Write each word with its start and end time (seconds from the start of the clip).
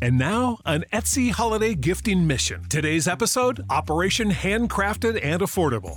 And 0.00 0.16
now, 0.16 0.58
an 0.64 0.84
Etsy 0.92 1.32
holiday 1.32 1.74
gifting 1.74 2.24
mission. 2.24 2.62
Today's 2.68 3.08
episode 3.08 3.64
Operation 3.68 4.30
Handcrafted 4.30 5.18
and 5.24 5.42
Affordable. 5.42 5.96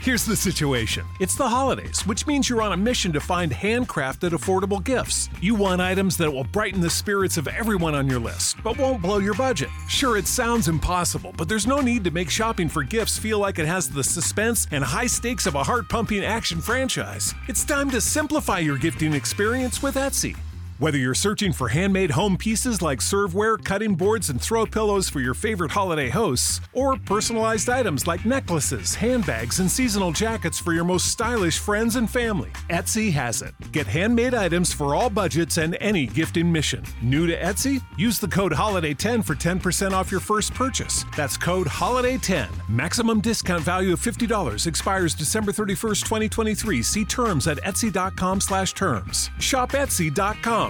Here's 0.00 0.24
the 0.24 0.34
situation 0.34 1.04
it's 1.20 1.36
the 1.36 1.48
holidays, 1.48 2.04
which 2.04 2.26
means 2.26 2.48
you're 2.48 2.62
on 2.62 2.72
a 2.72 2.76
mission 2.76 3.12
to 3.12 3.20
find 3.20 3.52
handcrafted, 3.52 4.30
affordable 4.30 4.82
gifts. 4.82 5.28
You 5.40 5.54
want 5.54 5.80
items 5.80 6.16
that 6.16 6.32
will 6.32 6.44
brighten 6.44 6.80
the 6.80 6.90
spirits 6.90 7.36
of 7.36 7.46
everyone 7.46 7.94
on 7.94 8.08
your 8.08 8.18
list, 8.18 8.56
but 8.64 8.76
won't 8.76 9.02
blow 9.02 9.18
your 9.18 9.34
budget. 9.34 9.68
Sure, 9.88 10.16
it 10.16 10.26
sounds 10.26 10.66
impossible, 10.66 11.32
but 11.36 11.48
there's 11.48 11.66
no 11.68 11.80
need 11.80 12.02
to 12.04 12.10
make 12.10 12.30
shopping 12.30 12.68
for 12.68 12.82
gifts 12.82 13.18
feel 13.18 13.38
like 13.38 13.60
it 13.60 13.66
has 13.66 13.88
the 13.88 14.02
suspense 14.02 14.66
and 14.72 14.82
high 14.82 15.06
stakes 15.06 15.46
of 15.46 15.54
a 15.54 15.62
heart 15.62 15.88
pumping 15.88 16.24
action 16.24 16.60
franchise. 16.60 17.34
It's 17.46 17.64
time 17.64 17.88
to 17.90 18.00
simplify 18.00 18.58
your 18.58 18.78
gifting 18.78 19.12
experience 19.12 19.80
with 19.80 19.94
Etsy. 19.94 20.34
Whether 20.80 20.96
you're 20.96 21.12
searching 21.12 21.52
for 21.52 21.68
handmade 21.68 22.12
home 22.12 22.38
pieces 22.38 22.80
like 22.80 23.00
serveware, 23.00 23.62
cutting 23.62 23.96
boards, 23.96 24.30
and 24.30 24.40
throw 24.40 24.64
pillows 24.64 25.10
for 25.10 25.20
your 25.20 25.34
favorite 25.34 25.70
holiday 25.70 26.08
hosts, 26.08 26.62
or 26.72 26.96
personalized 26.96 27.68
items 27.68 28.06
like 28.06 28.24
necklaces, 28.24 28.94
handbags, 28.94 29.60
and 29.60 29.70
seasonal 29.70 30.10
jackets 30.10 30.58
for 30.58 30.72
your 30.72 30.84
most 30.84 31.08
stylish 31.08 31.58
friends 31.58 31.96
and 31.96 32.08
family, 32.08 32.50
Etsy 32.70 33.12
has 33.12 33.42
it. 33.42 33.52
Get 33.72 33.86
handmade 33.86 34.32
items 34.32 34.72
for 34.72 34.94
all 34.94 35.10
budgets 35.10 35.58
and 35.58 35.76
any 35.82 36.06
gifting 36.06 36.50
mission. 36.50 36.82
New 37.02 37.26
to 37.26 37.38
Etsy? 37.38 37.82
Use 37.98 38.18
the 38.18 38.28
code 38.28 38.52
HOLIDAY10 38.52 39.22
for 39.22 39.34
10% 39.34 39.92
off 39.92 40.10
your 40.10 40.18
first 40.18 40.54
purchase. 40.54 41.04
That's 41.14 41.36
code 41.36 41.66
HOLIDAY10. 41.66 42.70
Maximum 42.70 43.20
discount 43.20 43.64
value 43.64 43.92
of 43.92 44.00
$50 44.00 44.66
expires 44.66 45.14
December 45.14 45.52
31st, 45.52 46.04
2023. 46.04 46.82
See 46.82 47.04
terms 47.04 47.46
at 47.48 47.58
etsy.com 47.58 48.40
slash 48.40 48.72
terms. 48.72 49.28
Shop 49.40 49.72
etsy.com. 49.72 50.69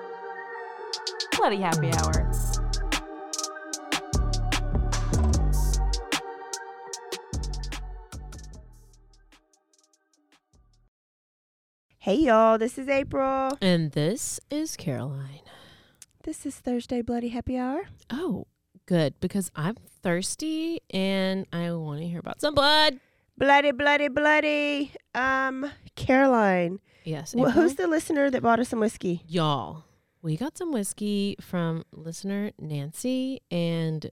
Bloody 1.41 1.57
happy 1.57 1.91
hour. 1.93 2.31
Hey 11.97 12.15
y'all, 12.17 12.59
this 12.59 12.77
is 12.77 12.87
April. 12.87 13.57
And 13.59 13.91
this 13.93 14.39
is 14.51 14.75
Caroline. 14.77 15.41
This 16.23 16.45
is 16.45 16.57
Thursday 16.57 17.01
Bloody 17.01 17.29
Happy 17.29 17.57
Hour. 17.57 17.85
Oh, 18.11 18.45
good, 18.85 19.15
because 19.19 19.49
I'm 19.55 19.77
thirsty 20.03 20.81
and 20.91 21.47
I 21.51 21.71
want 21.71 22.01
to 22.01 22.07
hear 22.07 22.19
about 22.19 22.39
some 22.39 22.53
blood. 22.53 22.99
Bloody, 23.35 23.71
bloody, 23.71 24.09
bloody. 24.09 24.91
Um, 25.15 25.71
Caroline. 25.95 26.79
Yes. 27.03 27.33
wh- 27.35 27.49
who's 27.51 27.73
the 27.75 27.87
listener 27.87 28.29
that 28.29 28.43
bought 28.43 28.59
us 28.59 28.69
some 28.69 28.79
whiskey? 28.79 29.23
Y'all, 29.27 29.85
we 30.21 30.37
got 30.37 30.57
some 30.57 30.71
whiskey 30.71 31.35
from 31.41 31.83
listener 31.91 32.51
Nancy 32.59 33.41
and 33.49 34.09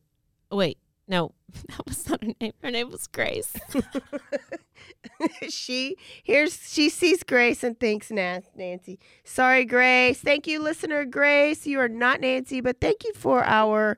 oh, 0.51 0.57
wait, 0.57 0.77
no, 1.07 1.33
that 1.67 1.85
was 1.87 2.09
not 2.09 2.23
her 2.23 2.33
name. 2.39 2.53
Her 2.61 2.71
name 2.71 2.89
was 2.91 3.07
Grace. 3.07 3.53
she 5.49 5.97
here's 6.23 6.71
she 6.71 6.89
sees 6.89 7.23
Grace 7.23 7.63
and 7.63 7.79
thinks 7.79 8.11
Nancy. 8.11 8.99
Sorry, 9.23 9.65
Grace. 9.65 10.19
Thank 10.19 10.47
you, 10.47 10.61
listener 10.61 11.05
Grace. 11.05 11.65
You 11.65 11.79
are 11.79 11.89
not 11.89 12.21
Nancy, 12.21 12.61
but 12.61 12.79
thank 12.79 13.03
you 13.03 13.13
for 13.13 13.43
our 13.43 13.97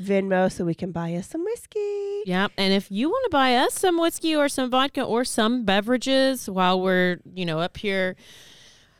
Venmo 0.00 0.50
so 0.50 0.64
we 0.64 0.74
can 0.74 0.92
buy 0.92 1.14
us 1.14 1.28
some 1.28 1.44
whiskey. 1.44 2.22
Yep. 2.26 2.52
And 2.56 2.72
if 2.72 2.90
you 2.90 3.08
want 3.08 3.24
to 3.24 3.30
buy 3.30 3.56
us 3.56 3.74
some 3.74 3.98
whiskey 3.98 4.34
or 4.34 4.48
some 4.48 4.70
vodka 4.70 5.02
or 5.02 5.24
some 5.24 5.64
beverages 5.64 6.48
while 6.48 6.80
we're, 6.80 7.18
you 7.34 7.44
know, 7.44 7.58
up 7.58 7.76
here, 7.76 8.16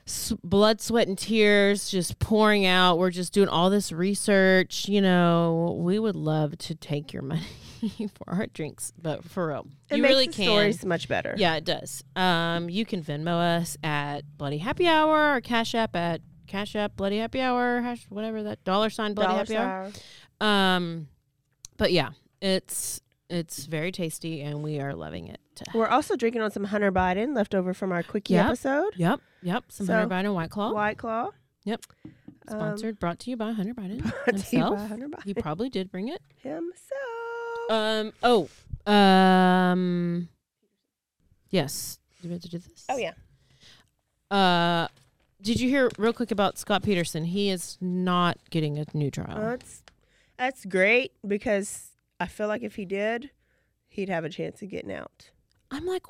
s- 0.09 0.33
blood, 0.43 0.81
sweat, 0.81 1.07
and 1.09 1.17
tears 1.17 1.89
just 1.91 2.19
pouring 2.19 2.67
out, 2.67 2.99
we're 2.99 3.11
just 3.11 3.33
doing 3.33 3.49
all 3.49 3.71
this 3.71 3.93
research, 3.93 4.89
you 4.89 5.01
know, 5.01 5.77
we 5.81 5.99
would 5.99 6.17
love 6.17 6.57
to 6.59 6.75
take 6.75 7.13
your 7.13 7.23
money 7.23 7.43
for 7.81 8.29
our 8.29 8.47
drinks. 8.47 8.93
But 9.01 9.25
for 9.25 9.49
real, 9.49 9.67
It 9.91 9.97
you 9.97 10.03
makes 10.03 10.13
really 10.13 10.27
the 10.27 10.33
can. 10.33 10.45
stories 10.47 10.85
much 10.85 11.09
better. 11.09 11.35
Yeah, 11.37 11.55
it 11.57 11.65
does. 11.65 12.03
Um, 12.17 12.69
you 12.69 12.85
can 12.85 13.03
Venmo 13.03 13.59
us 13.61 13.77
at 13.85 14.23
Bloody 14.37 14.59
Happy 14.59 14.87
Hour 14.89 15.37
or 15.37 15.41
Cash 15.41 15.75
App 15.75 15.95
at 15.95 16.21
Cash 16.47 16.75
App 16.75 16.97
Bloody 16.97 17.19
Happy 17.19 17.41
Hour, 17.41 17.81
hash, 17.83 18.05
whatever 18.09 18.43
that 18.45 18.65
dollar 18.65 18.91
sign 18.91 19.15
Bloody 19.15 19.29
Dollar 19.29 19.39
Happy 19.39 19.57
Hour. 19.57 19.93
sign. 20.41 20.75
Um, 20.77 21.09
but 21.77 21.93
yeah, 21.93 22.11
it's 22.41 23.01
it's 23.31 23.67
very 23.67 23.93
tasty 23.93 24.41
and 24.41 24.63
we 24.63 24.81
are 24.81 24.95
loving 24.95 25.29
it. 25.29 25.39
We're 25.75 25.89
also 25.89 26.17
drinking 26.17 26.43
on 26.43 26.51
some 26.51 26.65
Hunter 26.65 26.91
Biden 26.93 27.35
leftover 27.35 27.73
from 27.75 27.93
our 27.93 28.03
quickie 28.03 28.35
Yep. 28.35 28.47
episode. 28.47 28.95
Yep, 28.97 29.21
yep. 29.43 29.65
Some 29.69 29.87
So, 29.87 29.95
Hunter 29.95 30.15
Biden 30.15 30.35
White 30.35 30.51
Claw. 30.51 30.73
White 30.73 30.99
Claw. 30.99 31.31
Yep. 31.65 31.81
Um, 32.49 32.59
Sponsored, 32.59 32.99
brought 32.99 33.19
to 33.21 33.31
you 33.31 33.37
by 33.37 33.53
Hunter 33.53 33.75
Biden 33.75 34.01
brought 34.25 34.39
to 34.39 34.57
you 34.57 34.63
by 34.63 34.69
himself. 34.71 34.89
Hunter 34.89 35.09
He 35.25 35.35
probably 35.35 35.69
did 35.69 35.91
bring 35.91 36.09
it. 36.09 36.23
himself. 36.43 37.71
Um. 37.71 38.13
Oh. 38.23 38.49
Um. 38.91 40.29
Yes. 41.51 41.99
Do 42.23 42.29
we 42.29 42.33
have 42.35 42.43
to 42.43 42.49
do 42.49 42.59
this? 42.59 42.85
oh 42.89 42.97
yeah. 42.97 43.13
Uh, 44.31 44.89
did 45.41 45.61
you 45.61 45.69
hear 45.69 45.91
real 45.99 46.13
quick 46.13 46.31
about 46.31 46.59
Scott 46.59 46.83
Peterson? 46.83 47.25
He 47.25 47.49
is 47.51 47.79
not 47.81 48.39
getting 48.51 48.79
a 48.79 48.85
new 48.95 49.11
trial. 49.11 49.39
That's 49.41 49.83
that's 50.37 50.65
great 50.65 51.13
because 51.27 51.91
I 52.21 52.27
feel 52.27 52.49
like 52.49 52.63
if 52.63 52.77
he 52.77 52.85
did, 52.85 53.31
he'd 53.89 54.09
have 54.09 54.25
a 54.25 54.29
chance 54.29 54.63
of 54.63 54.69
getting 54.71 54.93
out. 54.93 55.31
I'm 55.71 55.87
like, 55.87 56.05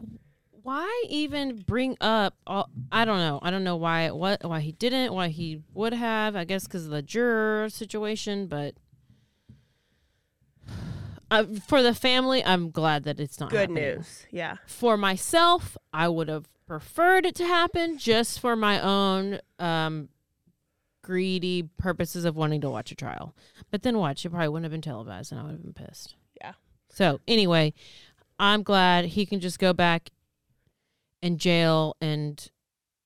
why 0.63 1.05
even 1.09 1.57
bring 1.57 1.97
up? 2.01 2.35
All, 2.47 2.69
I 2.93 3.05
don't 3.05 3.19
know. 3.19 3.39
I 3.43 3.51
don't 3.51 3.65
know 3.65 3.77
why 3.77 4.11
what 4.11 4.45
why 4.45 4.61
he 4.61 4.73
didn't. 4.73 5.13
Why 5.13 5.29
he 5.29 5.63
would 5.75 5.95
have. 5.95 6.37
I 6.37 6.45
guess 6.45 6.65
because 6.65 6.85
of 6.85 6.91
the 6.91 7.03
juror 7.03 7.69
situation. 7.71 8.47
But 8.47 8.75
uh, 11.31 11.45
for 11.67 11.83
the 11.83 11.95
family, 11.95 12.45
I'm 12.45 12.71
glad 12.71 13.05
that 13.05 13.21
it's 13.21 13.41
not 13.41 13.51
Good 13.51 13.71
happening. 13.71 13.97
news. 13.97 14.27
Yeah. 14.31 14.57
For 14.67 14.97
myself, 14.97 15.77
I 15.93 16.09
would 16.09 16.29
have 16.29 16.49
preferred 16.67 17.25
it 17.27 17.35
to 17.37 17.47
happen 17.47 17.99
just 17.99 18.41
for 18.41 18.55
my 18.55 18.81
own 18.81 19.39
um, 19.59 20.09
greedy 21.03 21.63
purposes 21.79 22.25
of 22.25 22.37
wanting 22.37 22.61
to 22.61 22.69
watch 22.71 22.93
a 22.93 22.95
trial. 22.95 23.35
But 23.71 23.83
then 23.83 23.99
watch, 23.99 24.25
it 24.25 24.31
probably 24.31 24.49
wouldn't 24.49 24.65
have 24.65 24.73
been 24.73 24.83
televised, 24.83 25.33
and 25.33 25.41
I 25.41 25.45
would 25.45 25.53
have 25.53 25.63
been 25.63 25.73
pissed. 25.73 26.15
Yeah. 26.41 26.53
So 26.91 27.21
anyway, 27.27 27.73
I'm 28.39 28.63
glad 28.63 29.07
he 29.07 29.27
can 29.27 29.41
just 29.41 29.59
go 29.59 29.73
back 29.73 30.11
in 31.23 31.39
jail, 31.39 31.97
and 32.01 32.49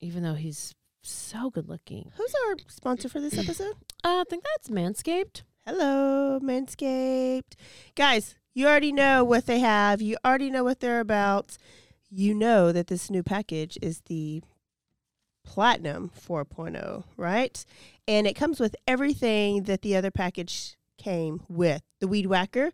even 0.00 0.22
though 0.22 0.34
he's 0.34 0.74
so 1.02 1.50
good 1.50 1.68
looking, 1.68 2.12
Who's 2.16 2.34
our 2.46 2.56
sponsor 2.68 3.08
for 3.08 3.20
this 3.20 3.38
episode? 3.38 3.74
uh, 4.04 4.20
I 4.20 4.24
think 4.28 4.44
that's 4.44 4.68
Manscaped. 4.68 5.42
Hello, 5.64 6.38
Manscaped. 6.42 7.54
Guys, 7.94 8.34
you 8.54 8.66
already 8.66 8.92
know 8.92 9.24
what 9.24 9.46
they 9.46 9.60
have. 9.60 10.02
You 10.02 10.16
already 10.24 10.50
know 10.50 10.64
what 10.64 10.80
they're 10.80 11.00
about. 11.00 11.56
You 12.10 12.34
know 12.34 12.72
that 12.72 12.88
this 12.88 13.10
new 13.10 13.22
package 13.22 13.78
is 13.80 14.02
the 14.06 14.42
Platinum 15.44 16.10
4.0, 16.14 17.04
right? 17.16 17.64
And 18.06 18.26
it 18.26 18.34
comes 18.34 18.60
with 18.60 18.76
everything 18.86 19.64
that 19.64 19.82
the 19.82 19.96
other 19.96 20.10
package 20.10 20.76
came 20.98 21.42
with. 21.48 21.82
The 22.00 22.08
Weed 22.08 22.26
Whacker, 22.26 22.72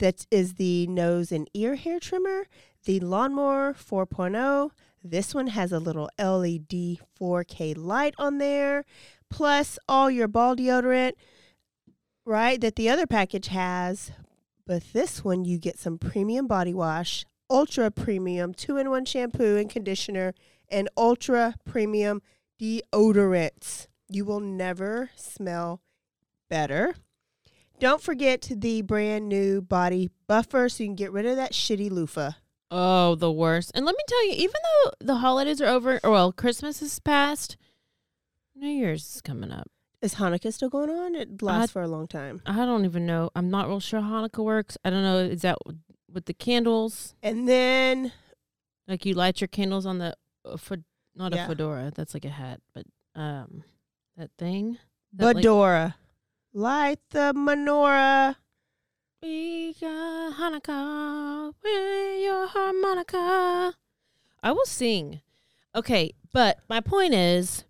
that 0.00 0.26
is 0.30 0.54
the 0.54 0.86
nose 0.88 1.32
and 1.32 1.48
ear 1.54 1.76
hair 1.76 2.00
trimmer, 2.00 2.46
the 2.84 3.00
Lawnmower 3.00 3.72
4.0. 3.74 4.70
This 5.02 5.34
one 5.34 5.46
has 5.46 5.72
a 5.72 5.78
little 5.78 6.10
LED 6.18 6.98
4K 7.18 7.76
light 7.78 8.14
on 8.18 8.38
there, 8.38 8.84
plus 9.30 9.78
all 9.88 10.10
your 10.10 10.28
ball 10.28 10.56
deodorant 10.56 11.12
right, 12.24 12.60
that 12.60 12.76
the 12.76 12.88
other 12.88 13.06
package 13.06 13.48
has, 13.48 14.12
but 14.66 14.82
this 14.92 15.24
one 15.24 15.44
you 15.44 15.58
get 15.58 15.78
some 15.78 15.98
premium 15.98 16.46
body 16.46 16.74
wash, 16.74 17.24
ultra 17.48 17.90
premium 17.90 18.54
two 18.54 18.76
in 18.76 18.90
one 18.90 19.04
shampoo 19.04 19.56
and 19.56 19.70
conditioner, 19.70 20.34
and 20.68 20.88
ultra 20.96 21.56
premium 21.64 22.22
deodorants. 22.60 23.88
You 24.08 24.24
will 24.24 24.40
never 24.40 25.10
smell 25.16 25.80
better. 26.48 26.94
Don't 27.80 28.02
forget 28.02 28.48
the 28.54 28.82
brand 28.82 29.28
new 29.28 29.60
body 29.60 30.10
buffer 30.26 30.68
so 30.68 30.82
you 30.82 30.88
can 30.88 30.96
get 30.96 31.12
rid 31.12 31.26
of 31.26 31.36
that 31.36 31.52
shitty 31.52 31.90
loofah. 31.90 32.32
Oh, 32.70 33.14
the 33.16 33.32
worst. 33.32 33.72
And 33.74 33.84
let 33.84 33.96
me 33.96 34.02
tell 34.06 34.26
you, 34.26 34.32
even 34.34 34.54
though 34.62 34.90
the 35.00 35.16
holidays 35.16 35.60
are 35.60 35.66
over, 35.66 35.98
or 36.04 36.10
well, 36.10 36.30
Christmas 36.32 36.80
is 36.82 36.98
past, 37.00 37.56
New 38.54 38.68
Year's 38.68 39.16
is 39.16 39.20
coming 39.22 39.50
up. 39.50 39.68
Is 40.02 40.14
Hanukkah 40.14 40.52
still 40.52 40.68
going 40.70 40.88
on? 40.90 41.14
It 41.14 41.42
lasts 41.42 41.72
for 41.72 41.82
a 41.82 41.88
long 41.88 42.06
time. 42.06 42.40
I 42.46 42.64
don't 42.64 42.84
even 42.84 43.06
know. 43.06 43.30
I'm 43.34 43.50
not 43.50 43.68
real 43.68 43.80
sure 43.80 44.00
how 44.00 44.22
Hanukkah 44.26 44.44
works. 44.44 44.78
I 44.84 44.90
don't 44.90 45.02
know. 45.02 45.18
Is 45.18 45.42
that 45.42 45.58
with 46.12 46.24
the 46.26 46.32
candles? 46.34 47.14
And 47.22 47.48
then 47.48 48.12
Like 48.88 49.04
you 49.04 49.14
light 49.14 49.40
your 49.40 49.48
candles 49.48 49.84
on 49.84 49.98
the 49.98 50.14
uh, 50.44 50.56
fed- 50.56 50.84
not 51.14 51.34
Yeah. 51.34 51.44
a 51.44 51.48
fedora. 51.48 51.92
That's 51.94 52.14
like 52.14 52.24
a 52.24 52.30
hat, 52.30 52.60
but 52.72 52.84
um, 53.14 53.64
that 54.16 54.30
thing. 54.38 54.78
That, 55.14 55.24
like-. 55.36 55.42
Light 56.52 56.98
the 57.10 57.32
menorah. 57.34 58.36
We 59.22 59.74
got 59.80 60.34
Hanukkah, 60.34 61.52
with 61.62 62.22
your 62.24 62.46
harmonica. 62.48 63.74
I 64.42 64.52
will 64.52 64.64
sing. 64.64 65.20
Okay, 65.76 66.12
but 66.32 66.58
my 66.68 66.80
point 66.80 67.14
is, 67.14 67.64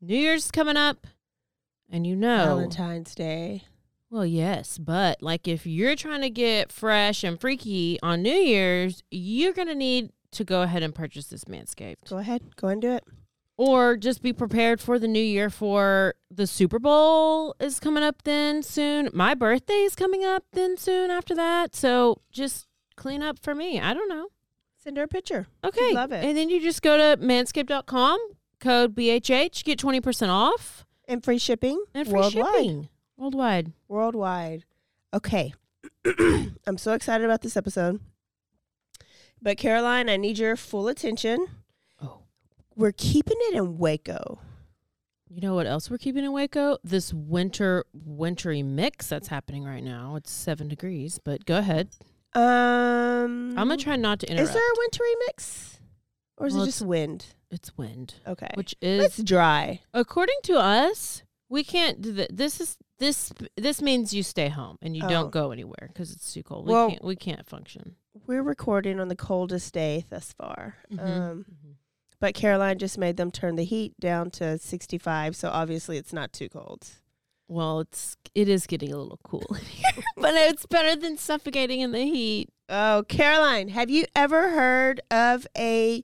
New 0.00 0.16
Year's 0.16 0.50
coming 0.50 0.76
up, 0.76 1.06
and 1.88 2.06
you 2.06 2.16
know, 2.16 2.46
Valentine's 2.46 3.14
Day. 3.14 3.64
well, 4.10 4.26
yes, 4.26 4.78
but 4.78 5.22
like 5.22 5.46
if 5.46 5.64
you're 5.66 5.94
trying 5.94 6.22
to 6.22 6.30
get 6.30 6.72
fresh 6.72 7.22
and 7.22 7.40
freaky 7.40 7.98
on 8.02 8.22
New 8.22 8.30
Year's, 8.30 9.02
you're 9.10 9.52
gonna 9.52 9.74
need 9.74 10.10
to 10.32 10.42
go 10.42 10.62
ahead 10.62 10.82
and 10.82 10.92
purchase 10.94 11.26
this 11.26 11.44
Manscaped, 11.44 12.08
Go 12.08 12.18
ahead. 12.18 12.56
Go 12.56 12.66
and 12.68 12.82
do 12.82 12.92
it. 12.94 13.04
Or 13.56 13.96
just 13.96 14.22
be 14.22 14.32
prepared 14.32 14.80
for 14.80 14.98
the 14.98 15.08
new 15.08 15.22
year. 15.22 15.50
For 15.50 16.14
the 16.30 16.46
Super 16.46 16.78
Bowl 16.78 17.54
is 17.60 17.78
coming 17.80 18.02
up 18.02 18.22
then 18.24 18.62
soon. 18.62 19.10
My 19.12 19.34
birthday 19.34 19.82
is 19.82 19.94
coming 19.94 20.24
up 20.24 20.44
then 20.52 20.76
soon 20.76 21.10
after 21.10 21.34
that, 21.34 21.74
so 21.74 22.20
just 22.32 22.66
clean 22.96 23.22
up 23.22 23.38
for 23.38 23.54
me. 23.54 23.80
I 23.80 23.94
don't 23.94 24.08
know. 24.08 24.28
Send 24.78 24.96
her 24.98 25.04
a 25.04 25.08
picture. 25.08 25.46
Okay. 25.64 25.92
love 25.94 26.12
it. 26.12 26.24
And 26.24 26.36
then 26.36 26.50
you 26.50 26.60
just 26.60 26.82
go 26.82 26.96
to 26.96 27.22
manscaped.com, 27.22 28.18
code 28.60 28.94
BHH, 28.94 29.64
get 29.64 29.78
20% 29.78 30.28
off 30.28 30.84
And 31.08 31.24
free 31.24 31.38
shipping 31.38 31.82
and 31.94 32.06
free 32.06 32.18
worldwide. 32.20 32.54
shipping 32.54 32.88
worldwide. 33.16 33.72
Worldwide. 33.88 34.64
Okay. 35.14 35.54
I'm 36.66 36.76
so 36.76 36.92
excited 36.92 37.24
about 37.24 37.40
this 37.40 37.56
episode. 37.56 38.00
But 39.40 39.56
Caroline, 39.58 40.08
I 40.10 40.16
need 40.16 40.38
your 40.38 40.56
full 40.56 40.88
attention. 40.88 41.46
We're 42.76 42.92
keeping 42.92 43.36
it 43.40 43.54
in 43.54 43.78
Waco. 43.78 44.40
You 45.28 45.40
know 45.40 45.54
what 45.54 45.66
else 45.66 45.90
we're 45.90 45.98
keeping 45.98 46.24
in 46.24 46.32
Waco? 46.32 46.78
This 46.84 47.12
winter, 47.12 47.84
wintry 47.92 48.62
mix 48.62 49.08
that's 49.08 49.28
happening 49.28 49.64
right 49.64 49.82
now. 49.82 50.16
It's 50.16 50.30
seven 50.30 50.68
degrees, 50.68 51.18
but 51.24 51.44
go 51.44 51.58
ahead. 51.58 51.88
Um 52.34 53.56
I'm 53.58 53.68
going 53.68 53.78
to 53.78 53.84
try 53.84 53.96
not 53.96 54.20
to 54.20 54.30
interrupt. 54.30 54.48
Is 54.48 54.54
there 54.54 54.62
a 54.62 54.78
wintry 54.78 55.14
mix? 55.26 55.78
Or 56.36 56.46
is 56.48 56.54
Well, 56.54 56.64
it 56.64 56.66
just 56.66 56.82
wind? 56.82 57.26
It's 57.50 57.76
wind, 57.78 58.14
Okay. 58.26 58.50
which 58.54 58.74
is 58.80 59.04
it's 59.04 59.22
dry. 59.22 59.80
according 59.92 60.34
to 60.44 60.54
us, 60.58 61.22
we 61.48 61.62
can't 61.62 62.00
do 62.02 62.12
that. 62.12 62.36
This 62.36 62.60
is. 62.60 62.76
This 62.98 63.32
this 63.56 63.82
means 63.82 64.14
you 64.14 64.22
stay 64.22 64.48
home 64.48 64.78
and 64.80 64.96
you 64.96 65.02
Oh. 65.04 65.08
don't 65.08 65.30
go 65.32 65.50
anywhere 65.50 65.88
because 65.88 66.12
it's 66.12 66.32
too 66.32 66.44
cold. 66.44 66.66
We 66.66 66.72
Well- 66.72 66.90
can't 66.90 67.04
we 67.04 67.16
can't 67.16 67.44
function. 67.44 67.96
We're 68.26 68.42
recording 68.42 69.00
on 69.00 69.08
the 69.08 69.16
coldest 69.16 69.74
day 69.74 70.04
thus 70.10 70.32
far. 70.32 70.76
Mhm. 70.92 71.00
Um 71.00 71.44
Mhm. 71.50 71.63
But 72.24 72.32
Caroline 72.32 72.78
just 72.78 72.96
made 72.96 73.18
them 73.18 73.30
turn 73.30 73.56
the 73.56 73.64
heat 73.64 74.00
down 74.00 74.30
to 74.30 74.56
65, 74.56 75.36
so 75.36 75.50
obviously 75.50 75.98
it's 75.98 76.10
not 76.10 76.32
too 76.32 76.48
cold. 76.48 76.88
Well, 77.48 77.80
it's 77.80 78.16
it 78.34 78.48
is 78.48 78.66
getting 78.66 78.90
a 78.94 78.96
little 78.96 79.20
cool 79.22 79.44
in 79.50 79.62
here, 79.66 80.02
but 80.16 80.32
it's 80.32 80.64
better 80.64 80.98
than 80.98 81.18
suffocating 81.18 81.80
in 81.80 81.92
the 81.92 82.06
heat. 82.06 82.48
Oh, 82.70 83.04
Caroline, 83.10 83.68
have 83.68 83.90
you 83.90 84.06
ever 84.16 84.48
heard 84.48 85.02
of 85.10 85.46
a 85.54 86.02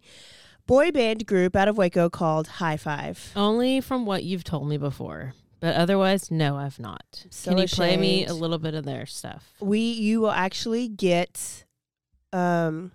boy 0.67 0.91
band 0.91 1.27
group 1.27 1.57
out 1.57 1.69
of 1.69 1.79
Waco 1.79 2.11
called 2.11 2.49
Hi-Five? 2.49 3.33
Only 3.35 3.81
from 3.81 4.05
what 4.05 4.23
you've 4.23 4.45
told 4.45 4.69
me 4.69 4.77
before, 4.77 5.33
but 5.59 5.75
otherwise, 5.75 6.31
no, 6.31 6.55
I've 6.55 6.79
not. 6.79 7.25
So 7.31 7.53
Can 7.53 7.57
you 7.57 7.67
play 7.67 7.97
me 7.97 8.27
a 8.27 8.35
little 8.35 8.59
bit 8.59 8.75
of 8.75 8.85
their 8.85 9.07
stuff? 9.07 9.55
We 9.59 9.79
you 9.79 10.21
will 10.21 10.33
actually 10.33 10.87
get 10.87 11.65
um 12.31 12.93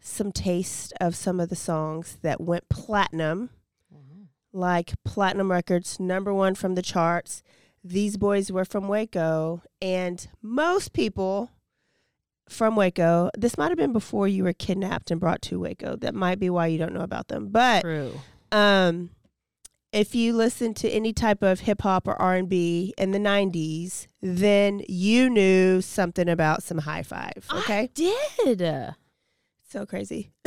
some 0.00 0.32
taste 0.32 0.92
of 1.00 1.14
some 1.14 1.40
of 1.40 1.48
the 1.48 1.56
songs 1.56 2.18
that 2.22 2.40
went 2.40 2.68
platinum, 2.68 3.50
like 4.52 4.92
Platinum 5.04 5.50
Records 5.50 6.00
number 6.00 6.32
1 6.32 6.54
from 6.54 6.74
the 6.74 6.82
charts. 6.82 7.42
These 7.84 8.16
boys 8.16 8.50
were 8.50 8.64
from 8.64 8.88
Waco 8.88 9.62
and 9.80 10.26
most 10.42 10.92
people 10.92 11.50
from 12.48 12.76
Waco, 12.76 13.30
this 13.36 13.58
might 13.58 13.68
have 13.68 13.78
been 13.78 13.92
before 13.92 14.26
you 14.26 14.44
were 14.44 14.52
kidnapped 14.52 15.10
and 15.10 15.20
brought 15.20 15.42
to 15.42 15.60
Waco. 15.60 15.96
That 15.96 16.14
might 16.14 16.40
be 16.40 16.48
why 16.48 16.68
you 16.68 16.78
don't 16.78 16.94
know 16.94 17.02
about 17.02 17.28
them. 17.28 17.48
But 17.48 17.82
True. 17.82 18.12
um 18.50 19.10
if 19.92 20.14
you 20.14 20.34
listen 20.34 20.74
to 20.74 20.90
any 20.90 21.12
type 21.12 21.42
of 21.42 21.60
hip 21.60 21.80
hop 21.82 22.06
or 22.06 22.20
R&B 22.20 22.92
in 22.98 23.12
the 23.12 23.18
90s, 23.18 24.06
then 24.20 24.82
you 24.86 25.30
knew 25.30 25.80
something 25.80 26.28
about 26.28 26.62
some 26.62 26.78
Hi-Five, 26.78 27.48
okay? 27.50 27.80
I 27.80 27.86
did. 27.86 28.94
So 29.68 29.84
crazy. 29.84 30.30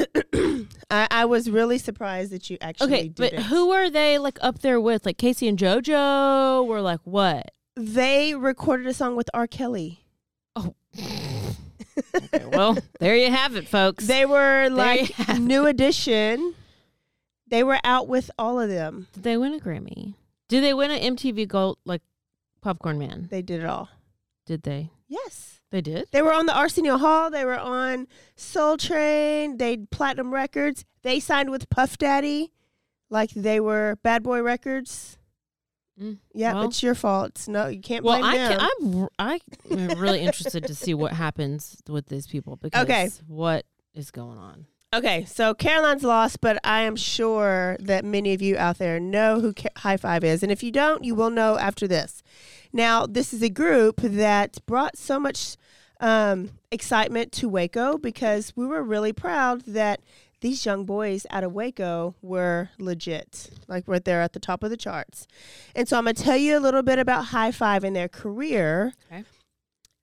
I, 0.89 1.07
I 1.11 1.25
was 1.25 1.49
really 1.49 1.77
surprised 1.77 2.31
that 2.31 2.49
you 2.49 2.57
actually 2.59 2.93
Okay, 2.93 3.03
did 3.09 3.15
but 3.15 3.33
it. 3.33 3.41
who 3.43 3.71
are 3.71 3.89
they 3.89 4.17
like 4.17 4.39
up 4.41 4.59
there 4.59 4.81
with? 4.81 5.05
Like 5.05 5.17
K-Ci 5.19 5.47
and 5.47 5.57
JoJo? 5.59 6.65
Were 6.65 6.81
like 6.81 7.01
what? 7.03 7.51
They 7.75 8.33
recorded 8.35 8.87
a 8.87 8.93
song 8.93 9.15
with 9.15 9.29
R. 9.33 9.45
Kelly. 9.47 10.03
Oh. 10.55 10.73
Okay, 12.15 12.45
well, 12.51 12.77
there 12.99 13.15
you 13.15 13.29
have 13.31 13.55
it, 13.55 13.67
folks. 13.67 14.07
They 14.07 14.25
were 14.25 14.69
like 14.69 15.13
New 15.39 15.65
Edition. 15.67 16.55
They 17.47 17.63
were 17.63 17.79
out 17.83 18.07
with 18.07 18.31
all 18.39 18.59
of 18.59 18.69
them. 18.69 19.07
Did 19.13 19.23
they 19.23 19.37
win 19.37 19.53
a 19.53 19.59
Grammy? 19.59 20.15
Did 20.49 20.63
they 20.63 20.73
win 20.73 20.89
an 20.91 21.15
MTV 21.15 21.47
Gold 21.47 21.77
like 21.85 22.01
Popcorn 22.61 22.97
Man? 22.97 23.27
They 23.29 23.41
did 23.41 23.61
it 23.61 23.65
all. 23.67 23.89
Did 24.45 24.63
they? 24.63 24.89
Yes. 25.11 25.59
They 25.71 25.81
did. 25.81 26.07
They 26.11 26.21
were 26.21 26.33
on 26.33 26.45
the 26.45 26.55
Arsenio 26.55 26.97
Hall. 26.97 27.29
They 27.29 27.43
were 27.45 27.59
on 27.59 28.07
Soul 28.35 28.77
Train. 28.77 29.57
They 29.57 29.77
Platinum 29.77 30.33
Records. 30.33 30.85
They 31.03 31.19
signed 31.19 31.49
with 31.49 31.69
Puff 31.69 31.97
Daddy, 31.97 32.51
like 33.09 33.31
they 33.31 33.59
were 33.59 33.97
Bad 34.03 34.23
Boy 34.23 34.41
Records. 34.41 35.17
Mm, 36.01 36.19
Yeah, 36.33 36.53
well- 36.53 36.63
it's 36.69 36.81
your 36.81 36.95
fault. 36.95 37.45
No, 37.47 37.67
you 37.67 37.81
can't 37.81 38.03
Well, 38.05 38.19
blame 38.19 38.31
I 38.33 38.37
them. 38.37 38.59
can, 38.59 39.07
I'm 39.19 39.39
I'm 39.69 39.99
really 39.99 40.21
interested 40.21 40.65
to 40.67 40.73
see 40.75 40.93
what 40.93 41.11
happens 41.13 41.77
with 41.89 42.07
these 42.07 42.27
people 42.27 42.55
because 42.55 42.83
Okay. 42.83 43.09
what 43.27 43.65
is 43.93 44.11
going 44.11 44.37
on? 44.37 44.65
Okay, 44.93 45.23
so 45.23 45.53
Caroline's 45.53 46.03
lost, 46.03 46.41
but 46.41 46.59
I 46.65 46.81
am 46.81 46.97
sure 46.97 47.77
that 47.79 48.03
many 48.03 48.33
of 48.33 48.41
you 48.41 48.57
out 48.57 48.77
there 48.77 48.99
know 48.99 49.39
who 49.39 49.53
Hi-Five 49.77 50.21
is, 50.25 50.43
and 50.43 50.51
if 50.51 50.63
you 50.63 50.71
don't, 50.71 51.05
you 51.05 51.15
will 51.15 51.29
know 51.29 51.57
after 51.57 51.87
this. 51.87 52.21
Now, 52.73 53.05
this 53.05 53.33
is 53.33 53.41
a 53.41 53.49
group 53.49 54.01
that 54.01 54.57
brought 54.65 54.97
so 54.97 55.17
much 55.17 55.55
um, 56.01 56.49
excitement 56.71 57.31
to 57.33 57.47
Waco 57.47 57.97
because 57.97 58.51
we 58.57 58.65
were 58.67 58.83
really 58.83 59.13
proud 59.13 59.61
that 59.61 60.01
these 60.41 60.65
young 60.65 60.83
boys 60.83 61.25
out 61.29 61.45
of 61.45 61.53
Waco 61.53 62.15
were 62.21 62.71
legit, 62.77 63.49
like 63.69 63.85
right 63.87 64.03
there 64.03 64.21
at 64.21 64.33
the 64.33 64.39
top 64.41 64.61
of 64.61 64.71
the 64.71 64.77
charts. 64.77 65.25
And 65.73 65.87
so 65.87 65.97
I'm 65.97 66.03
going 66.03 66.15
to 66.15 66.23
tell 66.23 66.35
you 66.35 66.57
a 66.57 66.59
little 66.59 66.83
bit 66.83 66.99
about 66.99 67.27
Hi-Five 67.27 67.85
and 67.85 67.95
their 67.95 68.09
career 68.09 68.93
Okay. 69.09 69.23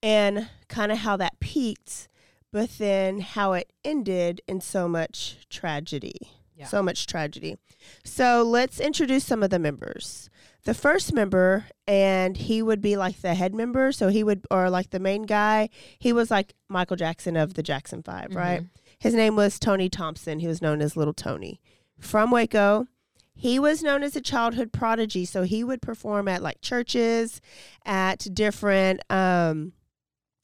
and 0.02 0.49
kind 0.68 0.90
of 0.92 0.99
how 0.99 1.18
that 1.18 1.40
peaked, 1.40 2.09
but 2.52 2.71
then 2.78 3.21
how 3.21 3.52
it 3.52 3.73
ended 3.85 4.40
in 4.49 4.61
so 4.61 4.88
much 4.88 5.47
tragedy. 5.49 6.31
Yeah. 6.55 6.67
So 6.67 6.83
much 6.83 7.07
tragedy. 7.07 7.57
So 8.05 8.43
let's 8.43 8.81
introduce 8.81 9.25
some 9.25 9.43
of 9.43 9.50
the 9.50 9.59
members. 9.61 10.28
The 10.64 10.75
first 10.75 11.12
member, 11.12 11.67
and 11.87 12.37
he 12.37 12.62
would 12.62 12.83
be 12.83 12.97
like 12.97 13.21
the 13.21 13.35
head 13.35 13.55
member, 13.55 13.93
so 13.93 14.09
he 14.09 14.25
would, 14.25 14.45
or 14.50 14.69
like 14.69 14.90
the 14.90 14.99
main 14.99 15.23
guy, 15.23 15.69
he 15.99 16.12
was 16.12 16.31
like 16.31 16.55
Michael 16.69 16.97
Jackson 16.97 17.37
of 17.37 17.55
the 17.55 17.62
Jackson 17.62 18.02
5 18.02 18.35
right? 18.35 18.62
His 18.99 19.14
name 19.14 19.37
was 19.37 19.61
Tony 19.61 19.88
Thompson. 19.88 20.40
He 20.40 20.49
was 20.49 20.61
known 20.61 20.83
as 20.83 20.97
Little 20.97 21.14
Tony. 21.14 21.61
From 22.00 22.33
Waco, 22.33 22.88
he 23.35 23.61
was 23.61 23.83
known 23.85 24.02
as 24.02 24.17
a 24.17 24.21
childhood 24.21 24.73
prodigy, 24.73 25.25
so 25.25 25.43
he 25.43 25.62
would 25.62 25.81
perform 25.81 26.26
at 26.26 26.43
like 26.43 26.61
churches, 26.61 27.40
at 27.87 28.26
different 28.35 29.00
um 29.11 29.73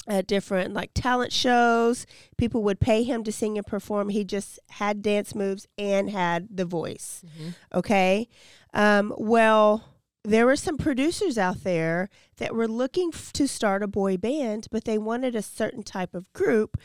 at 0.07 0.27
different 0.27 0.75
like 0.75 0.91
talent 0.95 1.33
shows. 1.33 2.07
People 2.37 2.63
would 2.63 2.81
pay 2.81 3.03
him 3.05 3.25
to 3.25 3.33
sing 3.33 3.57
and 3.57 3.67
perform. 3.67 4.09
He 4.11 4.25
just 4.25 4.59
had 4.71 5.01
dance 5.03 5.35
moves 5.35 5.67
and 5.79 6.11
had 6.11 6.49
the 6.55 6.65
voice. 6.65 7.23
Mhm. 7.39 7.55
Okay. 7.75 8.29
Um, 8.73 9.15
well, 9.17 9.85
there 10.25 10.47
were 10.47 10.57
some 10.57 10.77
producers 10.79 11.37
out 11.39 11.65
there 11.65 12.09
that 12.39 12.55
were 12.55 12.69
looking 12.69 13.11
f- 13.13 13.33
to 13.35 13.47
start 13.47 13.83
a 13.83 13.87
boy 13.87 14.17
band, 14.17 14.67
but 14.71 14.85
they 14.85 14.99
wanted 14.99 15.35
a 15.35 15.43
certain 15.43 15.83
type 15.83 16.15
of 16.15 16.33
group, 16.33 16.77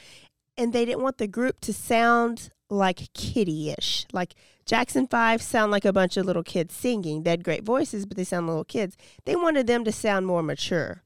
and 0.57 0.71
they 0.73 0.85
didn't 0.85 1.01
want 1.03 1.17
the 1.17 1.27
group 1.27 1.59
to 1.61 1.73
sound 1.73 2.49
like 2.69 3.11
kiddie-ish. 3.13 4.05
Like 4.13 4.35
Jackson 4.65 5.07
Five 5.07 5.41
sound 5.41 5.71
like 5.71 5.85
a 5.85 5.93
bunch 5.93 6.17
of 6.17 6.25
little 6.25 6.43
kids 6.43 6.75
singing. 6.75 7.23
They 7.23 7.31
had 7.31 7.43
great 7.43 7.63
voices, 7.63 8.05
but 8.05 8.17
they 8.17 8.23
sound 8.23 8.47
little 8.47 8.63
kids. 8.65 8.95
They 9.25 9.35
wanted 9.35 9.67
them 9.67 9.83
to 9.85 9.91
sound 9.91 10.27
more 10.27 10.43
mature. 10.43 11.03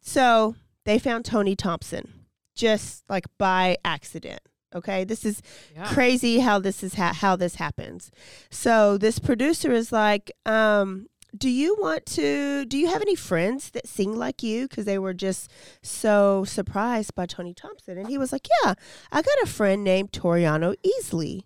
So 0.00 0.54
they 0.84 0.98
found 0.98 1.24
Tony 1.24 1.54
Thompson 1.56 2.12
just 2.54 3.08
like 3.08 3.26
by 3.38 3.76
accident. 3.84 4.40
Okay, 4.74 5.04
this 5.04 5.24
is 5.24 5.42
Yeah. 5.74 5.86
crazy 5.92 6.38
how 6.40 6.58
this 6.58 6.82
is 6.82 6.94
ha- 6.94 7.12
how 7.14 7.36
this 7.36 7.56
happens. 7.56 8.10
So 8.50 8.96
this 8.98 9.18
producer 9.18 9.70
is 9.72 9.92
like, 9.92 10.32
um, 10.46 11.08
"Do 11.36 11.48
you 11.50 11.76
want 11.78 12.06
to? 12.06 12.64
Do 12.64 12.78
you 12.78 12.88
have 12.88 13.02
any 13.02 13.14
friends 13.14 13.70
that 13.70 13.86
sing 13.86 14.16
like 14.16 14.42
you?" 14.42 14.68
Because 14.68 14.84
they 14.86 14.98
were 14.98 15.12
just 15.14 15.50
so 15.82 16.44
surprised 16.44 17.14
by 17.14 17.26
Tony 17.26 17.52
Thompson, 17.54 17.98
and 17.98 18.08
he 18.08 18.16
was 18.18 18.32
like, 18.32 18.48
"Yeah, 18.64 18.74
I 19.10 19.20
got 19.22 19.42
a 19.42 19.46
friend 19.46 19.84
named 19.84 20.12
Toriano 20.12 20.74
Easley." 20.82 21.42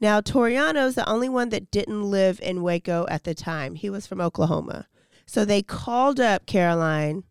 Now 0.00 0.20
Toriano's 0.20 0.94
the 0.94 1.08
only 1.08 1.28
one 1.28 1.48
that 1.48 1.72
didn't 1.72 2.04
live 2.08 2.38
in 2.40 2.62
Waco 2.62 3.06
at 3.08 3.24
the 3.24 3.34
time. 3.34 3.74
He 3.74 3.90
was 3.90 4.06
from 4.06 4.20
Oklahoma, 4.20 4.86
so 5.26 5.44
they 5.44 5.62
called 5.62 6.20
up 6.20 6.46
Caroline 6.46 7.24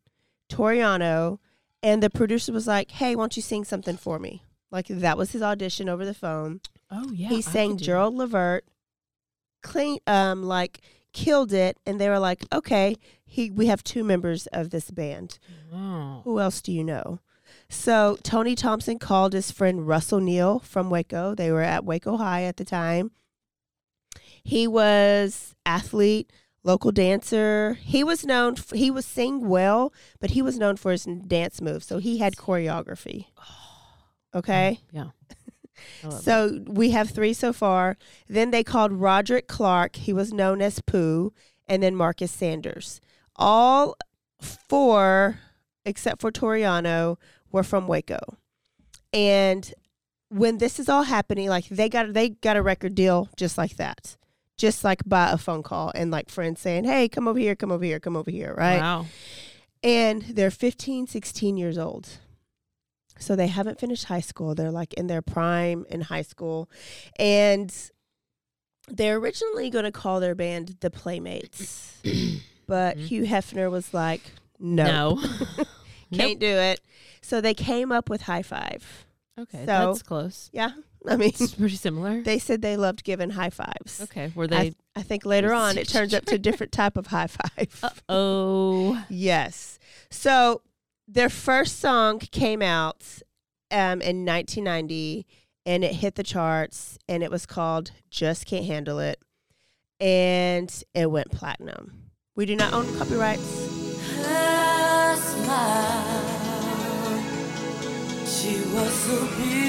Toriano, 0.49 1.39
and 1.83 2.01
the 2.01 2.09
producer 2.09 2.51
was 2.51 2.67
like, 2.67 2.91
"Hey, 2.91 3.15
why 3.15 3.23
don't 3.23 3.35
you 3.35 3.41
sing 3.43 3.63
something 3.63 3.97
for 3.97 4.19
me?" 4.19 4.43
Like 4.71 4.87
that 4.87 5.17
was 5.17 5.31
his 5.31 5.41
audition 5.41 5.87
over 5.89 6.05
the 6.05 6.13
phone. 6.13 6.61
Oh 6.91 7.11
yeah. 7.11 7.29
he 7.29 7.41
sang 7.41 7.77
Gerald 7.77 8.15
Levert, 8.15 8.65
clean, 9.63 9.99
um, 10.07 10.43
like 10.43 10.81
killed 11.13 11.53
it, 11.53 11.77
and 11.85 11.99
they 11.99 12.09
were 12.09 12.19
like, 12.19 12.45
"Okay, 12.53 12.95
he, 13.25 13.49
we 13.51 13.67
have 13.67 13.83
two 13.83 14.03
members 14.03 14.47
of 14.47 14.69
this 14.69 14.91
band. 14.91 15.39
Wow. 15.71 16.21
Who 16.23 16.39
else 16.39 16.61
do 16.61 16.71
you 16.71 16.83
know?" 16.83 17.19
So 17.69 18.17
Tony 18.23 18.55
Thompson 18.55 18.99
called 18.99 19.33
his 19.33 19.51
friend 19.51 19.87
Russell 19.87 20.19
Neal 20.19 20.59
from 20.59 20.89
Waco. 20.89 21.35
They 21.35 21.51
were 21.51 21.61
at 21.61 21.85
Waco 21.85 22.17
High 22.17 22.43
at 22.43 22.57
the 22.57 22.65
time. 22.65 23.11
He 24.43 24.67
was 24.67 25.55
athlete, 25.65 26.31
local 26.63 26.91
dancer. 26.91 27.77
He 27.81 28.03
was 28.03 28.25
known. 28.25 28.55
f 28.57 28.71
he 28.71 28.91
was 28.91 29.05
sing 29.05 29.47
well, 29.47 29.93
but 30.19 30.31
he 30.31 30.41
was 30.41 30.57
known 30.57 30.77
for 30.77 30.91
his 30.91 31.05
dance 31.05 31.61
moves. 31.61 31.85
So 31.85 31.97
he 31.99 32.17
had 32.17 32.35
choreography. 32.35 33.27
Oh. 33.37 33.53
Okay. 34.35 34.79
Oh, 34.81 34.87
yeah. 34.91 35.07
I 36.03 36.07
love 36.07 36.21
So 36.21 36.63
we 36.67 36.91
have 36.91 37.09
three 37.09 37.33
so 37.33 37.53
far. 37.53 37.97
Then 38.27 38.51
they 38.51 38.63
called 38.63 38.91
Roderick 38.91 39.47
Clark. 39.47 39.95
He 39.95 40.13
was 40.13 40.33
known 40.33 40.61
as 40.61 40.81
Pooh, 40.81 41.33
and 41.67 41.81
then 41.81 41.95
Marcus 41.95 42.31
Sanders. 42.31 42.99
All 43.35 43.95
four, 44.41 45.39
except 45.85 46.21
for 46.21 46.31
Toriano, 46.31 47.17
were 47.51 47.63
from 47.63 47.87
Waco. 47.87 48.19
And 49.13 49.73
when 50.29 50.57
this 50.57 50.79
is 50.79 50.89
all 50.89 51.03
happening, 51.03 51.49
like 51.49 51.67
they 51.69 51.89
got 51.89 52.13
they 52.13 52.29
got 52.29 52.57
a 52.57 52.61
record 52.61 52.95
deal 52.95 53.29
just 53.37 53.57
like 53.57 53.77
that, 53.77 54.17
just 54.57 54.83
like 54.83 55.03
by 55.05 55.29
a 55.31 55.37
phone 55.37 55.63
call 55.63 55.91
and 55.95 56.09
like 56.11 56.29
friends 56.29 56.59
saying, 56.61 56.83
"Hey, 56.85 57.07
come 57.07 57.27
over 57.27 57.39
here, 57.39 57.55
come 57.55 57.71
over 57.71 57.85
here, 57.85 57.99
come 57.99 58.15
over 58.15 58.31
here," 58.31 58.53
right? 58.57 58.79
Wow. 58.79 59.05
and 59.83 60.23
they're 60.23 60.49
15 60.51 61.05
16 61.07 61.55
years 61.57 61.77
old 61.77 62.09
so 63.19 63.35
they 63.35 63.45
haven't 63.47 63.79
finished 63.79 64.05
high 64.05 64.19
school 64.21 64.55
they're 64.55 64.71
like 64.71 64.93
in 64.95 65.05
their 65.07 65.21
prime 65.21 65.85
in 65.89 66.01
high 66.01 66.23
school 66.23 66.67
and 67.19 67.71
they're 68.87 69.17
originally 69.17 69.69
going 69.69 69.85
to 69.85 69.91
call 69.91 70.19
their 70.19 70.33
band 70.35 70.77
the 70.79 70.89
playmates 70.89 71.93
but 72.67 72.97
Mhm. 72.97 73.05
hugh 73.07 73.23
hefner 73.25 73.69
was 73.69 73.93
like 73.93 74.21
no, 74.59 75.15
No. 75.15 75.23
can't 76.13 76.39
do 76.39 76.47
it 76.47 76.79
so 77.21 77.39
they 77.39 77.53
came 77.53 77.91
up 77.91 78.09
with 78.09 78.21
Hi-Five 78.23 79.05
Okay, 79.39 79.59
So- 79.59 79.65
that's 79.65 80.01
close. 80.01 80.49
yeah 80.51 80.71
i 81.07 81.15
mean 81.15 81.29
It's 81.29 81.53
pretty 81.53 81.75
similar. 81.75 82.21
they 82.23 82.39
said 82.39 82.61
they 82.61 82.77
loved 82.77 83.03
giving 83.03 83.31
high 83.31 83.49
fives 83.49 84.01
okay, 84.01 84.31
were 84.35 84.45
I, 84.45 84.47
they? 84.47 84.73
I 84.95 85.03
think 85.03 85.25
later 85.25 85.53
on 85.53 85.77
it 85.77 85.87
turns 85.87 86.13
up 86.13 86.25
to 86.25 86.35
a 86.35 86.39
different 86.39 86.71
type 86.71 86.97
of 86.97 87.07
high 87.07 87.27
five 87.27 88.01
oh. 88.09 89.03
Yes. 89.09 89.79
So 90.09 90.61
their 91.07 91.29
first 91.29 91.79
song 91.79 92.19
came 92.19 92.61
out 92.61 93.03
um, 93.71 94.01
in 94.01 94.25
1990 94.25 95.25
and 95.65 95.83
it 95.83 95.93
hit 95.95 96.15
the 96.15 96.23
charts 96.23 96.97
and 97.07 97.23
it 97.23 97.31
was 97.31 97.45
called 97.45 97.91
Just 98.09 98.45
Can't 98.45 98.65
Handle 98.65 98.99
It 98.99 99.19
and 99.99 100.83
it 100.93 101.11
went 101.11 101.31
platinum. 101.31 102.11
We 102.35 102.45
do 102.45 102.55
not 102.55 102.73
own 102.73 102.97
copyrights. 102.97 103.66
She 108.37 108.59
was 108.69 108.93
so 108.93 109.17
beautiful. 109.35 109.63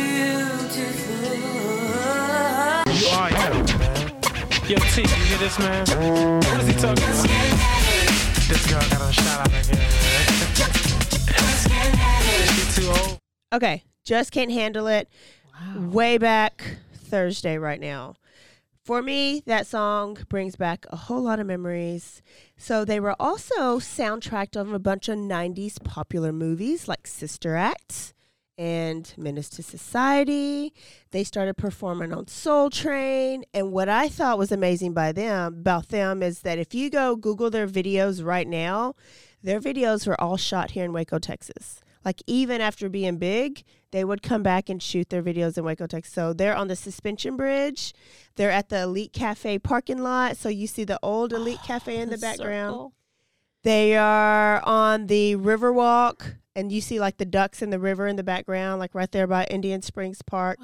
You 2.92 3.08
are 3.16 3.28
him, 3.30 3.64
man. 3.64 4.12
Yo, 4.68 4.76
T, 4.76 5.00
you 5.00 5.08
hear 5.08 5.38
this, 5.38 5.58
man? 5.58 5.86
What 6.44 6.60
is 6.60 6.66
he 6.66 6.74
talking 6.74 7.04
about? 7.04 7.28
This 8.46 8.66
girl 8.66 8.80
got 8.90 9.08
a 9.08 9.12
shot 9.12 9.40
out 9.40 9.48
again, 9.48 9.78
man. 9.78 10.26
she 12.46 12.82
too 12.82 12.88
old. 12.90 13.18
Okay, 13.54 13.84
Just 14.04 14.32
Can't 14.32 14.50
Handle 14.50 14.86
It. 14.86 15.08
Wow. 15.58 15.88
Way 15.88 16.18
back 16.18 16.76
Thursday 16.92 17.56
right 17.56 17.80
now. 17.80 18.16
For 18.84 19.00
me, 19.00 19.42
that 19.46 19.66
song 19.66 20.18
brings 20.28 20.56
back 20.56 20.84
a 20.90 20.96
whole 20.96 21.22
lot 21.22 21.40
of 21.40 21.46
memories. 21.46 22.20
So 22.58 22.84
they 22.84 23.00
were 23.00 23.16
also 23.18 23.78
soundtracked 23.78 24.60
on 24.60 24.74
a 24.74 24.78
bunch 24.78 25.08
of 25.08 25.16
90s 25.16 25.82
popular 25.82 26.32
movies 26.34 26.86
like 26.86 27.06
Sister 27.06 27.56
Act 27.56 28.12
and 28.58 29.14
Menace 29.16 29.48
to 29.50 29.62
Society. 29.62 30.74
They 31.12 31.24
started 31.24 31.56
performing 31.56 32.12
on 32.12 32.26
Soul 32.26 32.68
Train. 32.68 33.44
And 33.54 33.72
what 33.72 33.88
I 33.88 34.08
thought 34.08 34.36
was 34.36 34.52
amazing 34.52 34.92
by 34.92 35.12
them 35.12 35.54
about 35.60 35.88
them 35.88 36.22
is 36.22 36.40
that 36.40 36.58
if 36.58 36.74
you 36.74 36.90
go 36.90 37.16
Google 37.16 37.48
their 37.48 37.68
videos 37.68 38.22
right 38.24 38.48
now, 38.48 38.96
their 39.42 39.60
videos 39.60 40.06
were 40.06 40.20
all 40.20 40.36
shot 40.36 40.72
here 40.72 40.84
in 40.84 40.92
Waco, 40.92 41.18
Texas. 41.20 41.80
Like 42.04 42.22
even 42.26 42.60
after 42.60 42.88
being 42.88 43.18
big, 43.18 43.62
they 43.92 44.04
would 44.04 44.22
come 44.22 44.42
back 44.42 44.68
and 44.68 44.82
shoot 44.82 45.08
their 45.08 45.22
videos 45.22 45.56
in 45.56 45.64
Waco, 45.64 45.86
Texas. 45.86 46.12
So 46.12 46.32
they're 46.32 46.56
on 46.56 46.68
the 46.68 46.76
suspension 46.76 47.36
bridge. 47.36 47.94
They're 48.36 48.50
at 48.50 48.68
the 48.68 48.82
Elite 48.82 49.12
Cafe 49.12 49.58
parking 49.60 50.02
lot. 50.02 50.36
So 50.36 50.48
you 50.48 50.66
see 50.66 50.84
the 50.84 50.98
old 51.02 51.32
Elite 51.32 51.60
Cafe 51.64 51.96
in 51.96 52.10
the, 52.10 52.18
background. 52.18 52.74
circle. 52.74 52.92
They 53.62 53.96
are 53.96 54.62
on 54.64 55.08
the 55.08 55.36
Riverwalk, 55.36 56.36
and 56.58 56.72
you 56.72 56.80
see 56.80 56.98
like 57.00 57.16
the 57.18 57.24
ducks 57.24 57.62
in 57.62 57.70
the 57.70 57.78
river 57.78 58.06
in 58.08 58.16
the 58.16 58.22
background, 58.24 58.80
like 58.80 58.94
right 58.94 59.10
there 59.12 59.26
by 59.26 59.44
Indian 59.44 59.80
Springs 59.82 60.22
Park. 60.22 60.58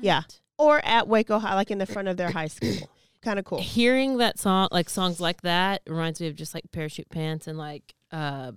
Yeah. 0.00 0.22
Or 0.58 0.80
at 0.84 1.08
Waco 1.08 1.38
High, 1.38 1.54
like 1.54 1.70
in 1.70 1.78
the 1.78 1.86
front 1.86 2.08
of 2.08 2.16
their 2.16 2.30
high 2.30 2.48
school. 2.48 2.88
Kind 3.22 3.38
of 3.38 3.44
cool. 3.44 3.60
Hearing 3.60 4.16
that 4.18 4.38
song, 4.38 4.68
like 4.70 4.88
songs 4.88 5.20
like 5.20 5.42
that, 5.42 5.82
reminds 5.86 6.20
me 6.20 6.28
of 6.28 6.36
just 6.36 6.54
like 6.54 6.64
parachute 6.72 7.10
pants 7.10 7.46
and 7.46 7.58
like, 7.58 7.94
uh, 8.12 8.52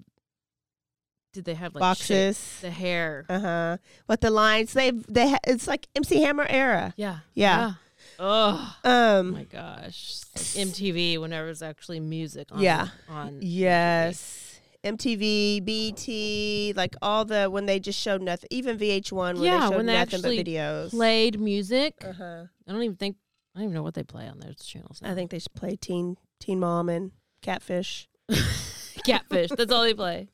did 1.34 1.44
they 1.46 1.54
have 1.56 1.74
like 1.76 1.82
Boxes. 1.82 2.60
the 2.62 2.70
hair? 2.70 3.26
Uh 3.28 3.40
huh. 3.40 3.78
What 4.06 4.22
the 4.22 4.30
lines? 4.30 4.72
they've, 4.74 5.06
they 5.08 5.32
ha- 5.32 5.40
it's 5.46 5.68
like 5.68 5.88
MC 5.96 6.22
Hammer 6.22 6.46
era. 6.48 6.94
Yeah. 6.96 7.20
Yeah. 7.34 7.74
Oh 8.20 8.76
Um. 8.84 9.32
my 9.32 9.44
gosh. 9.46 10.22
Like 10.36 10.44
MTV 10.68 11.20
whenever 11.20 11.50
it's 11.50 11.62
actually 11.62 12.00
music 12.00 12.48
on 12.52 12.62
Yeah. 12.62 12.88
on 13.10 13.40
Yes. 13.42 14.20
MTV, 14.22 14.53
BT, 14.84 16.74
like 16.76 16.96
all 17.02 17.26
the 17.26 17.50
when 17.50 17.66
they 17.66 17.80
just 17.80 18.00
showed 18.00 18.22
nothing. 18.22 18.48
Even 18.52 18.78
VH1 18.78 19.36
when 19.36 19.44
Yeah, 19.44 19.60
they 19.60 19.66
showed 19.68 19.76
when 19.78 19.86
they 19.86 19.94
nothing 19.94 20.22
but 20.22 20.28
actually 20.32 20.44
videos. 20.44 20.90
played 20.92 21.40
music. 21.40 21.96
Uh 22.04 22.14
huh. 22.14 22.44
I 22.68 22.72
don't 22.72 22.84
even 22.84 22.96
think 22.98 23.18
I 23.56 23.60
don't 23.60 23.66
even 23.66 23.76
know 23.76 23.84
what 23.84 23.94
they 23.94 24.04
play 24.04 24.28
on 24.28 24.40
those 24.40 24.58
channels. 24.58 25.00
I 25.04 25.14
think 25.14 25.32
they 25.32 25.40
should 25.40 25.54
play 25.54 25.76
Teen 25.76 26.18
Teen 26.40 26.60
Mom 26.60 26.90
and 26.90 27.12
Catfish. 27.42 28.08
Catfish. 29.06 29.50
That's 29.52 29.72
all 29.72 29.84
they 29.84 29.94
play. 29.94 30.28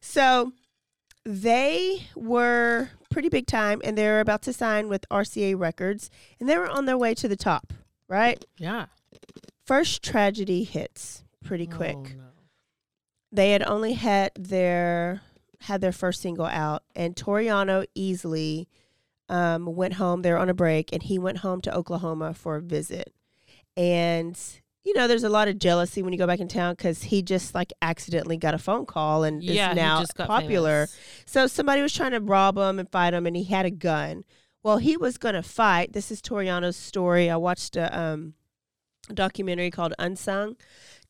So 0.00 0.52
they 1.24 2.08
were 2.16 2.90
pretty 3.10 3.28
big 3.28 3.46
time, 3.46 3.80
and 3.84 3.96
they 3.96 4.06
were 4.06 4.20
about 4.20 4.42
to 4.42 4.52
sign 4.52 4.88
with 4.88 5.04
RCA 5.10 5.58
Records, 5.58 6.10
and 6.40 6.48
they 6.48 6.58
were 6.58 6.68
on 6.68 6.86
their 6.86 6.98
way 6.98 7.14
to 7.14 7.28
the 7.28 7.36
top. 7.36 7.72
Right. 8.08 8.44
Yeah. 8.58 8.86
First 9.64 10.02
tragedy 10.02 10.64
hits 10.64 11.22
pretty 11.44 11.66
quick. 11.66 11.96
Oh, 11.96 12.02
no. 12.02 12.24
They 13.32 13.52
had 13.52 13.62
only 13.62 13.94
had 13.94 14.32
their 14.38 15.22
had 15.62 15.80
their 15.80 15.92
first 15.92 16.20
single 16.20 16.44
out 16.46 16.82
and 16.94 17.14
Toriano 17.16 17.86
Easley 17.96 18.66
um, 19.28 19.64
went 19.64 19.94
home 19.94 20.22
they 20.22 20.30
were 20.32 20.36
on 20.38 20.48
a 20.48 20.54
break 20.54 20.92
and 20.92 21.02
he 21.04 21.18
went 21.18 21.38
home 21.38 21.60
to 21.62 21.74
Oklahoma 21.74 22.34
for 22.34 22.56
a 22.56 22.60
visit. 22.60 23.12
And 23.76 24.38
you 24.84 24.92
know 24.94 25.06
there's 25.06 25.22
a 25.24 25.28
lot 25.28 25.46
of 25.48 25.58
jealousy 25.58 26.02
when 26.02 26.12
you 26.12 26.18
go 26.18 26.26
back 26.26 26.40
in 26.40 26.48
town 26.48 26.74
because 26.74 27.04
he 27.04 27.22
just 27.22 27.54
like 27.54 27.72
accidentally 27.80 28.36
got 28.36 28.52
a 28.54 28.58
phone 28.58 28.84
call 28.84 29.22
and 29.24 29.42
Yeah, 29.42 29.70
is 29.70 29.76
now 29.76 30.04
popular. 30.16 30.86
famous. 30.88 30.98
so 31.24 31.46
somebody 31.46 31.80
was 31.80 31.92
trying 31.92 32.10
to 32.10 32.20
rob 32.20 32.58
him 32.58 32.78
and 32.78 32.90
fight 32.90 33.14
him 33.14 33.24
and 33.26 33.36
he 33.36 33.44
had 33.44 33.64
a 33.64 33.70
gun. 33.70 34.24
Well 34.64 34.78
he 34.78 34.96
was 34.96 35.16
going 35.16 35.36
to 35.36 35.42
fight. 35.42 35.92
This 35.92 36.10
is 36.10 36.20
Toriano's 36.20 36.76
story. 36.76 37.30
I 37.30 37.36
watched 37.36 37.76
a 37.76 37.96
um 37.98 38.34
documentary 39.14 39.70
called 39.70 39.94
Unsung. 39.98 40.56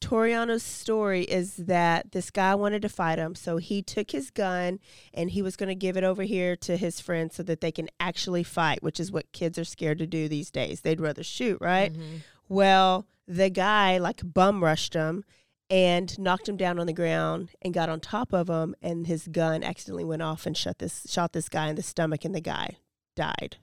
Toriano's 0.03 0.65
story 0.65 1.23
is 1.23 1.57
that 1.57 2.11
this 2.11 2.31
guy 2.31 2.55
wanted 2.57 2.83
to 2.83 2.89
fight 2.89 3.19
him, 3.19 3.35
so 3.35 3.59
he 3.59 3.83
took 3.83 4.11
his 4.11 4.31
gun 4.31 4.81
and 5.15 5.31
he 5.31 5.43
was 5.43 5.57
going 5.57 5.69
to 5.69 5.77
give 5.77 5.97
it 5.97 6.05
over 6.05 6.25
here 6.25 6.57
to 6.57 6.77
his 6.77 7.01
friends 7.01 7.37
so 7.37 7.43
that 7.45 7.61
they 7.61 7.71
can 7.71 7.89
actually 8.01 8.43
fight, 8.43 8.83
which 8.83 8.99
is 8.99 9.13
what 9.13 9.31
kids 9.33 9.59
are 9.59 9.65
scared 9.65 9.99
to 9.99 10.07
do 10.07 10.29
these 10.29 10.51
days. 10.51 10.81
They'd 10.81 11.01
rather 11.01 11.23
shoot, 11.23 11.59
right? 11.61 11.93
Mm-hmm. 11.93 12.17
Well, 12.49 13.07
the 13.29 13.49
guy 13.49 13.99
like 13.99 14.21
bum 14.25 14.63
rushed 14.63 14.95
him 14.95 15.25
and 15.71 16.19
knocked 16.19 16.49
him 16.49 16.57
down 16.57 16.81
on 16.81 16.87
the 16.87 16.93
ground 16.93 17.51
and 17.63 17.73
got 17.73 17.89
on 17.89 18.01
top 18.01 18.35
of 18.35 18.51
him 18.51 18.75
and 18.83 19.07
his 19.07 19.29
gun 19.29 19.63
accidentally 19.63 20.05
went 20.05 20.21
off 20.21 20.47
and 20.47 20.57
shot 20.57 20.79
this 20.79 21.07
shot 21.09 21.33
this 21.33 21.49
guy 21.49 21.69
in 21.69 21.77
the 21.77 21.83
stomach 21.83 22.25
and 22.25 22.35
the 22.35 22.41
guy 22.41 22.77
died. 23.15 23.57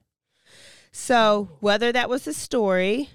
So, 0.92 1.50
whether 1.60 1.92
that 1.92 2.10
was 2.10 2.24
the 2.24 2.34
story, 2.34 3.10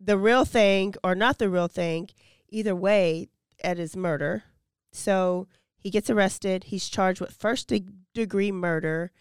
the 0.00 0.16
real 0.16 0.44
thing 0.44 0.94
or 1.04 1.14
not 1.14 1.38
the 1.38 1.50
real 1.50 1.68
thing, 1.68 2.08
either 2.50 2.74
way, 2.74 3.28
it 3.62 3.78
is 3.78 3.96
murder. 3.96 4.44
So, 4.92 5.48
he 5.80 5.90
gets 5.90 6.10
arrested. 6.10 6.64
He's 6.64 6.88
charged 6.88 7.20
with 7.20 7.32
first 7.32 7.68
de- 7.68 7.86
degree 8.14 8.52
murder. 8.52 9.12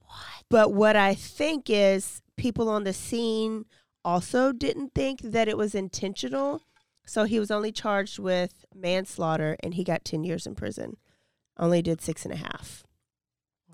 What? 0.00 0.44
But 0.48 0.72
what 0.72 0.96
I 0.96 1.14
think 1.14 1.68
is 1.68 2.22
people 2.36 2.68
on 2.68 2.84
the 2.84 2.92
scene 2.92 3.64
also 4.04 4.52
didn't 4.52 4.94
think 4.94 5.20
that 5.22 5.48
it 5.48 5.56
was 5.56 5.74
intentional. 5.74 6.62
So 7.06 7.24
he 7.24 7.38
was 7.38 7.50
only 7.50 7.72
charged 7.72 8.18
with 8.18 8.64
manslaughter 8.74 9.56
and 9.60 9.74
he 9.74 9.84
got 9.84 10.04
10 10.04 10.24
years 10.24 10.46
in 10.46 10.54
prison. 10.54 10.96
Only 11.58 11.82
did 11.82 12.00
six 12.00 12.24
and 12.24 12.34
a 12.34 12.38
half. 12.38 12.84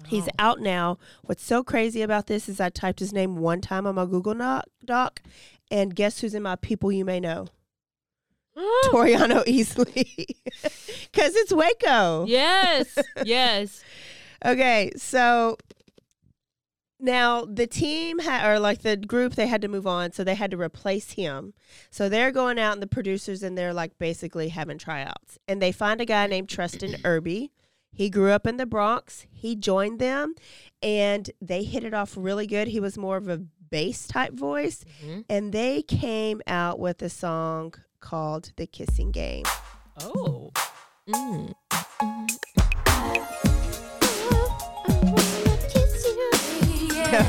He's 0.06 0.28
out 0.38 0.60
now. 0.60 0.98
What's 1.22 1.44
so 1.44 1.62
crazy 1.62 2.00
about 2.00 2.26
this 2.26 2.48
is 2.48 2.58
I 2.58 2.70
typed 2.70 3.00
his 3.00 3.12
name 3.12 3.36
one 3.36 3.60
time 3.60 3.86
on 3.86 3.96
my 3.96 4.06
Google 4.06 4.34
doc 4.84 5.20
and 5.70 5.94
guess 5.94 6.20
who's 6.20 6.34
in 6.34 6.42
my 6.42 6.56
people 6.56 6.90
you 6.90 7.04
may 7.04 7.20
know? 7.20 7.48
Toriano 8.86 9.44
Easley. 9.46 10.26
Because 11.12 11.34
it's 11.34 11.52
Waco. 11.52 12.24
yes, 12.26 12.96
yes. 13.24 13.82
Okay, 14.44 14.92
so 14.96 15.56
now 17.00 17.44
the 17.44 17.66
team 17.66 18.20
had, 18.20 18.48
or 18.48 18.60
like 18.60 18.82
the 18.82 18.96
group, 18.96 19.34
they 19.34 19.46
had 19.46 19.62
to 19.62 19.68
move 19.68 19.86
on, 19.86 20.12
so 20.12 20.22
they 20.22 20.34
had 20.34 20.50
to 20.52 20.56
replace 20.56 21.12
him. 21.12 21.52
So 21.90 22.08
they're 22.08 22.30
going 22.30 22.58
out, 22.58 22.74
and 22.74 22.82
the 22.82 22.86
producers 22.86 23.42
and 23.42 23.58
they're 23.58 23.74
like 23.74 23.98
basically 23.98 24.50
having 24.50 24.78
tryouts, 24.78 25.38
and 25.48 25.60
they 25.60 25.72
find 25.72 26.00
a 26.00 26.04
guy 26.04 26.26
named 26.26 26.48
Treston 26.48 27.00
Irby. 27.04 27.50
He 27.92 28.08
grew 28.08 28.30
up 28.30 28.46
in 28.46 28.56
the 28.56 28.66
Bronx. 28.66 29.26
He 29.32 29.56
joined 29.56 29.98
them, 29.98 30.34
and 30.82 31.28
they 31.40 31.64
hit 31.64 31.84
it 31.84 31.94
off 31.94 32.14
really 32.16 32.46
good. 32.46 32.68
He 32.68 32.80
was 32.80 32.96
more 32.96 33.16
of 33.16 33.28
a 33.28 33.42
bass 33.70 34.06
type 34.06 34.32
voice, 34.32 34.84
mm-hmm. 35.02 35.20
and 35.28 35.52
they 35.52 35.82
came 35.82 36.40
out 36.46 36.78
with 36.78 37.02
a 37.02 37.08
song 37.08 37.74
called 38.00 38.52
"The 38.56 38.66
Kissing 38.66 39.12
Game." 39.12 39.44
Oh. 40.00 40.52
Mm. 41.08 41.54
Yeah, 46.92 47.26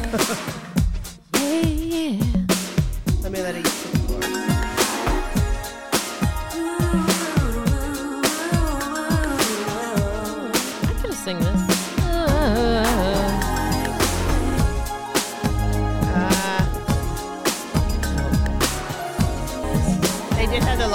yeah. 1.34 2.46
Let 3.22 3.32
me 3.32 3.42
let 3.42 3.56
it 3.56 3.71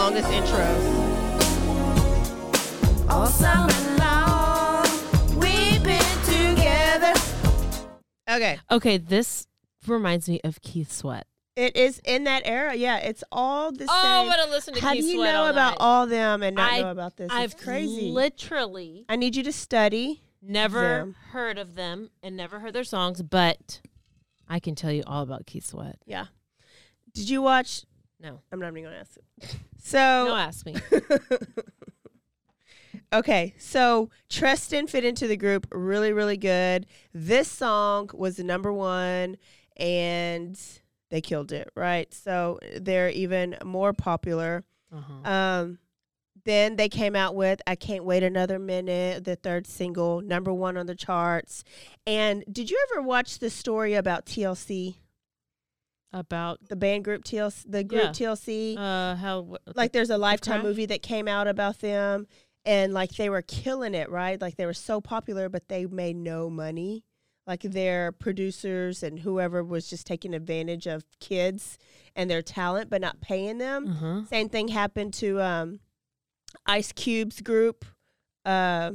longest 0.06 0.28
intros. 0.28 1.10
All 3.10 3.26
summer 3.26 3.72
long, 3.98 4.86
we've 5.36 5.82
been 5.82 6.22
together. 6.24 7.12
Okay, 8.30 8.58
Okay, 8.70 8.98
this 8.98 9.48
reminds 9.86 10.28
me 10.28 10.40
of 10.44 10.62
Keith 10.62 10.92
Sweat. 10.92 11.26
it 11.56 11.74
is 11.76 12.00
in 12.04 12.22
that 12.24 12.42
era. 12.44 12.74
Yeah, 12.76 12.98
it's 12.98 13.24
all 13.32 13.72
the 13.72 13.78
same. 13.80 13.88
Oh, 13.90 13.94
I'm 13.94 14.30
same. 14.30 14.38
gonna 14.38 14.50
listen 14.52 14.74
to 14.74 14.80
How 14.80 14.92
Keith 14.92 15.02
do 15.02 15.08
you 15.08 15.16
Sweat 15.16 15.34
know 15.34 15.42
all 15.42 15.48
about 15.50 15.70
night. 15.70 15.76
all 15.80 16.06
them 16.06 16.42
and 16.44 16.54
not 16.54 16.72
I- 16.72 16.82
know 16.82 16.90
about 16.92 17.16
this? 17.16 17.28
I've 17.32 17.52
it's 17.54 17.64
crazy. 17.64 18.10
literally 18.12 19.06
I 19.08 19.16
need 19.16 19.34
you 19.34 19.42
to 19.42 19.52
study. 19.52 20.22
never 20.40 20.80
them. 20.82 21.16
heard 21.32 21.58
of 21.58 21.74
them 21.74 22.10
and 22.22 22.36
never 22.36 22.60
heard 22.60 22.74
their 22.74 22.84
songs, 22.84 23.22
but 23.22 23.80
I 24.48 24.60
can 24.60 24.76
tell 24.76 24.92
you 24.92 25.02
all 25.04 25.22
about 25.24 25.46
Keith 25.46 25.66
Sweat. 25.66 25.98
Yeah. 26.06 26.26
Did 27.12 27.28
you 27.28 27.42
watch? 27.42 27.82
No, 28.20 28.40
I'm 28.50 28.58
not 28.58 28.68
even 28.68 28.84
going 28.84 28.94
to 28.94 29.00
ask. 29.00 29.16
it. 29.16 29.56
So 29.78 29.98
no, 29.98 30.34
ask 30.34 30.66
me. 30.66 30.74
Okay, 33.12 33.54
so 33.58 34.10
Treston 34.28 34.88
fit 34.90 35.04
into 35.04 35.28
the 35.28 35.36
group 35.36 35.66
really, 35.70 36.12
really 36.12 36.36
good. 36.36 36.86
This 37.14 37.46
song 37.48 38.10
was 38.12 38.36
the 38.36 38.42
number 38.42 38.72
one, 38.72 39.36
and 39.76 40.58
they 41.10 41.20
killed 41.20 41.52
it, 41.52 41.68
right? 41.76 42.12
So 42.12 42.58
they're 42.80 43.10
even 43.10 43.56
more 43.64 43.92
popular. 43.92 44.64
Uh-huh. 44.92 45.30
Um, 45.30 45.78
then 46.44 46.76
they 46.76 46.88
came 46.88 47.14
out 47.14 47.36
with 47.36 47.60
"I 47.66 47.76
Can't 47.76 48.04
Wait 48.04 48.22
Another 48.24 48.58
Minute," 48.58 49.24
the 49.24 49.36
third 49.36 49.66
single, 49.68 50.20
number 50.20 50.52
one 50.52 50.76
on 50.76 50.86
the 50.86 50.94
charts. 50.96 51.62
And 52.06 52.44
did 52.50 52.70
you 52.70 52.78
ever 52.90 53.02
watch 53.02 53.38
the 53.38 53.50
story 53.50 53.94
about 53.94 54.26
TLC, 54.26 54.96
About 56.12 56.58
the 56.68 56.76
band 56.76 57.04
group 57.04 57.24
TLC, 57.24 57.64
the 57.68 57.84
group 57.84 58.02
Yeah. 58.04 58.10
TLC? 58.10 58.76
uh, 58.78 59.16
how 59.16 59.42
wh- 59.52 59.76
like 59.76 59.92
there's 59.92 60.10
a 60.10 60.16
lifetime 60.18 60.60
crash? 60.60 60.64
movie 60.64 60.86
that 60.86 61.02
came 61.02 61.28
out 61.28 61.46
about 61.48 61.80
them 61.80 62.26
and 62.64 62.92
like 62.94 63.10
they 63.16 63.28
were 63.28 63.42
killing 63.42 63.94
it 63.94 64.08
right 64.10 64.40
like 64.40 64.56
they 64.56 64.66
were 64.66 64.72
so 64.74 65.00
popular 65.00 65.48
but 65.48 65.68
they 65.68 65.84
made 65.86 66.16
no 66.16 66.48
money 66.48 67.04
like 67.46 67.62
their 67.62 68.10
producers 68.12 69.02
and 69.02 69.20
whoever 69.20 69.62
was 69.62 69.88
just 69.90 70.06
taking 70.06 70.32
advantage 70.34 70.86
of 70.86 71.04
kids 71.20 71.76
and 72.16 72.30
their 72.30 72.42
talent 72.42 72.88
but 72.88 73.00
not 73.00 73.20
paying 73.20 73.58
them 73.58 73.86
Uh-huh. 73.88 74.24
same 74.30 74.48
thing 74.48 74.68
happened 74.68 75.12
to 75.14 75.40
um 75.42 75.80
ice 76.64 76.92
cube's 76.92 77.40
group 77.42 77.84
uh, 78.44 78.92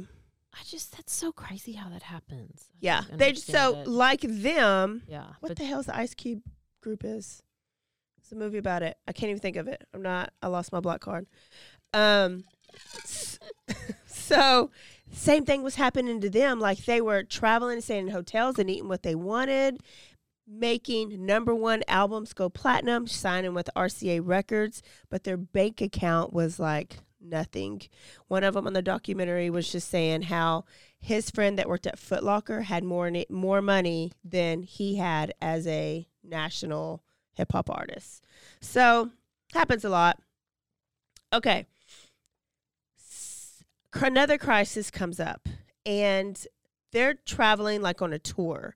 I 0.54 0.64
just 0.66 0.96
that's 0.96 1.12
so 1.14 1.30
crazy 1.30 1.72
how 1.72 1.88
that 1.90 2.02
happens. 2.04 2.64
I 2.72 2.76
yeah 2.80 3.02
don't 3.08 3.18
they 3.18 3.34
so 3.34 3.80
it. 3.80 3.86
like 3.86 4.22
them 4.22 5.02
yeah, 5.06 5.26
what 5.40 5.56
the 5.56 5.64
hell's 5.64 5.86
the 5.86 5.96
ice 5.96 6.14
cube 6.14 6.42
group 6.82 7.04
is. 7.04 7.42
It's 8.18 8.32
a 8.32 8.36
movie 8.36 8.58
about 8.58 8.82
it. 8.82 8.98
I 9.08 9.12
can't 9.12 9.30
even 9.30 9.40
think 9.40 9.56
of 9.56 9.68
it. 9.68 9.86
I'm 9.94 10.02
not 10.02 10.32
i 10.42 10.46
lost 10.46 10.72
my 10.72 10.80
black 10.80 11.00
card. 11.00 11.26
Um 11.94 12.44
so 14.06 14.70
same 15.10 15.44
thing 15.44 15.62
was 15.62 15.76
happening 15.76 16.20
to 16.20 16.30
them. 16.30 16.60
Like 16.60 16.84
they 16.84 17.00
were 17.00 17.22
traveling 17.22 17.74
and 17.74 17.84
staying 17.84 18.08
in 18.08 18.12
hotels 18.12 18.58
and 18.58 18.68
eating 18.70 18.88
what 18.88 19.02
they 19.02 19.14
wanted 19.14 19.80
making 20.44 21.24
number 21.24 21.54
one 21.54 21.84
albums 21.86 22.32
go 22.32 22.48
platinum 22.48 23.06
signing 23.06 23.54
with 23.54 23.70
rca 23.76 24.20
records 24.22 24.82
but 25.08 25.22
their 25.22 25.36
bank 25.36 25.80
account 25.80 26.32
was 26.32 26.58
like 26.58 26.98
nothing. 27.24 27.82
One 28.28 28.44
of 28.44 28.54
them 28.54 28.66
on 28.66 28.72
the 28.72 28.82
documentary 28.82 29.50
was 29.50 29.70
just 29.70 29.88
saying 29.88 30.22
how 30.22 30.64
his 30.98 31.30
friend 31.30 31.58
that 31.58 31.68
worked 31.68 31.86
at 31.86 31.98
Foot 31.98 32.22
Locker 32.22 32.62
had 32.62 32.84
more 32.84 33.10
more 33.28 33.62
money 33.62 34.12
than 34.24 34.62
he 34.62 34.96
had 34.96 35.32
as 35.40 35.66
a 35.66 36.06
national 36.22 37.02
hip 37.34 37.52
hop 37.52 37.68
artists. 37.70 38.20
So 38.60 39.10
happens 39.52 39.84
a 39.84 39.88
lot. 39.88 40.18
Okay. 41.32 41.66
S- 42.98 43.64
Another 43.94 44.38
crisis 44.38 44.90
comes 44.90 45.20
up, 45.20 45.48
and 45.84 46.46
they're 46.92 47.14
traveling 47.14 47.82
like 47.82 48.02
on 48.02 48.12
a 48.12 48.18
tour. 48.18 48.74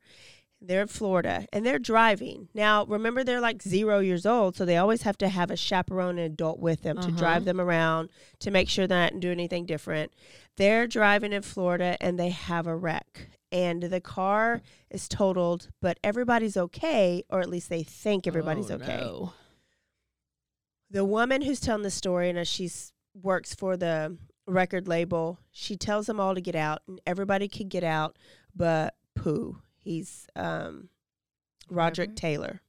They're 0.58 0.80
in 0.82 0.88
Florida 0.88 1.46
and 1.52 1.66
they're 1.66 1.78
driving. 1.78 2.48
Now, 2.54 2.86
remember, 2.86 3.22
they're 3.22 3.42
like 3.42 3.62
zero 3.62 3.98
years 3.98 4.24
old, 4.24 4.56
so 4.56 4.64
they 4.64 4.78
always 4.78 5.02
have 5.02 5.18
to 5.18 5.28
have 5.28 5.50
a 5.50 5.56
chaperone 5.56 6.16
and 6.18 6.32
adult 6.32 6.58
with 6.58 6.82
them 6.82 6.96
to 6.96 7.08
Uh-huh. 7.08 7.16
drive 7.16 7.44
them 7.44 7.60
around 7.60 8.08
to 8.40 8.50
make 8.50 8.70
sure 8.70 8.86
they're 8.86 9.10
not 9.12 9.20
doing 9.20 9.34
anything 9.34 9.66
different. 9.66 10.12
They're 10.56 10.86
driving 10.86 11.34
in 11.34 11.42
Florida 11.42 11.98
and 12.00 12.18
they 12.18 12.30
have 12.30 12.66
a 12.66 12.74
wreck. 12.74 13.28
And 13.52 13.82
the 13.84 14.00
car 14.00 14.60
is 14.90 15.08
totaled, 15.08 15.68
but 15.80 15.98
everybody's 16.02 16.56
okay, 16.56 17.22
or 17.30 17.40
at 17.40 17.48
least 17.48 17.68
they 17.68 17.82
think 17.84 18.26
everybody's 18.26 18.70
Oh, 18.70 18.74
okay. 18.74 18.96
no. 18.98 19.32
the 20.90 21.04
woman 21.04 21.42
who's 21.42 21.60
telling 21.60 21.82
the 21.82 21.90
story 21.90 22.28
and 22.30 22.46
she 22.46 22.70
works 23.22 23.54
for 23.54 23.76
the 23.76 24.16
record 24.48 24.86
label 24.86 25.40
she 25.50 25.76
tells 25.76 26.06
them 26.06 26.20
all 26.20 26.32
to 26.34 26.40
get 26.40 26.54
out 26.54 26.80
and 26.86 27.00
everybody 27.04 27.48
could 27.48 27.68
get 27.68 27.82
out 27.82 28.16
but 28.54 28.94
pooh 29.16 29.58
he's 29.80 30.28
um 30.36 30.88
roderick 31.68 32.14
taylor. 32.14 32.60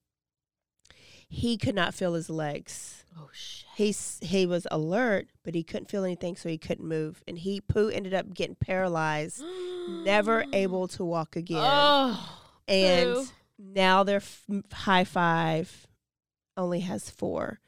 He 1.29 1.57
could 1.57 1.75
not 1.75 1.93
feel 1.93 2.13
his 2.13 2.29
legs 2.29 3.03
Oh 3.19 3.29
shit. 3.33 3.65
he's 3.75 4.19
he 4.21 4.45
was 4.45 4.67
alert 4.69 5.27
but 5.43 5.55
he 5.55 5.63
couldn't 5.63 5.89
feel 5.89 6.03
anything 6.03 6.35
so 6.35 6.49
he 6.49 6.57
couldn't 6.57 6.87
move 6.87 7.23
and 7.27 7.37
he 7.39 7.61
pooh 7.61 7.89
ended 7.89 8.13
up 8.13 8.33
getting 8.33 8.55
paralyzed 8.55 9.43
never 10.03 10.45
able 10.53 10.87
to 10.95 11.03
walk 11.03 11.35
again 11.35 11.57
Oh. 11.63 12.41
and 12.67 13.31
now 13.59 14.03
their 14.03 14.17
f- 14.17 14.45
Hi-Five 14.71 15.87
only 16.55 16.81
has 16.81 17.09
four. 17.09 17.59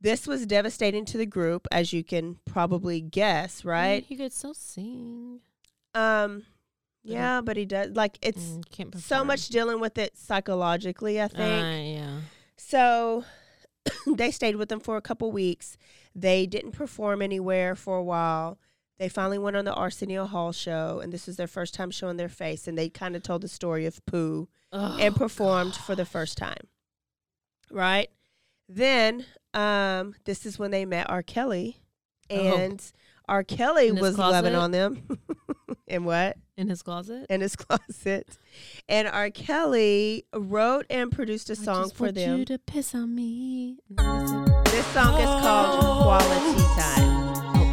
This 0.00 0.26
was 0.28 0.46
devastating 0.46 1.04
to 1.06 1.18
the 1.18 1.26
group, 1.26 1.66
as 1.72 1.92
you 1.92 2.04
can 2.04 2.38
probably 2.44 3.00
guess, 3.00 3.64
right? 3.64 4.04
he 4.04 4.16
could 4.16 4.32
still 4.32 4.54
sing. 4.54 5.40
Um, 5.94 6.44
But 7.04 7.12
yeah, 7.12 7.40
but 7.40 7.56
he 7.56 7.64
does 7.64 7.90
like 7.96 8.18
it's 8.22 8.44
Mm, 8.44 9.00
so 9.00 9.24
much 9.24 9.48
dealing 9.48 9.80
with 9.80 9.98
it 9.98 10.16
psychologically. 10.16 11.20
I 11.20 11.24
Uh, 11.24 11.28
think 11.28 11.96
yeah. 11.98 12.20
so. 12.56 13.24
they 14.16 14.30
stayed 14.30 14.56
with 14.56 14.68
them 14.68 14.80
for 14.80 14.96
a 14.96 15.02
couple 15.02 15.30
weeks. 15.30 15.76
They 16.14 16.46
didn't 16.46 16.72
perform 16.72 17.22
anywhere 17.22 17.74
for 17.74 17.96
a 17.96 18.04
while. 18.04 18.58
They 18.98 19.08
finally 19.08 19.38
went 19.38 19.56
on 19.56 19.64
the 19.64 19.74
Arsenio 19.74 20.26
Hall 20.26 20.50
show, 20.50 21.00
and 21.00 21.12
this 21.12 21.26
was 21.26 21.36
their 21.36 21.46
first 21.46 21.72
time 21.72 21.90
showing 21.90 22.16
their 22.16 22.28
face. 22.28 22.66
And 22.66 22.76
they 22.76 22.88
kind 22.88 23.14
of 23.14 23.22
told 23.22 23.42
the 23.42 23.48
story 23.48 23.86
of 23.86 24.04
Pooh 24.06 24.48
and 24.72 25.14
Oh, 25.14 25.16
performed 25.16 25.74
for 25.74 25.94
the 25.94 26.04
first 26.04 26.36
time. 26.36 26.66
Right? 27.70 28.08
Then 28.68 29.24
um, 29.54 30.14
this 30.24 30.44
is 30.44 30.58
when 30.58 30.70
they 30.70 30.84
met 30.84 31.08
R. 31.08 31.22
Kelly. 31.22 31.78
Oh. 32.30 32.76
R. 33.28 33.44
Kelly 33.44 33.92
was 33.92 34.16
loving 34.18 34.54
on 34.54 34.70
them. 34.70 35.02
and 35.88 36.04
what? 36.06 36.36
in 36.56 36.68
his 36.68 36.82
closet. 36.82 37.26
In 37.30 37.40
his 37.40 37.54
closet. 37.56 38.36
And 38.88 39.06
R. 39.06 39.30
Kelly 39.30 40.24
wrote 40.34 40.86
and 40.90 41.12
produced 41.12 41.50
a 41.50 41.56
song 41.56 41.90
for 41.90 42.04
want 42.04 42.16
them. 42.16 42.38
You 42.40 42.44
to 42.46 42.58
piss 42.58 42.94
on 42.94 43.14
me. 43.14 43.76
And 43.88 43.98
then 43.98 44.20
he 44.22 44.26
said, 44.28 44.64
This 44.66 44.86
song 44.86 45.20
is 45.20 45.26
called 45.26 45.80
Quality 46.02 46.62
Time. 46.80 47.72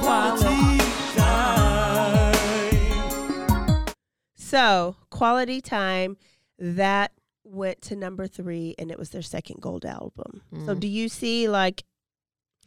Quality 0.00 0.78
Time. 1.16 2.34
So, 4.36 4.96
Quality 5.10 5.60
Time, 5.60 6.16
that 6.58 7.12
went 7.44 7.80
to 7.82 7.94
number 7.96 8.26
three, 8.26 8.74
and 8.78 8.90
it 8.90 8.98
was 8.98 9.10
their 9.10 9.22
second 9.22 9.60
gold 9.60 9.84
album. 9.84 10.42
So, 10.66 10.74
Mm. 10.74 10.80
do 10.80 10.88
you 10.88 11.08
see 11.08 11.48
like 11.48 11.84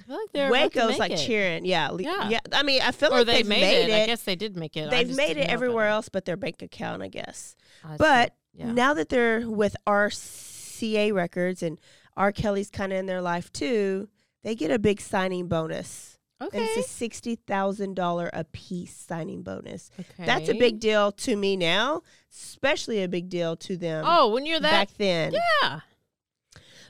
like 0.08 0.30
they're 0.34 0.50
Waco's 0.52 0.98
like 1.00 1.12
it. 1.12 1.18
cheering? 1.18 1.66
Yeah, 1.66 1.92
Yeah. 1.98 2.30
yeah. 2.30 2.40
I 2.52 2.64
mean, 2.64 2.82
I 2.82 2.92
feel 2.92 3.10
Or 3.14 3.20
like 3.20 3.26
they 3.28 3.34
they've 3.38 3.48
made, 3.48 3.62
made, 3.62 3.90
it. 3.90 4.04
I 4.04 4.06
guess 4.06 4.24
they 4.24 4.36
did 4.36 4.56
make 4.56 4.76
it. 4.78 4.90
They've 4.90 5.16
made 5.16 5.38
it 5.38 5.50
everywhere 5.50 5.88
else, 5.88 6.10
but 6.10 6.26
their 6.26 6.38
bank 6.38 6.62
account, 6.62 7.02
I 7.02 7.08
guess. 7.08 7.56
I. 7.84 7.98
But 7.98 8.36
yeah. 8.54 8.72
now 8.72 8.94
that 8.94 9.10
they're 9.10 9.50
with 9.50 9.76
RCA 9.88 11.14
Records 11.14 11.64
and 11.64 11.80
R. 12.16 12.32
Kelly's 12.32 12.70
kind 12.70 12.92
of 12.92 13.00
in 13.00 13.06
their 13.06 13.22
life 13.22 13.52
too, 13.52 14.10
they 14.44 14.56
get 14.56 14.72
a 14.72 14.80
big 14.80 15.00
signing 15.02 15.48
bonus. 15.48 16.18
okay. 16.42 16.58
And 16.58 16.68
it's 16.68 16.86
a 16.86 16.90
sixty 16.90 17.36
thousand 17.36 17.96
dollar 17.96 18.30
a 18.34 18.44
piece 18.44 18.96
signing 18.96 19.42
bonus. 19.44 19.90
okay. 20.00 20.26
That's 20.26 20.50
a 20.50 20.54
big 20.54 20.80
deal 20.80 21.12
to 21.14 21.36
me 21.36 21.56
now, 21.58 22.02
especially 22.32 23.02
a 23.02 23.08
big 23.08 23.30
deal 23.30 23.56
to 23.58 23.78
them 23.78 24.04
Oh, 24.08 24.30
when 24.30 24.46
you're 24.46 24.60
that. 24.60 24.72
back 24.90 24.98
then. 24.98 25.34
yeah. 25.62 25.80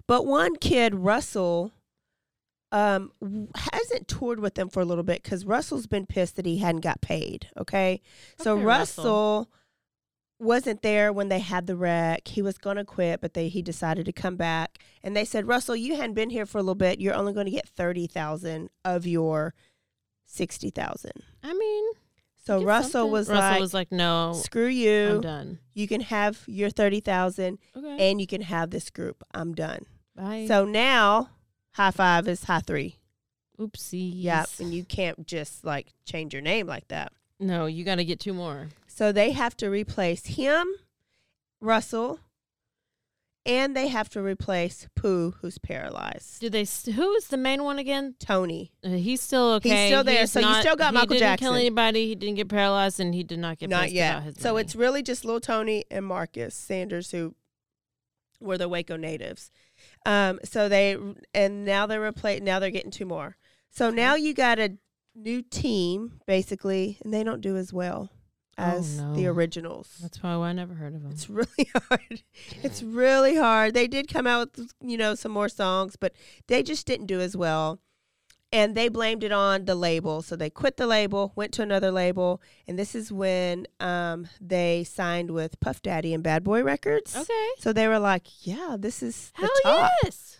But 0.07 0.25
one 0.25 0.55
kid, 0.57 0.95
Russell, 0.95 1.71
um, 2.73 3.11
hasn't 3.55 4.07
toured 4.09 4.39
with 4.41 4.55
them 4.55 4.67
for 4.67 4.81
a 4.81 4.85
little 4.85 5.03
bit 5.05 5.21
because 5.23 5.45
Russell's 5.45 5.87
been 5.87 6.05
pissed 6.05 6.35
that 6.35 6.45
he 6.45 6.57
hadn't 6.57 6.81
got 6.81 6.99
paid. 7.01 7.47
Okay, 7.57 8.01
so 8.39 8.55
Okay, 8.55 8.63
Russell. 8.63 9.03
Russell. 9.03 9.49
wasn't 10.39 10.81
there 10.81 11.13
when 11.13 11.29
they 11.29 11.39
had 11.39 11.67
the 11.67 11.75
wreck. 11.77 12.27
He 12.27 12.41
was 12.41 12.57
going 12.57 12.75
to 12.77 12.83
quit, 12.83 13.21
but 13.21 13.33
they 13.33 13.47
he 13.47 13.61
decided 13.61 14.05
to 14.07 14.11
come 14.11 14.35
back. 14.35 14.79
And 15.03 15.15
they 15.15 15.23
said, 15.23 15.47
Russell, 15.47 15.75
you 15.75 15.95
hadn't 15.95 16.15
been 16.15 16.31
here 16.31 16.45
for 16.45 16.57
a 16.57 16.61
little 16.61 16.75
bit. 16.75 16.99
You're 16.99 17.13
only 17.13 17.31
going 17.33 17.45
to 17.45 17.51
get 17.51 17.69
thirty 17.69 18.07
thousand 18.07 18.69
of 18.83 19.05
your 19.07 19.53
sixty 20.25 20.69
thousand. 20.71 21.13
I 21.43 21.53
mean, 21.53 21.85
So 22.43 22.63
Russell 22.63 22.89
something. 22.91 23.11
was 23.11 23.29
Russell 23.29 23.49
like, 23.51 23.59
was 23.61 23.73
like, 23.73 23.91
no, 23.91 24.33
"Screw 24.33 24.65
I'm 24.65 24.71
you. 24.71 25.21
done. 25.21 25.59
You 25.73 25.87
can 25.87 26.01
have 26.01 26.43
your 26.47 26.69
thirty 26.71 26.99
thousand, 26.99 27.59
Okay. 27.77 28.09
and 28.09 28.19
you 28.19 28.27
can 28.27 28.41
have 28.41 28.71
this 28.71 28.89
group. 28.89 29.23
I'm 29.33 29.53
done." 29.53 29.85
Bye. 30.15 30.45
So 30.47 30.65
now, 30.65 31.29
high 31.73 31.91
five 31.91 32.27
is 32.27 32.45
high 32.45 32.59
three. 32.61 32.97
Oopsie. 33.59 34.11
Yep, 34.15 34.49
and 34.59 34.73
you 34.73 34.83
can't 34.83 35.27
just 35.27 35.63
like 35.63 35.93
change 36.05 36.33
your 36.33 36.41
name 36.41 36.65
like 36.67 36.87
that. 36.87 37.11
No, 37.39 37.65
you 37.67 37.83
got 37.83 37.95
to 37.95 38.05
get 38.05 38.19
two 38.19 38.33
more. 38.33 38.69
So 38.87 39.11
they 39.11 39.31
have 39.31 39.55
to 39.57 39.69
replace 39.69 40.25
him, 40.25 40.67
Russell, 41.61 42.19
and 43.45 43.75
they 43.75 43.89
have 43.89 44.07
to 44.09 44.21
replace 44.21 44.87
Pooh, 44.95 45.31
who's 45.41 45.57
paralyzed. 45.57 46.39
Did 46.39 46.51
they? 46.53 46.65
St- 46.65 46.95
who 46.95 47.13
is 47.13 47.27
the 47.27 47.37
main 47.37 47.63
one 47.63 47.77
again? 47.79 48.15
Tony. 48.19 48.71
Uh, 48.83 48.89
he's 48.89 49.21
still 49.21 49.53
okay. 49.53 49.69
He's 49.69 49.87
still 49.89 50.03
there, 50.03 50.21
He's 50.21 50.31
so 50.31 50.39
you 50.39 50.53
still 50.61 50.75
got 50.75 50.93
Michael 50.93 51.17
Jackson. 51.17 51.17
he 51.17 51.19
didn't 51.19 51.39
kill 51.39 51.53
anybody. 51.55 52.07
He 52.07 52.15
didn't 52.15 52.35
get 52.35 52.49
paralyzed, 52.49 52.99
and 52.99 53.13
he 53.13 53.23
did 53.23 53.39
not 53.39 53.57
get 53.59 53.69
Not 53.69 53.91
yet. 53.91 54.23
his 54.23 54.35
So 54.39 54.53
money. 54.53 54.61
it's 54.63 54.75
really 54.75 55.03
just 55.03 55.25
little 55.25 55.41
Tony 55.41 55.83
and 55.91 56.05
Marcus 56.05 56.55
Sanders 56.55 57.11
who 57.11 57.35
were 58.39 58.57
the 58.57 58.69
Waco 58.69 58.95
natives. 58.95 59.51
Um, 60.05 60.39
so 60.43 60.67
they 60.67 60.97
and 61.33 61.63
now 61.65 61.85
they're 61.85 62.03
replace 62.03 62.41
now 62.41 62.59
they're 62.59 62.71
getting 62.71 62.91
two 62.91 63.05
more. 63.05 63.37
So 63.71 63.89
now 63.89 64.15
you 64.15 64.33
got 64.33 64.59
a 64.59 64.77
new 65.15 65.41
team 65.41 66.19
basically, 66.27 66.97
and 67.03 67.13
they 67.13 67.23
don't 67.23 67.41
do 67.41 67.55
as 67.57 67.71
well 67.71 68.09
as 68.57 68.99
Oh, 69.01 69.13
the 69.13 69.25
originals. 69.27 69.97
That's 70.01 70.21
why 70.21 70.31
I 70.33 70.53
never 70.53 70.75
heard 70.75 70.93
of 70.93 71.01
them. 71.03 71.11
It's 71.11 71.29
really 71.29 71.69
hard. 71.89 72.23
It's 72.61 72.83
really 72.83 73.35
hard. 73.35 73.73
They 73.73 73.87
did 73.87 74.07
come 74.07 74.27
out 74.27 74.55
with, 74.57 74.73
you 74.81 74.97
know, 74.97 75.15
some 75.15 75.31
more 75.31 75.49
songs, 75.49 75.95
but 75.95 76.13
they 76.47 76.61
just 76.63 76.85
didn't 76.85 77.07
do 77.07 77.19
as 77.19 77.35
well. 77.35 77.79
And 78.53 78.75
they 78.75 78.87
blamed 78.87 79.23
it 79.23 79.31
on 79.31 79.65
the 79.65 79.75
label. 79.75 80.21
So 80.21 80.35
they 80.35 80.49
quit 80.49 80.77
the 80.77 80.87
label, 80.87 81.33
went 81.35 81.51
to 81.53 81.61
another 81.63 81.91
label, 81.91 82.41
and 82.67 82.77
this 82.77 82.93
is 82.93 83.11
when 83.11 83.67
um, 83.79 84.27
they 84.39 84.83
signed 84.83 85.31
with 85.31 85.59
Puff 85.59 85.81
Daddy 85.81 86.13
and 86.13 86.23
Bad 86.23 86.43
Boy 86.43 86.63
Records. 86.63 87.15
Okay. 87.15 87.47
So 87.57 87.73
they 87.73 87.87
were 87.87 87.99
like, 87.99 88.45
"Yeah, 88.47 88.77
this 88.79 89.01
is 89.03 89.31
the 89.39 89.47
Hell 89.47 89.49
top." 89.63 89.91
yes. 90.03 90.37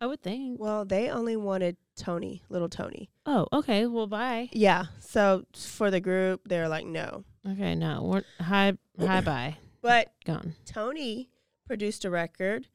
I 0.00 0.06
would 0.06 0.22
think. 0.22 0.60
Well, 0.60 0.84
they 0.84 1.08
only 1.08 1.36
wanted 1.36 1.76
Tony, 1.96 2.42
little 2.48 2.68
Tony. 2.68 3.08
Oh, 3.24 3.46
okay. 3.52 3.86
Well, 3.86 4.06
bye. 4.08 4.50
Yeah. 4.52 4.86
So 5.00 5.44
for 5.54 5.90
the 5.90 6.00
group, 6.00 6.42
they're 6.46 6.68
like, 6.68 6.84
"No." 6.84 7.24
Okay, 7.48 7.74
no. 7.74 8.02
We're 8.02 8.24
hi 8.40 8.76
hi 8.98 9.20
bye. 9.22 9.56
But 9.80 10.12
Gone. 10.24 10.54
Tony 10.64 11.30
produced 11.66 12.04
a 12.04 12.10
record 12.10 12.68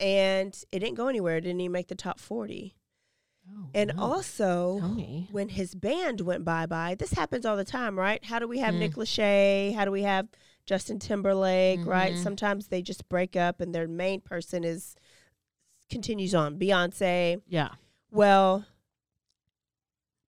and 0.00 0.56
it 0.72 0.80
didn't 0.80 0.94
go 0.94 1.08
anywhere. 1.08 1.36
It 1.38 1.42
didn't 1.42 1.60
even 1.60 1.72
make 1.72 1.88
the 1.88 1.94
top 1.94 2.20
40. 2.20 2.74
Oh, 3.48 3.66
And 3.74 3.92
no. 3.96 4.02
also, 4.02 4.78
when 5.30 5.48
his 5.50 5.74
band 5.74 6.20
went 6.22 6.44
bye 6.44 6.66
bye, 6.66 6.94
this 6.98 7.12
happens 7.12 7.44
all 7.44 7.56
the 7.56 7.64
time, 7.64 7.98
right? 7.98 8.24
How 8.24 8.38
do 8.38 8.48
we 8.48 8.58
have 8.58 8.74
Mm. 8.74 8.78
Nick 8.78 8.92
Lachey? 8.94 9.74
How 9.74 9.84
do 9.84 9.90
we 9.90 10.02
have 10.02 10.28
Justin 10.66 10.98
Timberlake, 10.98 11.84
right? 11.84 12.14
Mhm. 12.14 12.22
Sometimes 12.22 12.68
they 12.68 12.80
just 12.82 13.08
break 13.08 13.36
up 13.36 13.60
and 13.60 13.74
their 13.74 13.86
main 13.86 14.20
person 14.22 14.64
is 14.64 14.94
continues 15.90 16.34
on. 16.34 16.58
Beyonce. 16.58 17.42
Yeah. 17.46 17.70
Well, 18.10 18.64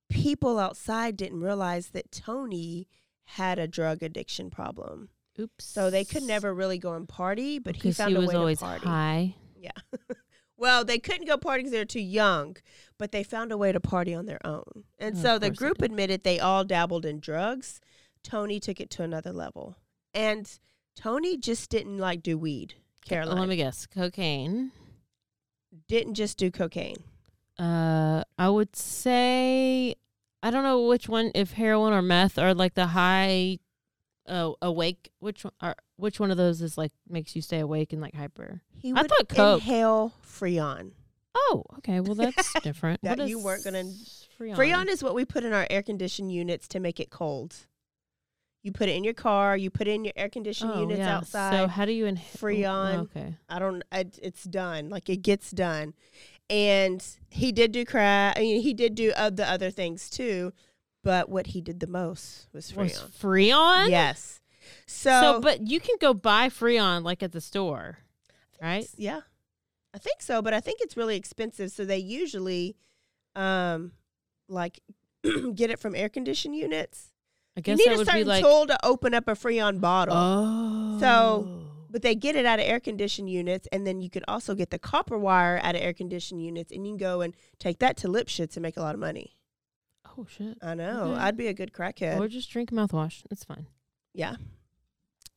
people 0.09 0.59
outside 0.59 1.17
didn't 1.17 1.41
realize 1.41 1.89
that 1.89 2.13
Tony 2.13 2.89
had 3.25 3.59
a 3.59 3.67
drug 3.67 4.03
addiction 4.03 4.51
problem. 4.51 5.09
Oops. 5.39 5.65
So 5.65 5.91
they 5.91 6.05
could 6.05 6.23
never 6.23 6.55
really 6.55 6.79
go 6.79 6.95
and 6.95 7.09
party, 7.09 7.59
but 7.59 7.77
he 7.77 7.93
found 7.93 8.11
he 8.11 8.17
a 8.17 8.21
was 8.21 8.29
way 8.29 8.35
always 8.37 8.59
to 8.59 8.65
party. 8.65 8.87
high. 8.87 9.35
Yeah. 9.59 9.73
well, 10.57 10.85
they 10.85 10.99
couldn't 10.99 11.27
go 11.27 11.37
party 11.37 11.61
because 11.63 11.73
they 11.73 11.79
were 11.79 11.85
too 11.85 12.01
young, 12.01 12.57
but 12.99 13.13
they 13.13 13.23
found 13.23 13.53
a 13.53 13.57
way 13.59 13.73
to 13.73 13.81
party 13.81 14.15
on 14.15 14.27
their 14.27 14.45
own. 14.45 14.85
And 14.99 15.17
Oh, 15.17 15.21
so 15.21 15.39
the 15.39 15.49
course 15.49 15.59
they 15.59 15.65
group 15.67 15.83
admitted 15.83 16.23
they 16.25 16.41
all 16.41 16.65
dabbled 16.65 17.05
in 17.05 17.21
drugs. 17.21 17.81
Tony 18.23 18.59
took 18.59 18.81
it 18.81 18.91
to 18.91 19.03
another 19.03 19.33
level. 19.33 19.77
And 20.15 20.51
Tony 20.97 21.37
just 21.37 21.71
didn't 21.71 21.99
like 21.99 22.23
do 22.23 22.39
weed. 22.39 22.75
Caroline 23.05 23.39
Let 23.39 23.49
me 23.49 23.57
guess. 23.57 23.87
Cocaine. 23.87 24.73
didn't 25.89 26.15
just 26.15 26.39
do 26.39 26.51
cocaine. 26.51 26.97
Uh, 27.59 28.25
I 28.39 28.49
would 28.49 28.75
say 28.77 29.95
I 30.43 30.51
don't 30.51 30.63
know 30.63 30.83
which 30.87 31.09
one, 31.09 31.33
if 31.35 31.53
heroin 31.53 31.93
or 31.93 32.03
meth 32.03 32.39
are 32.39 32.55
like 32.55 32.75
the 32.75 32.89
high, 32.89 33.59
uh, 34.29 34.53
awake. 34.63 35.11
Which 35.19 35.45
one 35.45 35.53
are 35.61 35.77
which 35.97 36.21
one 36.21 36.31
of 36.31 36.37
those 36.37 36.63
is 36.63 36.79
like 36.79 36.93
makes 37.09 37.35
you 37.35 37.43
stay 37.43 37.61
awake 37.61 37.93
and 37.93 38.01
like 38.01 38.15
hyper? 38.15 38.63
He 38.79 38.93
I 38.93 39.03
would 39.03 39.09
thought 39.09 39.29
Coke. 39.29 39.61
inhale 39.61 40.13
Freon. 40.25 40.93
Oh, 41.35 41.65
okay. 41.79 42.01
Well, 42.01 42.15
that's 42.15 42.53
different. 42.63 43.01
That 43.03 43.19
What 43.19 43.29
you 43.29 43.39
weren't 43.39 43.65
gonna- 43.65 43.85
Freon. 44.39 44.57
Freon 44.57 44.87
is 44.89 45.03
what 45.03 45.15
we 45.15 45.25
put 45.25 45.45
in 45.45 45.53
our 45.53 45.67
air 45.71 45.83
conditioned 45.83 46.33
units 46.33 46.69
to 46.69 46.81
make 46.81 47.01
it 47.01 47.11
cold. 47.11 47.55
You 48.63 48.73
put 48.73 48.89
it 48.89 48.97
in 48.97 49.05
your 49.05 49.15
car. 49.15 49.57
You 49.57 49.71
put 49.71 49.87
it 49.87 49.93
in 49.93 50.05
your 50.05 50.13
air 50.17 50.29
conditioned 50.29 50.73
oh, 50.75 50.81
units 50.81 50.99
yeah. 50.99 51.17
outside. 51.19 51.53
So 51.53 51.69
how 51.69 51.85
do 51.85 51.93
you 51.93 52.07
inhale? 52.07 52.37
Freon. 52.37 52.99
okay. 53.05 53.37
I 53.49 53.59
don't. 53.59 53.83
I, 53.93 54.07
it's 54.21 54.43
done. 54.45 54.89
Like 54.89 55.09
it 55.09 55.19
gets 55.19 55.53
done, 55.53 55.95
and 56.51 57.05
he 57.31 57.53
did 57.53 57.73
do 57.73 57.85
crack. 57.85 58.37
I 58.37 58.41
mean, 58.41 58.63
he 58.63 58.75
did 58.75 58.95
do 58.97 59.13
uh, 59.15 59.31
the 59.31 59.49
other 59.49 59.71
things 59.71 60.11
too, 60.11 60.53
but 61.05 61.29
what 61.29 61.49
he 61.49 61.61
did 61.61 61.79
the 61.79 61.87
most 61.87 62.49
was 62.53 62.75
Was 62.75 62.93
Freon. 62.93 63.21
Freon? 63.21 63.91
Yes. 63.91 64.41
So, 64.87 65.11
So, 65.21 65.41
but 65.41 65.67
you 65.67 65.81
can 65.81 65.97
go 66.01 66.15
buy 66.15 66.49
Freon 66.49 67.03
like 67.05 67.23
at 67.23 67.33
the 67.33 67.41
store, 67.41 67.99
right? 68.63 68.87
yeah, 68.97 69.21
I 69.95 69.99
think 69.99 70.23
so. 70.23 70.43
But 70.43 70.55
I 70.55 70.61
think 70.61 70.81
it's 70.81 70.97
really 70.97 71.17
expensive. 71.17 71.71
So 71.71 71.85
they 71.85 71.99
usually, 71.99 72.77
um, 73.35 73.93
like 74.49 74.81
get 75.55 75.71
it 75.71 75.79
from 75.79 75.95
air 75.95 76.09
conditioned 76.09 76.55
units. 76.57 77.13
I 77.57 77.63
guess 77.63 77.79
You 77.79 77.89
need 77.91 78.01
a 78.01 78.05
certain 78.05 78.27
like. 78.27 78.43
tool 78.45 78.67
to 78.67 78.79
open 78.85 79.15
up 79.15 79.29
a 79.29 79.33
Freon 79.33 79.81
bottle. 79.81 80.15
Oh. 80.17 80.99
So, 81.01 81.63
but 81.91 82.03
they 82.03 82.15
get 82.15 82.37
it 82.37 82.45
out 82.45 82.59
of 82.59 82.67
air 82.67 82.81
conditioned 82.81 83.31
units, 83.31 83.67
and 83.73 83.87
then 83.87 84.03
you 84.03 84.11
can 84.11 84.23
also 84.29 84.55
get 84.55 84.69
the 84.71 84.79
copper 84.79 85.17
wire 85.17 85.59
out 85.63 85.75
of 85.75 85.81
air 85.81 85.95
conditioned 85.95 86.43
units, 86.43 86.71
and 86.71 86.87
you 86.87 86.93
can 86.93 86.99
go 86.99 87.23
and 87.23 87.35
take 87.59 87.79
that 87.79 87.97
to 87.99 88.09
Lipsitz 88.09 88.57
and 88.57 88.63
make 88.63 88.77
a 88.77 88.83
lot 88.83 88.95
of 88.95 89.01
money. 89.01 89.33
Oh 90.19 90.27
shit. 90.29 90.59
I 90.63 90.75
know. 90.75 91.13
Okay. 91.13 91.21
I'd 91.21 91.37
be 91.37 91.47
a 91.47 91.55
good 91.55 91.73
crackhead. 91.73 92.19
Or 92.19 92.29
just 92.29 92.51
drink 92.51 92.71
mouthwash. 92.71 93.23
It's 93.31 93.45
fine. 93.45 93.67
Yeah. 94.13 94.37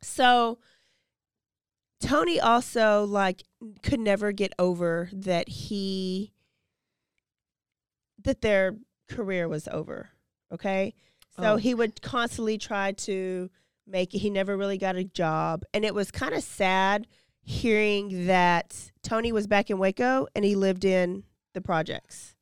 So 0.02 0.60
Tony 2.02 2.40
also 2.40 3.04
like 3.06 3.44
could 3.84 4.00
never 4.00 4.32
get 4.32 4.54
over 4.58 5.10
that 5.12 5.50
he 5.50 6.32
that 8.24 8.42
their 8.42 8.76
career 9.10 9.48
was 9.48 9.68
over. 9.70 10.10
Okay? 10.52 10.94
So 11.38 11.54
Oh. 11.54 11.56
he 11.58 11.74
would 11.74 12.02
constantly 12.02 12.58
try 12.58 12.92
to 12.94 13.50
make 13.88 14.14
it 14.14 14.20
he 14.20 14.30
never 14.30 14.56
really 14.56 14.78
got 14.78 14.96
a 14.96 15.04
job 15.04 15.64
and 15.74 15.84
it 15.84 15.96
was 15.96 16.12
kind 16.12 16.34
of 16.34 16.44
sad 16.44 17.08
hearing 17.42 18.28
that 18.28 18.92
Tony 19.02 19.32
was 19.32 19.48
back 19.48 19.70
in 19.72 19.80
Waco 19.80 20.28
and 20.36 20.46
he 20.46 20.56
lived 20.56 20.86
in 20.86 21.24
the 21.54 21.62
projects. 21.62 22.36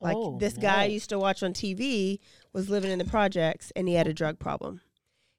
Like 0.00 0.16
Oh, 0.16 0.38
this 0.38 0.54
guy 0.56 0.82
I 0.82 0.86
used 0.86 1.10
to 1.10 1.18
watch 1.18 1.42
on 1.42 1.52
TV 1.52 2.18
was 2.52 2.70
living 2.70 2.90
in 2.90 2.98
the 2.98 3.04
projects 3.04 3.72
and 3.76 3.88
he 3.88 3.94
had 3.94 4.06
a 4.06 4.14
drug 4.14 4.38
problem. 4.38 4.80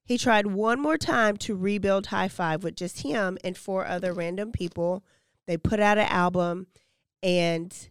He 0.07 0.17
tried 0.17 0.47
one 0.47 0.79
more 0.79 0.97
time 0.97 1.35
to 1.37 1.55
rebuild 1.55 2.07
Hi-Five 2.07 2.63
with 2.63 2.77
just 2.77 3.01
him 3.01 3.37
and 3.43 3.57
four 3.57 3.85
other 3.85 4.13
random 4.13 4.53
people. 4.53 5.03
They 5.47 5.57
put 5.57 5.81
out 5.81 5.97
an 5.97 6.07
album 6.07 6.67
and 7.21 7.89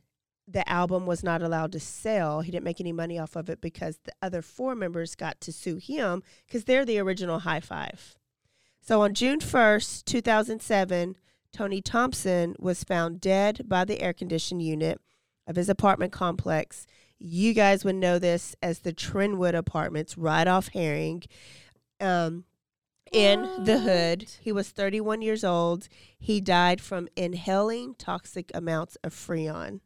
the 0.49 0.67
album 0.67 1.05
was 1.05 1.23
not 1.23 1.43
allowed 1.43 1.73
to 1.73 1.81
sell. 1.81 2.41
He 2.41 2.51
didn't 2.51 2.65
make 2.65 2.81
any 2.81 2.93
money 2.93 3.19
off 3.19 3.37
of 3.37 3.51
it 3.51 3.61
because 3.61 3.99
the 4.05 4.13
other 4.23 4.41
four 4.41 4.75
members 4.75 5.15
got 5.15 5.43
to 5.43 5.53
sue 5.53 5.77
him 5.77 6.23
because 6.47 6.65
they're 6.65 6.87
the 6.87 6.99
original 6.99 7.41
Hi-Five. 7.41 8.17
So 8.81 9.03
on 9.03 9.13
June 9.13 9.41
1st, 9.41 10.07
2007, 10.07 11.17
Tony 11.53 11.83
Thompson 11.83 12.57
was 12.59 12.83
found 12.83 13.21
dead 13.21 13.69
by 13.69 13.85
the 13.85 14.01
air 14.01 14.15
conditioned 14.15 14.63
unit 14.63 15.01
of 15.47 15.57
his 15.57 15.69
apartment 15.69 16.13
complex. 16.13 16.87
You 17.19 17.53
guys 17.53 17.85
would 17.85 17.97
know 17.97 18.19
this 18.19 18.55
as 18.63 18.81
the 18.81 18.93
Trenwood 18.93 19.55
Apartments 19.55 20.17
right 20.17 20.47
off 20.47 20.69
Herring. 20.69 21.25
Um, 22.01 22.45
in 23.13 23.65
the 23.65 23.79
hood, 23.79 24.27
he 24.41 24.53
was 24.53 24.69
31 24.69 25.23
years 25.23 25.45
old. 25.45 25.89
He 26.19 26.41
died 26.41 26.81
from 26.81 27.09
inhaling 27.17 27.95
toxic 27.95 28.51
amounts 28.55 28.97
of 29.05 29.13
Freon. 29.15 29.81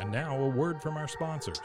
And 0.00 0.12
now 0.12 0.36
a 0.40 0.48
word 0.48 0.80
from 0.82 0.96
our 0.96 1.08
sponsors. 1.08 1.58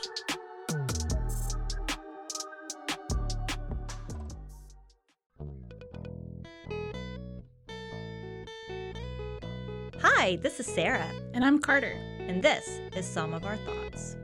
Hi, 10.02 10.38
this 10.38 10.60
is 10.60 10.66
Sarah, 10.66 11.10
And 11.34 11.44
I'm 11.44 11.60
Carter. 11.60 11.96
and 12.20 12.42
this 12.42 12.80
is 12.96 13.06
Some 13.06 13.34
of 13.34 13.46
Our 13.46 13.58
Thoughts. 13.58 14.16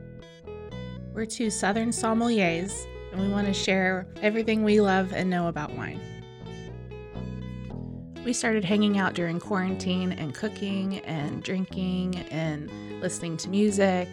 We're 1.12 1.26
two 1.26 1.50
Southern 1.50 1.90
sommeliers, 1.90 2.86
and 3.10 3.20
we 3.20 3.28
want 3.28 3.48
to 3.48 3.52
share 3.52 4.06
everything 4.22 4.62
we 4.62 4.80
love 4.80 5.12
and 5.12 5.28
know 5.28 5.48
about 5.48 5.72
wine. 5.72 6.00
We 8.24 8.32
started 8.32 8.64
hanging 8.64 8.96
out 8.96 9.14
during 9.14 9.40
quarantine 9.40 10.12
and 10.12 10.32
cooking 10.32 10.98
and 11.00 11.42
drinking 11.42 12.14
and 12.30 12.70
listening 13.00 13.36
to 13.38 13.48
music, 13.48 14.08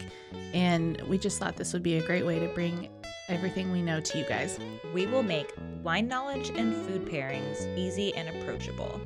and 0.52 1.00
we 1.02 1.18
just 1.18 1.38
thought 1.38 1.56
this 1.56 1.72
would 1.72 1.84
be 1.84 1.98
a 1.98 2.02
great 2.04 2.26
way 2.26 2.40
to 2.40 2.48
bring 2.48 2.88
everything 3.28 3.70
we 3.70 3.80
know 3.80 4.00
to 4.00 4.18
you 4.18 4.24
guys. 4.24 4.58
We 4.92 5.06
will 5.06 5.22
make 5.22 5.54
wine 5.84 6.08
knowledge 6.08 6.48
and 6.48 6.74
food 6.74 7.06
pairings 7.06 7.64
easy 7.78 8.12
and 8.16 8.28
approachable. 8.28 9.00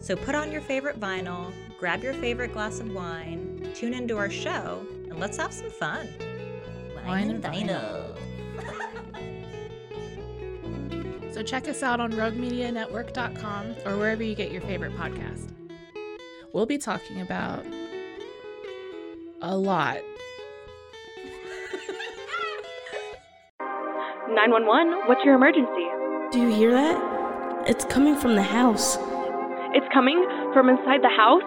So 0.00 0.16
put 0.16 0.34
on 0.34 0.50
your 0.50 0.62
favorite 0.62 0.98
vinyl, 0.98 1.52
grab 1.78 2.02
your 2.02 2.14
favorite 2.14 2.52
glass 2.52 2.80
of 2.80 2.92
wine, 2.92 3.70
tune 3.76 3.94
into 3.94 4.16
our 4.16 4.30
show, 4.30 4.84
and 5.04 5.20
let's 5.20 5.36
have 5.36 5.52
some 5.52 5.70
fun. 5.70 6.08
Wine 7.08 7.30
and 7.30 7.42
vinyl. 7.42 8.14
So 11.32 11.42
check 11.42 11.68
us 11.68 11.82
out 11.82 12.00
on 12.00 12.12
roguemedianetwork.com 12.12 13.76
or 13.86 13.96
wherever 13.96 14.22
you 14.22 14.34
get 14.34 14.52
your 14.52 14.60
favorite 14.62 14.94
podcast. 14.96 15.52
We'll 16.52 16.66
be 16.66 16.78
talking 16.78 17.20
about 17.20 17.64
a 19.40 19.56
lot. 19.56 19.98
911, 24.28 25.08
what's 25.08 25.24
your 25.24 25.34
emergency? 25.34 25.86
Do 26.32 26.40
you 26.40 26.48
hear 26.48 26.72
that? 26.72 27.64
It's 27.66 27.84
coming 27.84 28.16
from 28.16 28.34
the 28.34 28.42
house. 28.42 28.98
It's 29.74 29.86
coming 29.94 30.26
from 30.52 30.68
inside 30.68 31.02
the 31.02 31.08
house? 31.16 31.42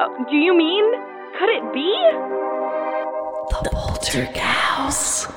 Uh, 0.00 0.08
do 0.30 0.36
you 0.36 0.56
mean? 0.56 0.84
Could 1.38 1.50
it 1.50 1.72
be? 1.72 1.92
The 3.48 3.70
Poltergeist. 3.72 5.30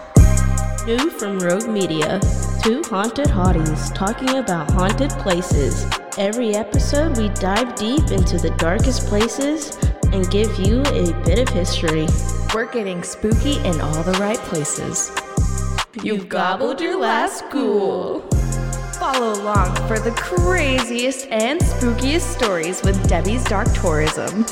New 0.86 1.10
from 1.12 1.40
Rogue 1.40 1.68
Media. 1.68 2.20
Two 2.64 2.82
haunted 2.86 3.28
hotties 3.28 3.94
talking 3.94 4.38
about 4.38 4.72
haunted 4.72 5.12
places. 5.12 5.86
Every 6.18 6.56
episode, 6.56 7.18
we 7.18 7.30
dive 7.30 7.76
deep 7.76 8.12
into 8.12 8.38
the 8.38 8.54
darkest 8.58 9.08
places 9.08 9.78
and 10.12 10.30
give 10.32 10.58
you 10.58 10.82
a 10.82 11.14
bit 11.24 11.40
of 11.40 11.50
history. 11.50 12.08
We're 12.54 12.72
getting 12.72 13.04
spooky 13.04 13.58
in 13.60 13.80
all 13.80 14.04
the 14.04 14.18
right 14.20 14.40
places. 14.40 15.12
You've 16.04 16.28
gobbled 16.30 16.82
your 16.82 17.00
last 17.00 17.50
ghoul. 17.52 18.22
Follow 18.94 19.34
along 19.42 19.76
for 19.88 20.00
the 20.00 20.12
craziest 20.12 21.28
and 21.28 21.60
spookiest 21.60 22.36
stories 22.36 22.82
with 22.82 23.08
Debbie's 23.08 23.44
Dark 23.44 23.72
Tourism. 23.74 24.46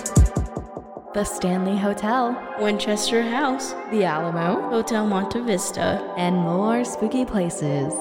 The 1.18 1.24
Stanley 1.24 1.76
Hotel, 1.76 2.40
Winchester 2.60 3.24
House, 3.24 3.74
The 3.90 4.04
Alamo, 4.04 4.70
Hotel 4.70 5.08
Monte 5.08 5.40
Vista. 5.40 6.14
and 6.16 6.36
more 6.36 6.86
spooky 6.86 7.26
places. 7.26 7.92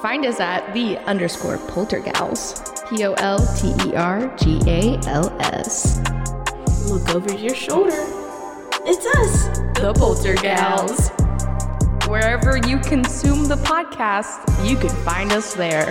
Find 0.00 0.24
us 0.24 0.38
at 0.38 0.72
the 0.72 0.98
underscore 0.98 1.58
poltergals. 1.58 2.62
P 2.88 3.04
O 3.04 3.14
L 3.14 3.40
T 3.56 3.74
E 3.88 3.96
R 3.96 4.32
G 4.36 4.60
A 4.68 5.00
L 5.08 5.36
S. 5.40 5.98
Look 6.88 7.12
over 7.12 7.34
your 7.34 7.56
shoulder. 7.56 8.06
It's 8.86 9.04
us, 9.18 9.58
The 9.80 9.92
Poltergals. 9.96 11.10
Wherever 12.06 12.56
you 12.68 12.78
consume 12.78 13.48
the 13.48 13.56
podcast, 13.56 14.46
you 14.64 14.76
can 14.76 14.90
find 15.04 15.32
us 15.32 15.54
there. 15.54 15.90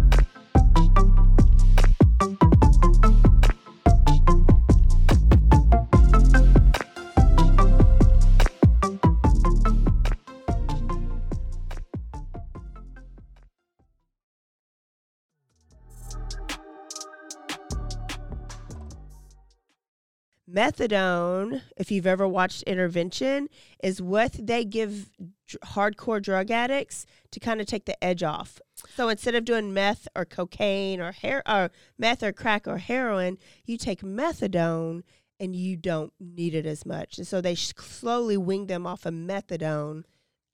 Methadone, 20.51 21.61
if 21.77 21.91
you've 21.91 22.07
ever 22.07 22.27
watched 22.27 22.63
Intervention, 22.63 23.47
is 23.83 24.01
what 24.01 24.33
they 24.33 24.65
give 24.65 25.09
dr- 25.47 25.61
hardcore 25.73 26.21
drug 26.21 26.51
addicts 26.51 27.05
to 27.31 27.39
kind 27.39 27.61
of 27.61 27.67
take 27.67 27.85
the 27.85 28.01
edge 28.03 28.23
off. 28.23 28.59
So 28.95 29.09
instead 29.09 29.35
of 29.35 29.45
doing 29.45 29.73
meth 29.73 30.07
or 30.15 30.25
cocaine 30.25 30.99
or 30.99 31.11
hair 31.11 31.41
or 31.47 31.71
meth 31.97 32.23
or 32.23 32.33
crack 32.33 32.67
or 32.67 32.79
heroin, 32.79 33.37
you 33.65 33.77
take 33.77 34.01
methadone 34.01 35.03
and 35.39 35.55
you 35.55 35.77
don't 35.77 36.13
need 36.19 36.53
it 36.53 36.65
as 36.65 36.85
much. 36.85 37.17
And 37.17 37.25
so 37.25 37.41
they 37.41 37.55
sh- 37.55 37.73
slowly 37.77 38.37
wing 38.37 38.67
them 38.67 38.85
off 38.85 39.05
of 39.05 39.13
methadone. 39.13 40.03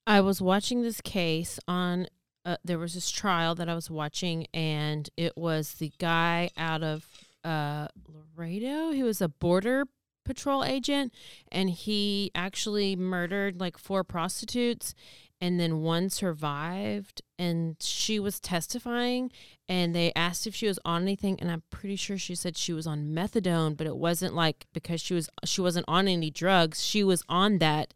I 0.06 0.22
was 0.22 0.42
watching 0.42 0.82
this 0.84 1.02
case 1.02 1.60
on. 1.68 2.08
Uh, 2.46 2.56
there 2.64 2.80
was 2.80 2.94
this 2.94 3.12
trial 3.12 3.56
that 3.56 3.68
I 3.68 3.76
was 3.76 3.92
watching, 3.92 4.48
and 4.54 5.10
it 5.18 5.36
was 5.36 5.74
the 5.74 5.92
guy 6.00 6.50
out 6.56 6.82
of 6.82 7.06
uh, 7.44 7.90
Laredo. 8.38 8.92
He 8.92 9.04
was 9.04 9.22
a 9.22 9.30
border 9.30 9.86
patrol 10.26 10.64
agent, 10.64 11.14
and 11.52 11.70
he 11.70 12.32
actually 12.36 12.96
murdered 12.96 13.60
like 13.60 13.78
four 13.78 14.04
prostitutes, 14.04 14.94
and 15.40 15.60
then 15.60 15.82
one 15.82 16.10
survived. 16.10 17.22
And 17.40 17.78
she 17.80 18.20
was 18.20 18.40
testifying, 18.40 19.32
and 19.70 19.96
they 19.96 20.12
asked 20.16 20.46
if 20.48 20.56
she 20.56 20.68
was 20.68 20.80
on 20.86 21.04
anything, 21.04 21.40
and 21.40 21.50
I'm 21.50 21.64
pretty 21.70 21.96
sure 21.96 22.18
she 22.18 22.36
said 22.36 22.58
she 22.58 22.74
was 22.74 22.86
on 22.88 23.14
methadone, 23.14 23.78
but 23.78 23.88
it 23.88 23.98
wasn't 23.98 24.36
like 24.36 24.66
because 24.74 25.02
she 25.02 25.14
was 25.14 25.30
she 25.46 25.62
wasn't 25.62 25.86
on 25.88 26.08
any 26.08 26.30
drugs. 26.30 26.84
She 26.84 27.04
was 27.04 27.24
on 27.30 27.60
that 27.60 27.94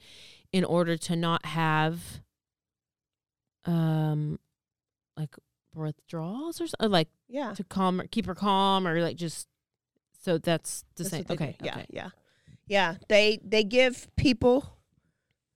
in 0.51 0.63
order 0.63 0.97
to 0.97 1.15
not 1.15 1.45
have 1.45 2.21
um 3.65 4.39
like 5.15 5.35
withdrawals 5.75 6.59
or 6.59 6.67
something 6.67 6.89
like 6.91 7.09
Yeah. 7.27 7.53
to 7.53 7.63
calm 7.63 7.99
her 7.99 8.07
keep 8.07 8.25
her 8.25 8.35
calm 8.35 8.87
or 8.87 8.99
like 9.01 9.17
just 9.17 9.47
so 10.21 10.37
that's 10.37 10.83
the 10.95 11.03
That's 11.03 11.09
same 11.15 11.25
okay 11.29 11.55
Yeah, 11.61 11.71
okay. 11.75 11.85
yeah, 11.89 12.09
yeah. 12.67 12.95
They 13.09 13.39
they 13.43 13.63
give 13.63 14.07
people 14.15 14.77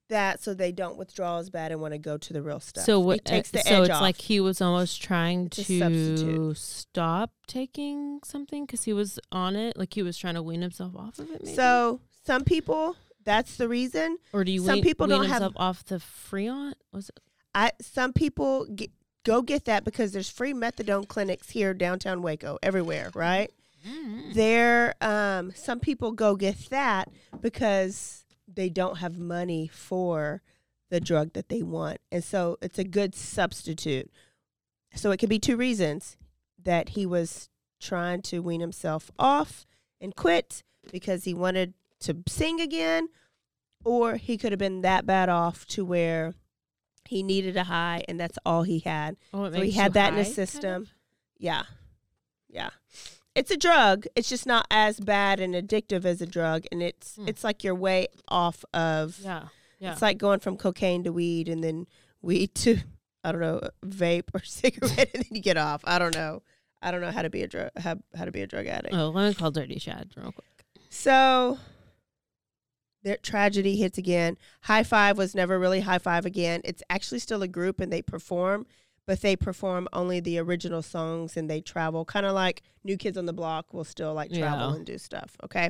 that 0.09 0.41
so 0.41 0.53
they 0.53 0.71
don't 0.71 0.97
withdraw 0.97 1.39
as 1.39 1.49
bad 1.49 1.71
and 1.71 1.81
want 1.81 1.93
to 1.93 1.97
go 1.97 2.15
to 2.17 2.31
the 2.33 2.41
real 2.41 2.59
stuff. 2.59 2.83
so 2.83 2.99
what 2.99 3.17
it 3.17 3.25
takes 3.25 3.53
uh, 3.55 3.59
so 3.61 3.81
it's 3.81 3.89
off. 3.89 4.01
like 4.01 4.17
he 4.17 4.39
was 4.39 4.61
almost 4.61 5.01
trying 5.01 5.47
It's 5.47 5.65
to 5.67 6.53
stop 6.53 7.31
taking 7.47 8.19
something 8.23 8.65
because 8.65 8.83
he 8.83 8.93
was 8.93 9.19
on 9.31 9.55
it 9.55 9.75
like 9.77 9.93
he 9.93 10.03
was 10.03 10.17
trying 10.17 10.35
to 10.35 10.43
wean 10.43 10.61
himself 10.61 10.95
off 10.95 11.17
of 11.19 11.31
it 11.31 11.43
maybe? 11.43 11.55
So 11.55 12.01
some 12.23 12.43
people, 12.43 12.95
that's 13.23 13.57
the 13.57 13.67
reason. 13.67 14.17
or 14.31 14.43
do 14.43 14.51
you 14.51 14.63
some 14.63 14.75
wean, 14.75 14.83
people 14.83 15.07
wean 15.07 15.21
don't 15.21 15.29
have 15.29 15.53
off 15.55 15.83
the 15.85 15.95
freon 15.97 16.73
was 16.91 17.09
it 17.09 17.19
I 17.55 17.71
some 17.81 18.13
people 18.13 18.65
get, 18.65 18.91
go 19.23 19.41
get 19.41 19.65
that 19.65 19.85
because 19.85 20.11
there's 20.11 20.29
free 20.29 20.53
methadone 20.53 21.07
clinics 21.07 21.49
here 21.49 21.73
downtown 21.73 22.21
Waco 22.21 22.59
everywhere, 22.61 23.09
right? 23.15 23.49
There, 24.33 24.95
um, 25.01 25.51
some 25.55 25.79
people 25.79 26.11
go 26.11 26.35
get 26.35 26.69
that 26.69 27.09
because 27.41 28.25
they 28.47 28.69
don't 28.69 28.97
have 28.97 29.17
money 29.17 29.67
for 29.67 30.41
the 30.89 30.99
drug 30.99 31.33
that 31.33 31.49
they 31.49 31.61
want, 31.61 31.99
and 32.11 32.23
so 32.23 32.57
it's 32.61 32.79
a 32.79 32.83
good 32.83 33.15
substitute. 33.15 34.09
So 34.93 35.11
it 35.11 35.17
could 35.17 35.29
be 35.29 35.39
two 35.39 35.57
reasons 35.57 36.17
that 36.61 36.89
he 36.89 37.05
was 37.05 37.49
trying 37.79 38.21
to 38.23 38.39
wean 38.39 38.61
himself 38.61 39.11
off 39.19 39.65
and 39.99 40.15
quit 40.15 40.63
because 40.91 41.23
he 41.25 41.33
wanted 41.33 41.73
to 42.01 42.17
sing 42.27 42.61
again, 42.61 43.09
or 43.83 44.15
he 44.15 44.37
could 44.37 44.51
have 44.51 44.59
been 44.59 44.81
that 44.81 45.05
bad 45.05 45.29
off 45.29 45.65
to 45.67 45.83
where 45.83 46.33
he 47.07 47.23
needed 47.23 47.55
a 47.55 47.65
high 47.65 48.03
and 48.07 48.19
that's 48.19 48.37
all 48.45 48.63
he 48.63 48.79
had. 48.79 49.15
Oh, 49.33 49.51
so 49.51 49.61
he 49.61 49.71
had 49.71 49.93
that 49.93 50.09
in 50.09 50.13
high, 50.15 50.19
his 50.19 50.27
kind 50.27 50.35
system. 50.35 50.87
Yeah. 51.37 51.63
Yeah. 52.49 52.69
It's 53.35 53.51
a 53.51 53.57
drug. 53.57 54.05
It's 54.15 54.29
just 54.29 54.45
not 54.45 54.65
as 54.71 54.99
bad 54.99 55.39
and 55.39 55.53
addictive 55.53 56.05
as 56.05 56.21
a 56.21 56.25
drug 56.25 56.65
and 56.71 56.81
it's 56.81 57.15
hmm. 57.15 57.27
it's 57.27 57.43
like 57.43 57.63
your 57.63 57.75
way 57.75 58.07
off 58.27 58.63
of 58.73 59.19
yeah 59.21 59.47
yeah 59.79 59.91
It's 59.91 60.01
like 60.01 60.17
going 60.17 60.39
from 60.39 60.57
cocaine 60.57 61.03
to 61.03 61.11
weed 61.11 61.49
and 61.49 61.63
then 61.63 61.87
weed 62.21 62.55
to 62.55 62.77
I 63.23 63.31
don't 63.31 63.41
know, 63.41 63.61
vape 63.85 64.29
or 64.33 64.41
cigarette 64.43 65.09
and 65.13 65.23
then 65.23 65.31
you 65.31 65.41
get 65.41 65.57
off. 65.57 65.81
I 65.83 65.99
don't 65.99 66.15
know. 66.15 66.43
I 66.81 66.91
don't 66.91 67.01
know 67.01 67.11
how 67.11 67.23
to 67.23 67.29
be 67.29 67.41
a 67.41 67.47
drug 67.47 67.71
how, 67.77 67.97
how 68.15 68.25
to 68.25 68.31
be 68.31 68.41
a 68.41 68.47
drug 68.47 68.67
addict. 68.67 68.93
oh 68.93 69.09
let 69.09 69.27
me 69.27 69.33
call 69.33 69.51
dirty 69.51 69.79
Shad 69.79 70.11
real 70.15 70.31
quick 70.31 70.47
So 70.89 71.57
their 73.05 73.17
tragedy 73.17 73.75
hits 73.75 73.97
again. 73.97 74.37
Hi-Five 74.61 75.17
was 75.17 75.35
never 75.35 75.59
really 75.59 75.81
Hi-Five 75.81 76.25
again. 76.25 76.61
It's 76.63 76.81
actually 76.89 77.19
still 77.19 77.43
a 77.43 77.47
group 77.47 77.79
and 77.79 77.93
they 77.93 78.01
perform, 78.01 78.65
but 79.07 79.21
they 79.21 79.35
perform 79.35 79.87
only 79.93 80.19
the 80.19 80.37
original 80.39 80.81
songs 80.81 81.37
and 81.37 81.49
they 81.49 81.61
travel 81.61 82.05
kind 82.05 82.25
of 82.25 82.33
like 82.33 82.61
New 82.83 82.97
Kids 82.97 83.17
on 83.17 83.25
the 83.25 83.33
Block 83.33 83.73
will 83.73 83.83
still 83.83 84.13
like 84.13 84.31
travel 84.31 84.69
Yeah. 84.71 84.75
and 84.75 84.85
do 84.85 84.97
stuff. 84.97 85.37
Okay. 85.43 85.69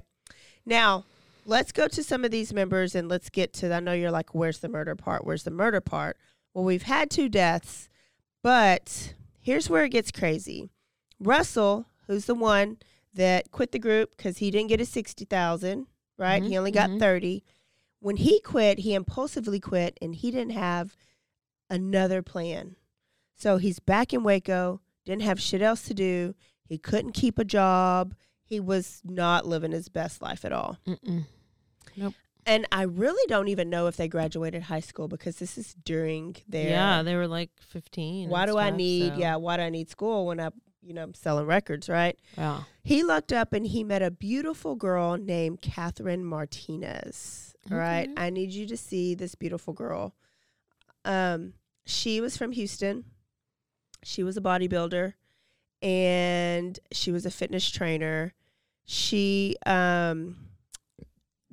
Now, 0.65 1.05
let's 1.45 1.71
go 1.71 1.87
to 1.87 2.03
some 2.03 2.23
of 2.25 2.31
these 2.31 2.53
members 2.53 2.95
and 2.95 3.07
let's 3.09 3.29
get 3.29 3.53
to 3.53 3.73
I 3.73 3.79
know 3.79 3.93
you're 3.93 4.11
like, 4.11 4.33
where's 4.33 4.59
the 4.59 4.69
murder 4.69 4.95
part? 4.95 5.25
Where's 5.25 5.43
the 5.43 5.51
murder 5.51 5.81
part? 5.81 6.17
Well, 6.53 6.63
we've 6.63 6.83
had 6.83 7.09
two 7.09 7.27
deaths, 7.29 7.89
but 8.41 9.13
here's 9.41 9.69
where 9.69 9.83
it 9.83 9.89
gets 9.89 10.11
crazy. 10.11 10.69
Russell, 11.19 11.87
who's 12.07 12.25
the 12.25 12.35
one 12.35 12.77
that 13.13 13.51
quit 13.51 13.71
the 13.71 13.79
group 13.79 14.15
because 14.15 14.37
he 14.37 14.51
didn't 14.51 14.69
get 14.69 14.79
his 14.79 14.89
60,000, 14.89 15.87
right? 16.17 16.41
Mhm, 16.43 16.47
He 16.47 16.57
only 16.57 16.71
got 16.71 16.89
mhm. 16.89 16.99
30. 16.99 17.43
When 17.99 18.17
he 18.17 18.39
quit, 18.41 18.79
he 18.79 18.93
impulsively 18.93 19.59
quit 19.59 19.97
and 20.01 20.15
he 20.15 20.31
didn't 20.31 20.51
have 20.51 20.95
another 21.69 22.21
plan. 22.21 22.75
So 23.35 23.57
he's 23.57 23.79
back 23.79 24.13
in 24.13 24.23
Waco, 24.23 24.81
didn't 25.05 25.23
have 25.23 25.39
shit 25.41 25.61
else 25.61 25.83
to 25.83 25.93
do. 25.93 26.35
He 26.63 26.77
couldn't 26.77 27.11
keep 27.11 27.37
a 27.37 27.43
job. 27.45 28.15
He 28.43 28.59
was 28.59 29.01
not 29.03 29.45
living 29.45 29.71
his 29.71 29.89
best 29.89 30.21
life 30.21 30.45
at 30.45 30.51
all. 30.51 30.77
Mm-mm. 30.87 31.25
Nope. 31.95 32.13
And 32.47 32.67
I 32.71 32.83
really 32.83 33.25
don't 33.27 33.47
even 33.47 33.69
know 33.71 33.87
if 33.87 33.97
they 33.97 34.07
graduated 34.07 34.63
high 34.63 34.79
school 34.79 35.07
because 35.07 35.37
this 35.37 35.57
is 35.57 35.73
during 35.83 36.35
their 36.47 36.69
yeah 36.69 37.01
they 37.01 37.15
were 37.15 37.27
like 37.27 37.49
15 37.59 38.29
why 38.29 38.45
do 38.45 38.57
I 38.57 38.69
need 38.69 39.13
so- 39.13 39.19
yeah, 39.19 39.35
why 39.37 39.57
do 39.57 39.63
I 39.63 39.69
need 39.69 39.89
school 39.89 40.27
when 40.27 40.39
I 40.39 40.49
you 40.83 40.93
know, 40.93 41.01
I'm 41.01 41.15
selling 41.15 41.47
records, 41.47 41.89
right? 41.89 42.15
yeah 42.37 42.61
He 42.83 43.01
looked 43.03 43.33
up 43.33 43.53
and 43.53 43.65
he 43.65 43.83
met 43.83 44.03
a 44.03 44.11
beautiful 44.11 44.75
girl 44.75 45.17
named 45.17 45.61
Catherine 45.63 46.23
Martinez. 46.23 47.55
All 47.71 47.77
right. 47.77 48.07
Okay. 48.07 48.13
I 48.23 48.29
need 48.29 48.51
you 48.51 48.67
to 48.67 48.77
see 48.77 49.15
this 49.15 49.33
beautiful 49.33 49.73
girl. 49.73 50.13
Um, 51.03 51.53
she 51.87 52.21
was 52.21 52.37
from 52.37 52.51
Houston. 52.51 53.05
She 54.07 54.21
was 54.21 54.37
a 54.37 54.41
bodybuilder 54.41 55.13
and 55.81 56.79
she 56.91 57.11
was 57.11 57.25
a 57.25 57.31
fitness 57.31 57.67
trainer. 57.71 58.35
She 58.85 59.55
um 59.65 60.37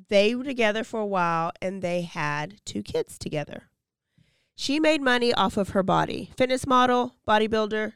they 0.09 0.35
were 0.35 0.45
together 0.45 0.85
for 0.85 1.01
a 1.01 1.07
while 1.07 1.53
and 1.63 1.81
they 1.81 2.03
had 2.03 2.61
two 2.67 2.83
kids 2.83 3.17
together. 3.17 3.71
She 4.55 4.79
made 4.79 5.01
money 5.01 5.33
off 5.33 5.57
of 5.57 5.71
her 5.71 5.83
body. 5.83 6.31
Fitness 6.37 6.67
model, 6.67 7.15
bodybuilder. 7.27 7.95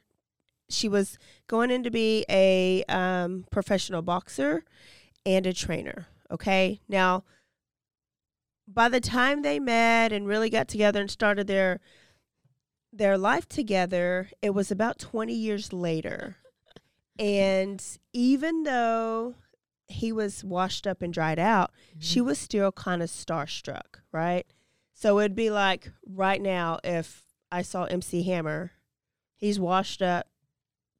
She 0.70 0.88
was 0.88 1.18
going 1.48 1.70
in 1.70 1.82
to 1.82 1.90
be 1.90 2.24
a 2.30 2.82
um, 2.84 3.44
professional 3.52 4.00
boxer 4.00 4.64
and 5.26 5.46
a 5.46 5.52
trainer. 5.52 6.08
Okay. 6.30 6.80
Now, 6.88 7.24
by 8.66 8.88
the 8.88 9.00
time 9.00 9.42
they 9.42 9.60
met 9.60 10.12
and 10.12 10.26
really 10.26 10.48
got 10.48 10.66
together 10.66 11.02
and 11.02 11.10
started 11.10 11.46
their 11.46 11.80
their 12.96 13.18
life 13.18 13.48
together, 13.48 14.30
it 14.42 14.50
was 14.50 14.70
about 14.70 14.98
20 14.98 15.32
years 15.32 15.72
later. 15.72 16.36
And 17.18 17.82
even 18.12 18.64
though 18.64 19.36
he 19.88 20.12
was 20.12 20.44
washed 20.44 20.86
up 20.86 21.00
and 21.00 21.14
dried 21.14 21.38
out, 21.38 21.70
she 21.98 22.20
was 22.20 22.38
still 22.38 22.70
kind 22.72 23.02
of 23.02 23.08
starstruck, 23.08 24.00
right? 24.12 24.46
So 24.92 25.18
it'd 25.20 25.34
be 25.34 25.48
like 25.48 25.90
right 26.06 26.42
now 26.42 26.78
if 26.84 27.22
I 27.50 27.62
saw 27.62 27.84
MC 27.84 28.22
Hammer, 28.24 28.72
he's 29.34 29.58
washed 29.58 30.02
up, 30.02 30.26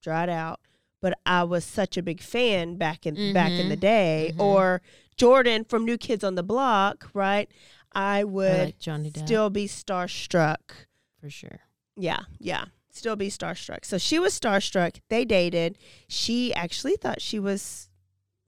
dried 0.03 0.31
out, 0.31 0.61
but 1.03 1.19
I 1.27 1.43
was 1.45 1.67
such 1.67 1.99
a 1.99 2.03
big 2.03 2.23
fan 2.23 2.77
back 2.77 3.05
in 3.05 3.35
back 3.35 3.53
in 3.53 3.69
the 3.69 3.77
Mhm. 3.77 3.81
day, 3.81 4.33
Mhm. 4.35 4.41
or 4.41 4.81
Jordan 5.19 5.65
from 5.65 5.85
New 5.85 5.99
Kids 5.99 6.25
on 6.25 6.35
the 6.35 6.43
Block, 6.43 7.11
right? 7.13 7.51
I 7.93 8.25
would 8.25 8.75
like 8.83 9.17
still 9.17 9.51
be 9.51 9.67
starstruck. 9.67 10.87
for 11.21 11.29
sure 11.29 11.61
Yeah, 11.97 12.21
yeah. 12.39 12.66
Still 12.91 13.16
be 13.16 13.29
starstruck. 13.29 13.85
So 13.85 13.99
she 13.99 14.18
was 14.18 14.39
starstruck. 14.39 15.01
They 15.09 15.25
dated. 15.25 15.77
She 16.09 16.55
actually 16.55 16.97
thought 16.97 17.20
she 17.20 17.39
was 17.39 17.89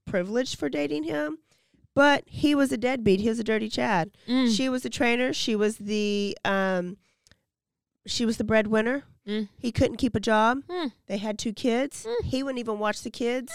privileged 0.07 0.59
for 0.59 0.69
dating 0.69 1.05
him, 1.05 1.39
but 1.95 2.25
he 2.27 2.55
was 2.55 2.73
a 2.73 2.79
deadbeat. 2.79 3.21
He 3.21 3.29
was 3.29 3.39
a 3.39 3.45
dirty 3.45 3.69
Chad. 3.69 4.11
Mm. 4.27 4.55
She 4.55 4.69
was 4.69 4.85
a 4.85 4.91
trainer. 4.91 5.33
She 5.33 5.55
was 5.55 5.77
the 5.77 6.37
um 6.45 6.97
she 8.07 8.25
was 8.25 8.39
the 8.39 8.45
breadwinner. 8.45 9.05
Mm. 9.27 9.49
He 9.59 9.71
couldn't 9.71 9.99
keep 9.99 10.15
a 10.15 10.21
job. 10.21 10.63
Mm. 10.69 10.93
They 11.07 11.19
had 11.19 11.39
two 11.39 11.53
kids. 11.53 12.07
He 12.25 12.43
wouldn't 12.43 12.59
even 12.59 12.79
watch 12.79 13.03
the 13.03 13.11
kids 13.11 13.53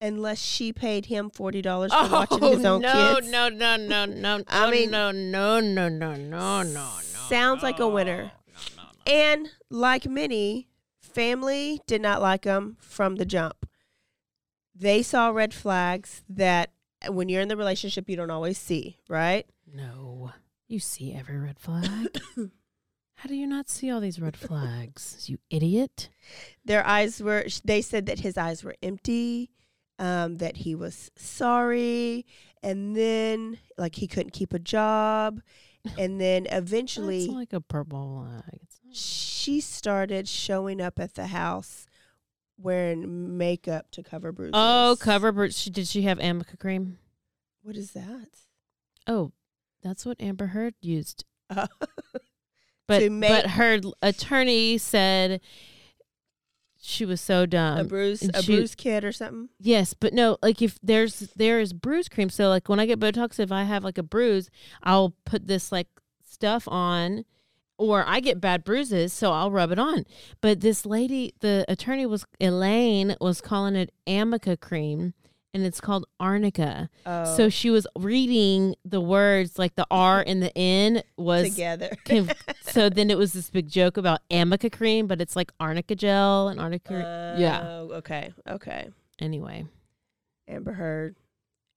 unless 0.00 0.40
she 0.40 0.72
paid 0.72 1.06
him 1.06 1.30
forty 1.30 1.62
dollars 1.62 1.92
for 1.92 2.08
watching 2.10 2.42
his 2.42 2.64
own 2.64 2.82
no, 2.82 3.14
kids. 3.14 3.30
no, 3.30 3.48
no, 3.48 3.76
no, 3.76 4.04
no, 4.04 4.38
no. 4.38 4.44
I 4.48 4.68
mean- 4.70 4.90
no, 4.90 5.12
no, 5.12 5.60
no, 5.60 5.88
no, 5.88 6.16
no, 6.16 6.62
no, 6.62 6.62
no. 6.64 6.98
Sounds 7.28 7.62
like 7.62 7.78
a 7.78 7.86
winner. 7.88 8.32
And 9.06 9.50
like 9.70 10.06
many, 10.06 10.68
family 11.00 11.80
did 11.86 12.00
not 12.00 12.22
like 12.22 12.44
him 12.44 12.76
from 12.80 13.16
the 13.16 13.24
jump. 13.24 13.66
They 14.74 15.02
saw 15.02 15.28
red 15.28 15.52
flags 15.52 16.22
that 16.28 16.72
when 17.08 17.28
you're 17.28 17.42
in 17.42 17.48
the 17.48 17.56
relationship, 17.56 18.08
you 18.08 18.16
don't 18.16 18.30
always 18.30 18.58
see, 18.58 18.98
right? 19.08 19.46
No. 19.72 20.32
You 20.68 20.78
see 20.78 21.12
every 21.12 21.38
red 21.38 21.58
flag. 21.58 22.16
How 23.16 23.28
do 23.28 23.34
you 23.34 23.46
not 23.46 23.68
see 23.68 23.90
all 23.90 24.00
these 24.00 24.20
red 24.20 24.36
flags? 24.36 25.28
You 25.28 25.38
idiot. 25.50 26.08
Their 26.64 26.84
eyes 26.86 27.22
were, 27.22 27.44
they 27.64 27.82
said 27.82 28.06
that 28.06 28.20
his 28.20 28.36
eyes 28.36 28.64
were 28.64 28.74
empty, 28.82 29.50
um, 29.98 30.36
that 30.38 30.56
he 30.56 30.74
was 30.74 31.10
sorry, 31.16 32.26
and 32.62 32.96
then, 32.96 33.58
like, 33.78 33.94
he 33.96 34.08
couldn't 34.08 34.32
keep 34.32 34.52
a 34.52 34.58
job. 34.58 35.40
And 35.98 36.20
then 36.20 36.46
eventually, 36.50 37.24
It's 37.24 37.32
like 37.32 37.52
a 37.52 37.60
purple 37.60 38.26
flag. 38.42 38.60
She 38.92 39.60
started 39.60 40.28
showing 40.28 40.80
up 40.80 40.98
at 41.00 41.14
the 41.14 41.26
house 41.28 41.86
wearing 42.56 43.36
makeup 43.36 43.90
to 43.92 44.02
cover 44.02 44.30
bruises. 44.32 44.52
Oh, 44.54 44.96
cover 45.00 45.32
bruises. 45.32 45.64
Did 45.72 45.88
she 45.88 46.02
have 46.02 46.20
Amica 46.20 46.56
cream? 46.56 46.98
What 47.62 47.76
is 47.76 47.92
that? 47.92 48.28
Oh, 49.06 49.32
that's 49.82 50.06
what 50.06 50.20
Amber 50.20 50.46
Heard 50.48 50.74
used. 50.80 51.24
Uh, 51.50 51.66
But 52.88 53.10
make- 53.12 53.28
but 53.30 53.50
her 53.52 53.80
attorney 54.02 54.76
said 54.78 55.40
she 56.84 57.04
was 57.04 57.20
so 57.20 57.46
dumb. 57.46 57.78
a 57.78 57.84
bruise, 57.84 58.22
and 58.22 58.34
a 58.34 58.42
she- 58.42 58.56
bruise 58.56 58.74
kit 58.74 59.04
or 59.04 59.12
something. 59.12 59.48
Yes, 59.60 59.94
but 59.94 60.12
no, 60.12 60.36
like 60.42 60.60
if 60.60 60.78
there's 60.82 61.20
there 61.36 61.60
is 61.60 61.72
bruise 61.72 62.08
cream. 62.08 62.28
So 62.28 62.48
like 62.48 62.68
when 62.68 62.80
I 62.80 62.86
get 62.86 62.98
Botox, 62.98 63.38
if 63.38 63.52
I 63.52 63.62
have 63.62 63.84
like 63.84 63.98
a 63.98 64.02
bruise, 64.02 64.50
I'll 64.82 65.14
put 65.24 65.46
this 65.46 65.70
like 65.70 65.86
stuff 66.28 66.66
on, 66.66 67.24
or 67.78 68.04
I 68.04 68.18
get 68.18 68.40
bad 68.40 68.64
bruises, 68.64 69.12
so 69.12 69.30
I'll 69.32 69.52
rub 69.52 69.70
it 69.70 69.78
on. 69.78 70.04
But 70.40 70.60
this 70.60 70.84
lady, 70.84 71.34
the 71.40 71.64
attorney 71.68 72.04
was 72.04 72.24
Elaine 72.40 73.14
was 73.20 73.40
calling 73.40 73.76
it 73.76 73.94
Amica 74.08 74.56
cream, 74.56 75.14
and 75.54 75.64
it's 75.64 75.80
called 75.80 76.06
Arnica. 76.18 76.88
Oh. 77.04 77.36
So 77.36 77.48
she 77.48 77.70
was 77.70 77.86
reading 77.96 78.74
the 78.84 79.00
words 79.00 79.58
like 79.58 79.74
the 79.74 79.86
R 79.90 80.24
and 80.26 80.42
the 80.42 80.56
N 80.56 81.02
was 81.16 81.50
Together. 81.50 81.90
so 82.62 82.88
then 82.88 83.10
it 83.10 83.18
was 83.18 83.32
this 83.32 83.50
big 83.50 83.68
joke 83.68 83.96
about 83.96 84.20
Amica 84.30 84.70
cream, 84.70 85.06
but 85.06 85.20
it's 85.20 85.36
like 85.36 85.52
Arnica 85.60 85.94
gel 85.94 86.48
and 86.48 86.58
Arnica. 86.60 87.36
yeah. 87.38 87.62
Oh, 87.64 87.90
okay, 87.96 88.32
okay. 88.48 88.88
Anyway. 89.18 89.66
Amber 90.48 90.72
Heard. 90.72 91.16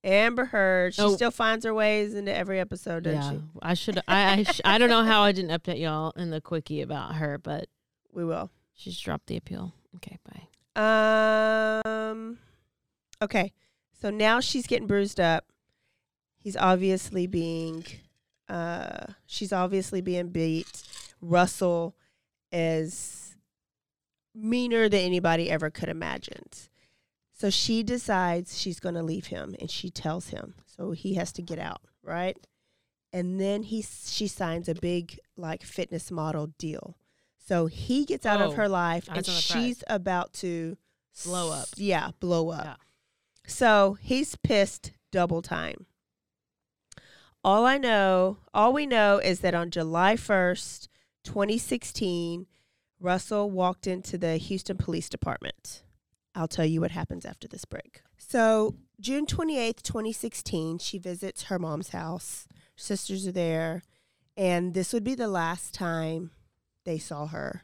Amber 0.03 0.45
Heard. 0.45 0.93
She 0.95 1.01
Oh. 1.01 1.15
still 1.15 1.32
finds 1.32 1.65
her 1.65 1.73
ways 1.73 2.13
into 2.13 2.34
every 2.36 2.59
episode, 2.59 3.03
doesn't 3.03 3.21
yeah, 3.21 3.32
she? 3.32 3.41
I 3.61 3.73
should. 3.73 3.99
I 4.07 4.32
I, 4.39 4.43
sh- 4.43 4.61
I 4.65 4.78
don't 4.78 4.89
know 4.89 5.03
how 5.03 5.21
I 5.23 5.32
didn't 5.32 5.51
update 5.51 5.80
y'all 5.80 6.11
in 6.15 6.30
the 6.30 6.41
quickie 6.41 6.82
about 6.82 7.15
her, 7.15 7.38
but 7.38 7.67
We 8.13 8.23
will. 8.23 8.51
she's 8.73 8.99
dropped 8.99 9.28
the 9.28 9.38
appeal. 9.38 9.73
Okay, 9.97 10.17
bye. 10.26 10.47
Um. 11.76 12.38
Okay, 13.21 13.51
so 14.06 14.12
now 14.12 14.39
she's 14.39 14.68
getting 14.68 14.86
bruised 14.86 15.20
up. 15.20 15.45
He's 16.38 16.56
obviously 16.56 17.26
being, 17.26 17.84
uh, 18.47 19.08
she's 19.26 19.51
obviously 19.51 19.99
being 19.99 20.28
beat. 20.30 20.84
Russell 21.22 21.95
is 22.51 23.36
meaner 24.36 24.88
than 24.89 24.99
anybody 24.99 25.49
ever 25.49 25.72
could 25.72 25.89
imagined. 25.89 26.70
So 27.34 27.49
she 27.49 27.82
decides 27.82 28.60
she's 28.60 28.80
going 28.80 28.93
to 28.93 29.01
leave 29.01 29.26
him, 29.28 29.56
and 29.60 29.72
she 29.72 29.89
tells 29.89 30.30
him. 30.30 30.53
So 30.68 30.91
he 30.91 31.16
has 31.16 31.32
to 31.32 31.41
get 31.41 31.58
out, 31.58 31.82
right? 32.03 32.38
And 33.12 33.41
then 33.41 33.64
he 33.64 33.82
she 33.82 34.28
signs 34.28 34.70
a 34.70 34.76
big 34.76 35.18
like 35.36 35.64
fitness 35.64 36.12
model 36.12 36.53
deal. 36.60 36.95
So 37.39 37.66
he 37.66 38.06
gets 38.06 38.24
out 38.28 38.39
Oh, 38.39 38.49
of 38.49 38.53
her 38.53 38.70
life, 38.70 39.08
and 39.08 39.18
on 39.18 39.24
the 39.24 39.32
prize. 39.32 39.41
she's 39.41 39.84
about 39.88 40.32
to 40.34 40.78
Blow 41.24 41.51
up. 41.51 41.68
Yeah, 41.78 42.12
blow 42.20 42.49
up. 42.49 42.80
So 43.48 43.98
he's 44.02 44.36
pissed 44.36 44.91
double 45.12 45.41
time. 45.41 45.86
All 47.43 47.66
I 47.66 47.78
know, 47.78 48.38
all 48.54 48.74
we 48.74 48.86
know 48.88 49.20
is 49.20 49.41
that 49.41 49.54
on 49.54 49.70
July 49.70 50.16
1st, 50.16 50.88
2016, 51.24 52.48
Russell 53.00 53.52
walked 53.52 53.86
into 53.86 54.18
the 54.18 54.38
Houston 54.38 54.78
Police 54.78 55.10
Department. 55.10 55.84
I'll 56.34 56.48
tell 56.48 56.66
you 56.66 56.82
what 56.82 56.91
happens 56.91 57.24
after 57.24 57.48
this 57.48 57.66
break. 57.66 58.02
So, 58.18 58.76
June 59.00 59.26
28th, 59.26 59.84
2016, 59.84 60.80
she 60.80 60.98
visits 60.98 61.43
her 61.43 61.60
mom's 61.60 61.89
house. 61.89 62.48
Sisters 62.76 63.28
are 63.28 63.32
there, 63.32 63.84
and 64.36 64.74
this 64.74 64.91
would 64.91 65.04
be 65.04 65.16
the 65.16 65.28
last 65.28 65.74
time 65.74 66.32
they 66.84 66.98
saw 66.98 67.28
her. 67.28 67.64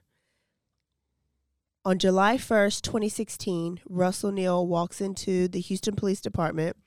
On 1.83 1.97
July 1.97 2.37
1st, 2.37 2.81
2016, 2.81 3.81
Russell 3.89 4.31
Neal 4.31 4.67
walks 4.67 5.01
into 5.01 5.47
the 5.47 5.59
Houston 5.59 5.95
Police 5.95 6.21
Department. 6.21 6.77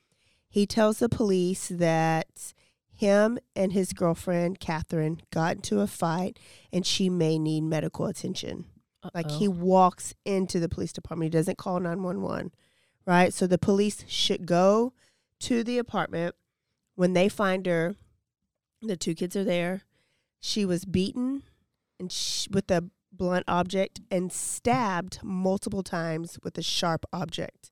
He 0.49 0.67
tells 0.67 1.01
the 1.01 1.09
police 1.09 1.67
that 1.69 2.55
him 2.93 3.39
and 3.57 3.73
his 3.73 3.93
girlfriend, 3.93 4.61
Catherine, 4.61 5.21
got 5.33 5.57
into 5.57 5.81
a 5.81 5.89
fight 5.89 6.39
and 6.73 6.87
she 6.87 7.11
may 7.11 7.41
need 7.41 7.63
medical 7.63 8.07
attention. 8.07 8.67
Like 9.13 9.31
he 9.33 9.49
walks 9.49 10.15
into 10.25 10.61
the 10.61 10.69
police 10.69 10.93
department. 10.93 11.33
He 11.33 11.39
doesn't 11.39 11.59
call 11.59 11.81
911, 11.81 12.53
right? 13.05 13.35
So 13.35 13.47
the 13.47 13.59
police 13.59 14.05
should 14.07 14.47
go 14.47 14.93
to 15.41 15.65
the 15.65 15.79
apartment. 15.79 16.37
When 16.95 17.13
they 17.15 17.29
find 17.29 17.67
her, 17.67 17.97
the 18.81 18.97
two 18.97 19.15
kids 19.15 19.35
are 19.35 19.45
there. 19.45 19.83
She 20.41 20.65
was 20.65 20.85
beaten 20.85 21.43
and 21.99 22.11
sh- 22.13 22.49
with 22.51 22.71
a 22.71 22.85
blunt 23.17 23.45
object 23.49 24.01
and 24.11 24.33
stabbed 24.33 25.19
multiple 25.23 25.83
times 25.83 26.39
with 26.43 26.57
a 26.59 26.63
sharp 26.63 27.05
object. 27.13 27.71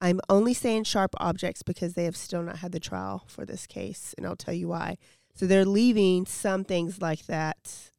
I'm 0.00 0.20
only 0.28 0.54
saying 0.54 0.84
sharp 0.84 1.14
objects 1.18 1.62
because 1.62 1.94
they 1.94 2.04
have 2.04 2.16
still 2.16 2.42
not 2.42 2.58
had 2.58 2.72
the 2.72 2.80
trial 2.80 3.24
for 3.26 3.44
this 3.44 3.66
case, 3.66 4.14
and 4.16 4.26
I'll 4.26 4.36
tell 4.36 4.54
you 4.54 4.68
why. 4.68 4.98
So 5.34 5.46
they're 5.46 5.64
leaving 5.64 6.26
some 6.26 6.64
things 6.64 7.00
like 7.00 7.26
that 7.26 7.90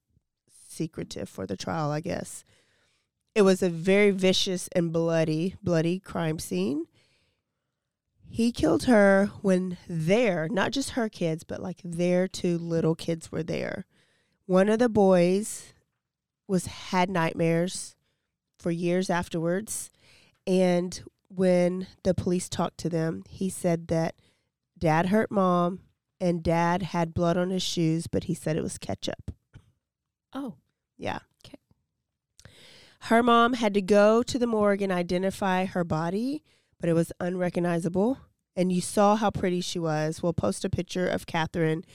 secretive 0.68 1.28
for 1.30 1.46
the 1.48 1.58
trial, 1.58 1.92
I 1.92 2.02
guess. 2.02 2.44
It 3.34 3.42
was 3.44 3.62
a 3.62 3.70
very 3.70 4.12
vicious 4.12 4.68
and 4.76 4.92
bloody, 4.92 5.56
bloody 5.62 6.00
crime 6.00 6.40
scene. 6.40 6.86
He 8.30 8.52
killed 8.52 8.86
her 8.86 9.32
when 9.42 9.78
their, 9.88 10.48
not 10.50 10.72
just 10.72 10.92
her 10.92 11.10
kids, 11.10 11.44
but 11.44 11.62
like 11.62 11.80
their 11.84 12.28
two 12.28 12.58
little 12.58 12.96
kids 12.96 13.32
were 13.32 13.44
there. 13.44 13.86
One 14.46 14.70
of 14.70 14.80
the 14.80 14.90
boys 14.90 15.74
was 16.48 16.66
had 16.66 17.10
nightmares 17.10 17.96
for 18.60 18.72
years 18.72 19.10
afterwards. 19.10 19.92
And 20.46 21.02
when 21.28 21.88
the 22.04 22.14
police 22.14 22.48
talked 22.50 22.78
to 22.80 22.90
them, 22.90 23.24
he 23.30 23.50
said 23.50 23.88
that 23.88 24.16
dad 24.78 25.08
hurt 25.08 25.32
mom 25.32 25.82
and 26.20 26.42
dad 26.42 26.82
had 26.82 27.14
blood 27.14 27.38
on 27.38 27.50
his 27.50 27.64
shoes, 27.64 28.08
but 28.08 28.26
he 28.26 28.34
said 28.34 28.56
it 28.56 28.64
was 28.64 28.78
ketchup. 28.78 29.32
Oh. 30.34 30.56
Yeah. 30.98 31.20
Okay. 31.46 31.58
Her 33.02 33.22
mom 33.22 33.54
had 33.54 33.74
to 33.76 33.82
go 33.82 34.24
to 34.24 34.40
the 34.40 34.48
morgue 34.48 34.82
and 34.82 34.92
identify 34.92 35.66
her 35.66 35.84
body, 35.84 36.44
but 36.80 36.90
it 36.90 36.94
was 36.94 37.12
unrecognizable. 37.20 38.18
And 38.56 38.72
you 38.72 38.82
saw 38.82 39.16
how 39.16 39.30
pretty 39.30 39.62
she 39.62 39.78
was. 39.78 40.24
We'll 40.24 40.34
post 40.34 40.66
a 40.66 40.70
picture 40.70 41.08
of 41.08 41.28
Catherine. 41.28 41.86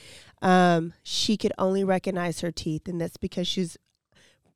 Um, 0.40 0.92
she 1.02 1.36
could 1.36 1.52
only 1.58 1.82
recognize 1.82 2.40
her 2.40 2.52
teeth, 2.52 2.86
and 2.86 3.00
that's 3.00 3.16
because 3.16 3.48
she's 3.48 3.76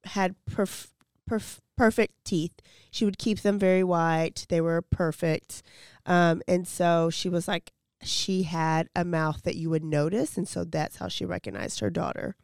had 0.09 0.35
perf- 0.51 0.89
perf- 1.29 1.61
perfect 1.77 2.25
teeth. 2.25 2.53
She 2.91 3.05
would 3.05 3.19
keep 3.19 3.41
them 3.41 3.59
very 3.59 3.85
white. 3.85 4.47
They 4.49 4.61
were 4.61 4.83
perfect. 4.83 5.63
Um, 6.05 6.43
and 6.49 6.67
so 6.67 7.11
she 7.11 7.29
was 7.29 7.47
like, 7.47 7.73
she 8.03 8.45
had 8.45 8.89
a 8.95 9.05
mouth 9.05 9.43
that 9.43 9.57
you 9.57 9.71
would 9.71 9.85
notice. 9.85 10.37
And 10.37 10.49
so 10.49 10.65
that's 10.65 10.97
how 10.97 11.09
she 11.09 11.25
recognized 11.25 11.81
her 11.81 11.91
daughter. 11.91 12.37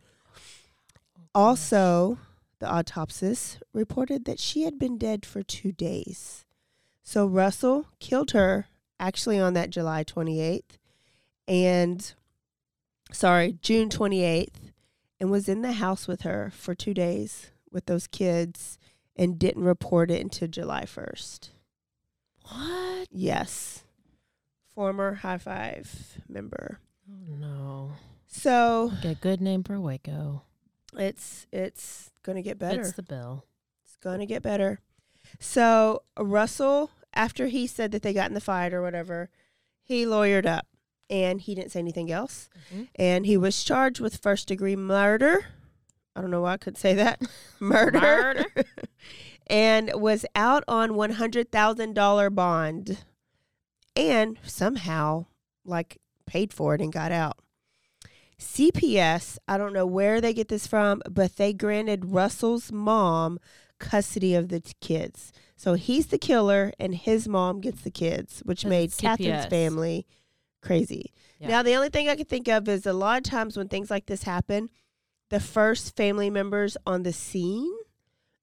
Also, 1.35 2.19
the 2.59 2.71
autopsist 2.71 3.63
reported 3.73 4.25
that 4.25 4.39
she 4.39 4.63
had 4.63 4.79
been 4.79 4.99
dead 4.99 5.25
for 5.25 5.43
two 5.43 5.73
days. 5.73 6.45
So 7.03 7.27
Russell 7.27 7.87
killed 7.99 8.33
her 8.33 8.67
actually 9.01 9.39
on 9.39 9.55
that 9.55 9.71
July 9.71 10.05
28th 10.05 10.79
and 11.49 12.15
sorry, 13.13 13.59
June 13.61 13.89
28th 13.89 14.73
and 15.21 15.31
was 15.31 15.49
in 15.49 15.63
the 15.63 15.73
house 15.73 16.07
with 16.07 16.23
her 16.23 16.53
for 16.55 16.75
2 16.75 16.95
days 16.95 17.52
with 17.73 17.87
those 17.87 18.07
kids 18.07 18.79
and 19.17 19.39
didn't 19.39 19.65
report 19.65 20.11
it 20.11 20.21
until 20.21 20.49
July 20.49 20.83
1st. 20.85 21.51
What? 22.49 23.09
Yes. 23.11 23.85
Former 24.75 25.15
Hi-Five 25.15 26.19
member. 26.29 26.79
Oh 27.11 27.35
no. 27.37 27.93
So 28.27 28.93
Get 29.03 29.13
a 29.13 29.21
good 29.21 29.41
name 29.41 29.63
for 29.63 29.79
Waco. 29.79 30.43
it's 30.97 31.47
it's 31.53 32.11
going 32.23 32.37
to 32.37 32.43
get 32.43 32.59
better. 32.59 32.81
It's 32.81 32.93
the 32.93 33.03
bill. 33.03 33.45
It's 33.85 33.97
going 33.97 34.21
to 34.21 34.27
get 34.27 34.43
better. 34.43 34.81
So 35.39 36.03
Russell, 36.19 36.91
after 37.13 37.49
he 37.49 37.67
said 37.67 37.93
that 37.93 38.03
they 38.03 38.13
got 38.15 38.29
in 38.29 38.35
the 38.35 38.41
fight 38.41 38.73
or 38.73 38.81
whatever, 38.83 39.29
he 39.83 40.05
lawyered 40.07 40.47
up 40.47 40.67
and 41.11 41.41
he 41.41 41.55
didn't 41.55 41.73
say 41.73 41.79
anything 41.81 42.11
else. 42.11 42.49
Mhm. 42.73 42.89
And 42.97 43.27
he 43.27 43.37
was 43.37 43.63
charged 43.63 44.01
with 44.01 44.17
first 44.17 44.49
degree 44.49 44.77
murder. 44.77 45.47
I 46.15 46.21
don't 46.21 46.31
know 46.31 46.43
why 46.43 46.55
I 46.55 46.57
could 46.59 46.77
say 46.77 46.95
that. 46.95 47.21
murder. 47.61 48.01
Murder. 48.01 48.45
and 49.47 49.91
was 49.95 50.25
out 50.35 50.65
on 50.69 50.91
$100,000 50.91 52.35
bond. 52.35 52.99
And 53.95 54.39
somehow 54.45 55.27
like 55.65 55.99
paid 56.27 56.53
for 56.53 56.75
it 56.75 56.81
and 56.81 56.93
got 56.93 57.13
out. 57.13 57.39
CPS, 58.39 59.39
I 59.47 59.57
don't 59.57 59.73
know 59.73 59.87
where 59.87 60.21
they 60.21 60.33
get 60.35 60.49
this 60.49 60.67
from, 60.67 61.01
but 61.09 61.37
they 61.37 61.53
granted 61.53 62.07
Russell's 62.07 62.73
mom 62.73 63.39
custody 63.79 64.35
of 64.35 64.49
the 64.49 64.61
t- 64.61 64.73
kids. 64.81 65.33
So 65.57 65.75
he's 65.75 66.07
the 66.07 66.19
killer 66.19 66.73
and 66.79 66.95
his 66.95 67.29
mom 67.29 67.61
gets 67.61 67.83
the 67.83 67.91
kids, 67.91 68.41
which 68.45 68.65
made 68.65 68.91
Catherine's 68.97 69.47
family 69.47 70.07
crazy. 70.61 71.13
Yeah. 71.39 71.49
Now, 71.49 71.63
the 71.63 71.75
only 71.75 71.89
thing 71.89 72.09
I 72.09 72.17
can 72.17 72.25
think 72.25 72.49
of 72.49 72.69
is 72.69 72.87
a 72.87 72.93
lot 72.93 73.19
of 73.19 73.25
times 73.25 73.57
when 73.57 73.69
things 73.69 73.91
like 73.91 74.07
this 74.07 74.23
happen, 74.25 74.71
the 75.33 75.41
first 75.41 75.97
family 75.97 76.29
members 76.29 76.77
on 76.87 77.03
the 77.05 77.13
scene, 77.13 77.73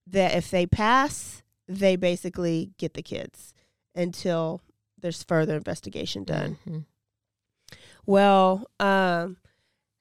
that 0.07 0.35
if 0.35 0.49
they 0.49 0.65
pass, 0.65 1.43
they 1.67 1.95
basically 1.95 2.71
get 2.79 2.95
the 2.95 3.03
kids 3.03 3.53
until 3.93 4.61
there's 4.99 5.21
further 5.21 5.55
investigation 5.55 6.23
done. 6.23 6.57
Mhm. 6.67 6.85
Well, 8.07 8.65
um, 8.79 9.37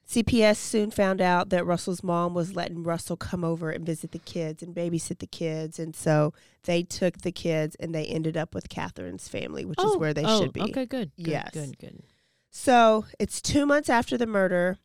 CPS 0.07 0.57
soon 0.57 0.89
found 0.89 1.21
out 1.21 1.49
that 1.49 1.63
Russell's 1.63 2.01
mom 2.03 2.33
was 2.33 2.55
letting 2.55 2.81
Russell 2.81 3.15
come 3.15 3.43
over 3.43 3.69
and 3.69 3.85
visit 3.85 4.11
the 4.11 4.17
kids 4.17 4.63
and 4.63 4.73
babysit 4.75 5.19
the 5.19 5.27
kids. 5.27 5.77
And 5.77 5.95
so 5.95 6.33
they 6.63 6.81
took 6.81 7.19
the 7.21 7.31
kids 7.31 7.75
and 7.79 7.93
they 7.93 8.05
ended 8.05 8.35
up 8.35 8.55
with 8.55 8.67
Catherine's 8.69 9.27
family, 9.27 9.63
which 9.63 9.77
is 9.77 9.85
Oh, 9.93 9.99
where 9.99 10.15
they 10.15 10.25
oh, 10.25 10.41
should 10.41 10.53
be. 10.53 10.61
Okay, 10.61 10.87
good. 10.87 11.11
good 11.15 11.27
Yes. 11.27 11.51
Good, 11.53 11.77
good. 11.77 12.01
So 12.49 13.05
it's 13.19 13.39
two 13.39 13.67
months 13.67 13.89
after 13.91 14.17
the 14.17 14.25
murder, 14.25 14.79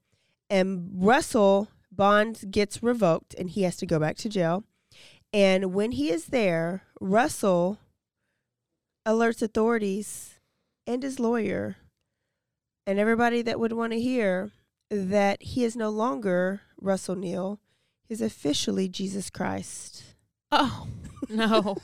and 0.51 0.91
Russell 0.93 1.71
bond 1.97 2.51
gets 2.51 2.83
revoked 2.83 3.35
and 3.35 3.51
he 3.51 3.63
has 3.63 3.77
to 3.77 3.87
go 3.87 3.99
back 3.99 4.17
to 4.19 4.29
jail. 4.29 4.65
And 5.33 5.75
when 5.75 5.93
he 5.93 6.11
is 6.11 6.27
there, 6.27 6.83
Russell 7.01 7.79
alerts 9.07 9.43
authorities 9.43 10.35
and 10.87 11.03
his 11.03 11.19
lawyer 11.19 11.77
and 12.87 12.99
everybody 12.99 13.43
that 13.43 13.59
would 13.59 13.73
want 13.73 13.93
to 13.93 14.01
hear 14.01 14.51
that 14.91 15.43
he 15.43 15.65
is 15.65 15.77
no 15.77 15.91
longer 15.91 16.61
Russell 16.81 17.17
Neal. 17.17 17.59
He's 18.09 18.21
officially 18.21 18.89
Jesus 18.89 19.31
Christ. 19.31 20.05
Oh, 20.53 20.87
no. 21.29 21.77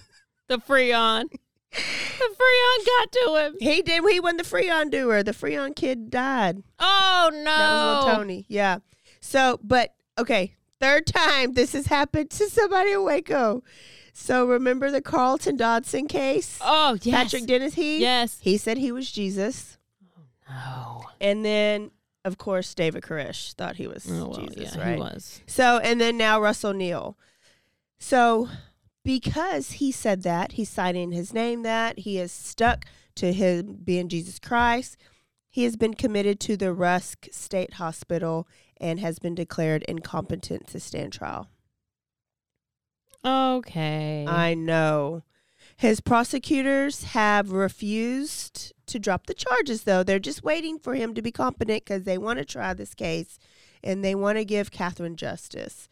the 0.49 0.59
Freon. 0.59 1.25
The 1.73 2.35
Freon 2.37 2.87
got 2.87 3.13
to 3.13 3.37
him. 3.37 3.57
He 3.61 3.83
did. 3.83 4.03
He 4.09 4.21
won 4.21 4.37
the 4.37 4.43
Freon 4.43 4.91
doer. 4.91 5.23
The 5.23 5.33
Freon 5.33 5.75
kid 5.75 6.11
died. 6.11 6.63
Oh, 6.79 7.31
no. 7.33 7.45
That 7.45 7.73
was 7.73 8.05
little 8.05 8.17
Tony. 8.17 8.47
Yeah. 8.49 8.79
So, 9.21 9.59
but 9.63 9.95
okay, 10.21 10.55
third 10.79 11.07
time 11.07 11.55
this 11.55 11.73
has 11.73 11.87
happened 11.87 12.31
to 12.31 12.49
somebody 12.49 12.93
in 12.93 13.05
Waco. 13.05 13.63
So 14.13 14.47
remember 14.47 14.91
the 14.91 15.01
Carlton 15.01 15.57
Dodson 15.57 16.09
case? 16.09 16.59
Oh, 16.61 16.99
yes. 17.03 17.15
Patrick 17.15 17.47
Dennis 17.47 17.75
he? 17.75 18.01
Yes. 18.01 18.39
He 18.41 18.57
said 18.57 18.79
he 18.79 18.93
was 18.93 19.11
Jesus. 19.11 19.79
Oh. 20.49 21.05
And 21.21 21.45
then 21.45 21.91
of 22.25 22.37
course 22.39 22.75
David 22.75 23.03
Koresh 23.03 23.55
thought 23.55 23.77
he 23.77 23.87
was 23.87 24.07
Oh, 24.11 24.29
well, 24.29 24.41
Jesus, 24.41 24.75
yeah, 24.75 24.83
right? 24.83 24.95
he 24.95 25.01
was. 25.01 25.41
So 25.47 25.79
and 25.79 26.01
then 26.01 26.17
now 26.17 26.41
Russell 26.41 26.75
Neal. 26.75 27.17
So 27.99 28.49
because 29.05 29.73
he 29.73 29.93
said 29.93 30.23
that, 30.25 30.53
he's 30.53 30.69
signing 30.69 31.13
his 31.13 31.33
name 31.33 31.63
that, 31.63 32.01
he 32.01 32.19
is 32.19 32.33
stuck 32.33 32.85
to 33.17 33.33
him 33.33 33.79
being 33.83 34.09
Jesus 34.09 34.39
Christ. 34.39 34.97
He 35.49 35.65
has 35.65 35.77
been 35.77 35.95
committed 35.95 36.39
to 36.41 36.57
the 36.57 36.73
Rusk 36.73 37.27
State 37.33 37.75
Hospital 37.75 38.47
and 38.81 39.01
has 39.01 39.19
been 39.19 39.35
declared 39.35 39.83
incompetent 39.85 40.67
to 40.69 40.81
stand 40.81 41.13
trial. 41.13 41.49
Okay. 43.25 44.25
I 44.27 44.55
know. 44.55 45.23
His 45.77 46.01
prosecutors 46.01 47.05
have 47.05 47.53
refused 47.53 48.73
to 48.87 48.99
drop 48.99 49.27
the 49.27 49.35
charges, 49.35 49.85
though. 49.85 50.03
They're 50.03 50.19
just 50.19 50.43
waiting 50.43 50.79
for 50.79 50.95
him 50.95 51.15
to 51.15 51.23
be 51.23 51.31
competent 51.31 51.85
because 51.85 52.05
they 52.05 52.19
want 52.19 52.39
to 52.39 52.45
try 52.45 52.75
this 52.75 52.95
case 52.95 53.39
and 53.83 54.05
they 54.05 54.15
want 54.15 54.39
to 54.39 54.45
give 54.45 54.71
Catherine 54.71 55.17
justice. 55.17 55.89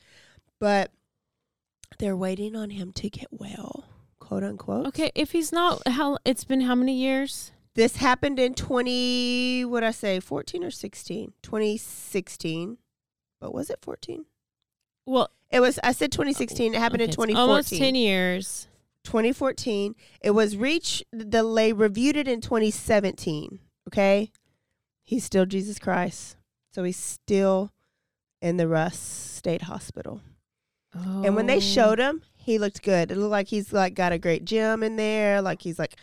But 0.59 0.91
they're 1.99 2.17
waiting 2.17 2.55
on 2.55 2.71
him 2.71 2.93
to 2.93 3.09
get 3.09 3.29
well, 3.31 3.85
quote 4.19 4.45
unquote. 4.45 4.87
Okay, 4.89 5.11
if 5.15 5.33
he's 5.33 5.53
not, 5.53 5.87
how 5.87 6.19
it's 6.25 6.45
been 6.45 6.63
how 6.63 6.75
many 6.75 6.95
years? 6.95 7.53
This 7.79 7.95
happened 7.95 8.41
in 8.41 8.55
20, 8.55 9.65
what 9.67 9.85
I 9.85 9.93
say, 9.93 10.19
14 10.19 10.65
or 10.65 10.71
16? 10.73 11.33
2016. 11.45 12.79
But 13.41 13.55
was 13.55 13.71
it 13.71 13.79
14? 13.83 14.25
Well, 15.07 15.31
It 15.53 15.61
was, 15.61 15.79
I 15.85 15.93
said 15.93 16.11
2016. 16.11 16.75
It 16.75 16.77
oh, 16.77 16.81
happened 16.81 17.03
okay, 17.03 17.05
in 17.05 17.11
it's 17.11 17.17
2014. 17.17 17.49
Almost 17.49 17.77
10 17.77 17.95
years. 17.95 18.67
2014. 19.05 19.95
It 20.21 20.33
was 20.33 20.57
reached, 20.57 21.05
the 21.13 21.45
lay 21.45 21.73
reviewed 21.73 22.17
it 22.17 22.27
in 22.27 22.41
2017. 22.41 23.61
Okay. 23.87 24.33
He's 25.05 25.23
still 25.23 25.47
Jesus 25.47 25.79
Christ. 25.79 26.37
So 26.73 26.83
he's 26.83 26.97
still 26.97 27.71
in 28.43 28.57
the 28.57 28.67
Rusk 28.67 28.99
State 29.37 29.63
Hospital. 29.63 30.21
And 30.93 31.37
when 31.37 31.45
Oh. 31.45 31.55
they 31.55 31.61
showed 31.61 32.01
him, 32.01 32.23
he 32.35 32.59
looked 32.59 32.83
good. 32.83 33.13
It 33.13 33.17
looked 33.17 33.31
like 33.31 33.47
he's 33.47 33.73
like 33.73 33.95
got 33.95 34.11
a 34.11 34.19
great 34.19 34.45
gym 34.45 34.83
in 34.83 34.97
there, 34.97 35.41
like 35.41 35.63
he's 35.63 35.79
like 35.79 35.95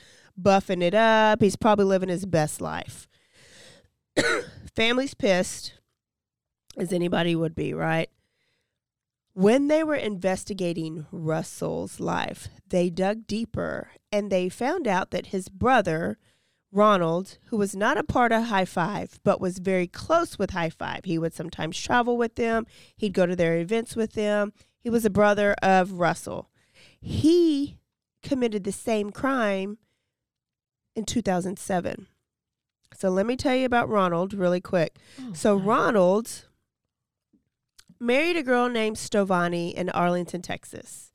buffing 0.42 0.82
it 0.82 0.94
up. 0.94 1.42
He's 1.42 1.56
probably 1.56 1.86
living 1.86 2.10
his 2.10 2.26
best 2.26 2.62
life. 2.62 3.08
Family's 4.76 5.14
pissed, 5.14 5.74
as 6.78 6.92
anybody 6.92 7.36
would 7.36 7.56
be, 7.56 7.74
right? 7.74 8.10
When 9.34 9.68
they 9.68 9.84
were 9.84 9.96
investigating 9.96 11.08
Russell's 11.12 12.00
life, 12.00 12.48
they 12.70 12.90
dug 12.90 13.28
deeper 13.28 13.90
and 14.12 14.32
they 14.32 14.48
found 14.48 14.88
out 14.88 15.12
that 15.12 15.28
his 15.28 15.50
brother, 15.50 16.18
Ronald, 16.72 17.38
who 17.48 17.58
was 17.58 17.76
not 17.76 17.98
a 17.98 18.04
part 18.04 18.32
of 18.32 18.46
Hi-Five, 18.46 19.20
but 19.26 19.42
was 19.42 19.60
very 19.60 19.88
close 19.88 20.40
with 20.40 20.52
Hi-Five, 20.52 21.02
he 21.04 21.18
would 21.18 21.34
sometimes 21.34 21.78
travel 21.78 22.16
with 22.16 22.36
them, 22.36 22.66
he'd 22.96 23.14
go 23.14 23.26
to 23.26 23.36
their 23.36 23.58
events 23.58 23.96
with 23.96 24.14
them. 24.14 24.54
He 24.80 24.90
was 24.90 25.04
a 25.04 25.10
brother 25.10 25.54
of 25.62 25.94
Russell. 25.94 26.50
He 27.02 27.78
committed 28.24 28.64
the 28.64 28.72
same 28.72 29.12
crime 29.12 29.80
in 30.96 31.06
2007. 31.06 32.08
So 32.94 33.10
let 33.10 33.26
me 33.26 33.36
tell 33.36 33.56
you 33.56 33.66
about 33.66 33.90
Ronald 33.90 34.34
really 34.34 34.62
quick. 34.62 34.98
so 35.34 35.56
Ronald 35.56 36.46
married 38.00 38.38
a 38.38 38.44
girl 38.44 38.70
named 38.70 38.98
Stovani 38.98 39.74
in 39.74 39.90
Arlington, 39.90 40.42
Texas. 40.42 41.12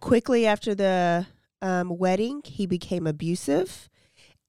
Quickly 0.00 0.46
after 0.46 0.74
the 0.74 1.26
um, 1.62 1.98
wedding, 1.98 2.42
he 2.44 2.66
became 2.66 3.06
abusive, 3.06 3.88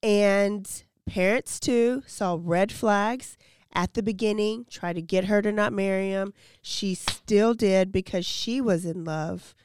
and 0.02 0.84
parents 1.06 1.60
too 1.60 2.04
saw 2.06 2.38
red 2.40 2.72
flags 2.72 3.38
at 3.74 3.94
the 3.94 4.04
beginning, 4.04 4.66
tried 4.70 4.94
to 4.94 5.02
get 5.02 5.26
her 5.26 5.42
to 5.42 5.52
not 5.52 5.74
marry 5.74 6.10
him. 6.10 6.34
She 6.62 6.96
still 6.96 7.54
did 7.54 7.92
because 7.92 8.26
she 8.26 8.60
was 8.60 8.86
in 8.86 9.04
love. 9.04 9.56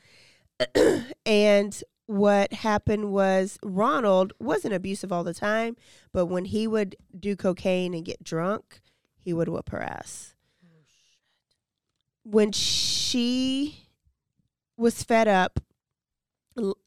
and 1.27 1.83
what 2.07 2.53
happened 2.53 3.13
was 3.13 3.59
Ronald 3.63 4.33
wasn't 4.39 4.75
abusive 4.75 5.13
all 5.13 5.25
the 5.25 5.35
time, 5.35 5.77
but 6.13 6.27
when 6.27 6.47
he 6.47 6.67
would 6.67 6.97
do 7.19 7.37
cocaine 7.37 7.95
and 7.95 8.05
get 8.05 8.23
drunk, 8.23 8.81
he 9.19 9.33
would 9.33 9.49
whoop 9.49 9.71
her 9.71 9.83
ass. 9.83 10.35
Oh, 10.65 10.69
when 12.23 12.53
she 12.53 13.89
was 14.77 15.03
fed 15.03 15.29
up, 15.29 15.61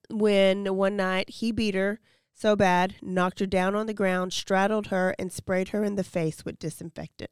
when 0.09 0.75
one 0.75 0.95
night 0.95 1.29
he 1.29 1.51
beat 1.51 1.75
her 1.75 1.99
so 2.33 2.55
bad, 2.55 2.95
knocked 3.01 3.41
her 3.41 3.45
down 3.45 3.75
on 3.75 3.85
the 3.85 3.93
ground, 3.93 4.31
straddled 4.31 4.87
her, 4.87 5.13
and 5.19 5.31
sprayed 5.31 5.69
her 5.69 5.83
in 5.83 5.95
the 5.95 6.03
face 6.05 6.45
with 6.45 6.57
disinfectant. 6.57 7.31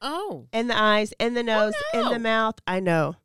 Oh. 0.00 0.46
And 0.52 0.70
the 0.70 0.78
eyes, 0.78 1.12
and 1.18 1.36
the 1.36 1.40
oh, 1.40 1.42
nose, 1.42 1.74
in 1.92 2.02
no. 2.02 2.10
the 2.10 2.20
mouth. 2.20 2.54
I 2.64 2.78
know. 2.78 3.16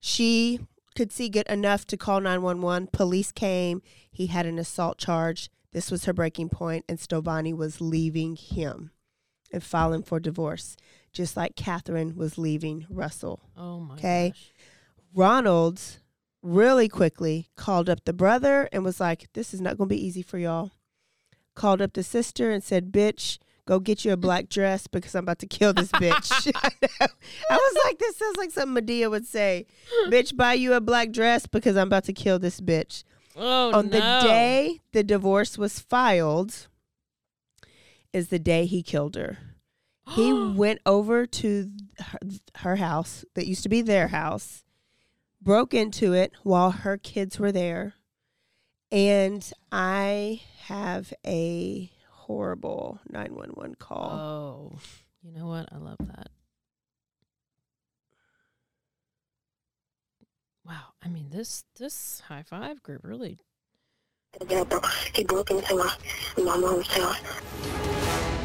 She 0.00 0.60
could 0.96 1.12
see 1.12 1.28
good 1.28 1.46
enough 1.48 1.86
to 1.86 1.96
call 1.96 2.20
911. 2.20 2.88
Police 2.92 3.30
came. 3.30 3.82
He 4.10 4.26
had 4.26 4.46
an 4.46 4.58
assault 4.58 4.98
charge. 4.98 5.50
This 5.72 5.90
was 5.90 6.06
her 6.06 6.12
breaking 6.12 6.48
point, 6.48 6.84
and 6.88 6.98
Stovani 6.98 7.54
was 7.54 7.80
leaving 7.80 8.34
him 8.36 8.90
and 9.52 9.62
filing 9.62 10.02
for 10.02 10.18
divorce, 10.18 10.76
just 11.12 11.36
like 11.36 11.54
Catherine 11.54 12.16
was 12.16 12.38
leaving 12.38 12.86
Russell. 12.90 13.40
Oh 13.56 13.78
my 13.80 13.94
Okay. 13.94 14.28
gosh. 14.30 14.52
Ronald 15.14 15.80
really 16.42 16.88
quickly 16.88 17.48
called 17.56 17.88
up 17.88 18.04
the 18.04 18.12
brother 18.12 18.68
and 18.72 18.84
was 18.84 19.00
like, 19.00 19.28
This 19.34 19.52
is 19.54 19.60
not 19.60 19.76
going 19.76 19.88
to 19.88 19.94
be 19.94 20.04
easy 20.04 20.22
for 20.22 20.38
y'all. 20.38 20.72
Called 21.54 21.80
up 21.80 21.92
the 21.94 22.02
sister 22.02 22.50
and 22.50 22.62
said, 22.62 22.92
Bitch, 22.92 23.38
go 23.66 23.80
get 23.80 24.04
you 24.04 24.12
a 24.12 24.16
black 24.16 24.48
dress 24.48 24.86
because 24.86 25.14
I'm 25.14 25.24
about 25.24 25.40
to 25.40 25.46
kill 25.46 25.74
this 25.74 25.90
bitch. 25.92 26.50
I, 26.54 26.70
was 27.50 27.76
like, 27.84 27.98
This 27.98 28.16
sounds 28.16 28.36
like 28.38 28.50
something 28.52 28.82
Madea 28.82 29.10
would 29.10 29.26
say. 29.26 29.66
Bitch, 30.06 30.36
buy 30.36 30.54
you 30.54 30.72
a 30.72 30.80
black 30.80 31.10
dress 31.10 31.46
because 31.46 31.76
I'm 31.76 31.88
about 31.88 32.04
to 32.04 32.12
kill 32.12 32.38
this 32.38 32.60
bitch. 32.60 33.04
Oh 33.36 33.70
no. 33.70 33.78
On 33.78 33.90
the 33.90 34.00
day 34.00 34.80
the 34.92 35.02
divorce 35.02 35.58
was 35.58 35.78
filed, 35.78 36.68
is 38.12 38.28
the 38.28 38.38
day 38.38 38.64
he 38.64 38.82
killed 38.82 39.16
her. 39.16 39.38
He 40.08 40.32
went 40.54 40.80
over 40.86 41.26
to 41.26 41.70
her, 41.98 42.18
her 42.56 42.76
house 42.76 43.24
that 43.34 43.46
used 43.46 43.62
to 43.64 43.68
be 43.68 43.82
their 43.82 44.08
house, 44.08 44.64
broke 45.42 45.74
into 45.74 46.14
it 46.14 46.32
while 46.42 46.70
her 46.70 46.96
kids 46.96 47.38
were 47.38 47.52
there. 47.52 47.94
And 48.92 49.50
I 49.72 50.42
have 50.62 51.12
a 51.26 51.90
horrible 52.26 52.98
911 53.10 53.76
call. 53.76 54.10
Oh, 54.10 54.78
you 55.22 55.32
know 55.32 55.46
what? 55.46 55.68
I 55.72 55.76
love 55.78 55.98
that. 56.00 56.28
Wow. 60.66 60.94
I 61.04 61.08
mean, 61.08 61.28
this 61.30 61.64
this 61.78 62.22
Hi-Five 62.26 62.82
group 62.82 63.02
really. 63.04 63.38
He 65.14 65.24
broke 65.24 65.50
into 65.50 65.76
my, 65.76 65.94
my 66.36 66.56
mom's 66.56 66.88
house. 66.88 67.20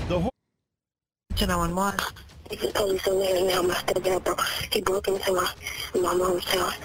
The 0.08 0.20
whole 0.20 0.32
To 1.36 1.48
911. 1.48 2.00
The 2.50 2.72
police 2.74 3.08
are 3.08 3.16
there 3.16 3.46
now. 3.46 3.62
My 3.64 3.74
stepdad. 3.74 4.74
He 4.74 4.82
broke 4.82 5.08
into 5.08 5.34
my, 5.34 5.52
my 6.00 6.14
mom's 6.14 6.46
house. 6.46 6.76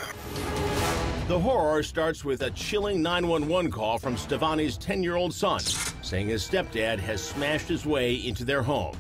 The 1.29 1.39
horror 1.39 1.83
starts 1.83 2.25
with 2.25 2.43
a 2.43 2.51
chilling 2.53 3.03
911 3.03 3.71
call 3.71 3.99
from 3.99 4.17
Stevani's 4.17 4.79
10 4.79 5.03
year 5.03 5.17
old 5.17 5.35
son, 5.35 5.61
saying 6.07 6.29
his 6.29 6.49
stepdad 6.49 7.01
has 7.01 7.21
smashed 7.21 7.67
his 7.67 7.85
way 7.85 8.15
into 8.15 8.45
their 8.45 8.63
home, 8.63 8.97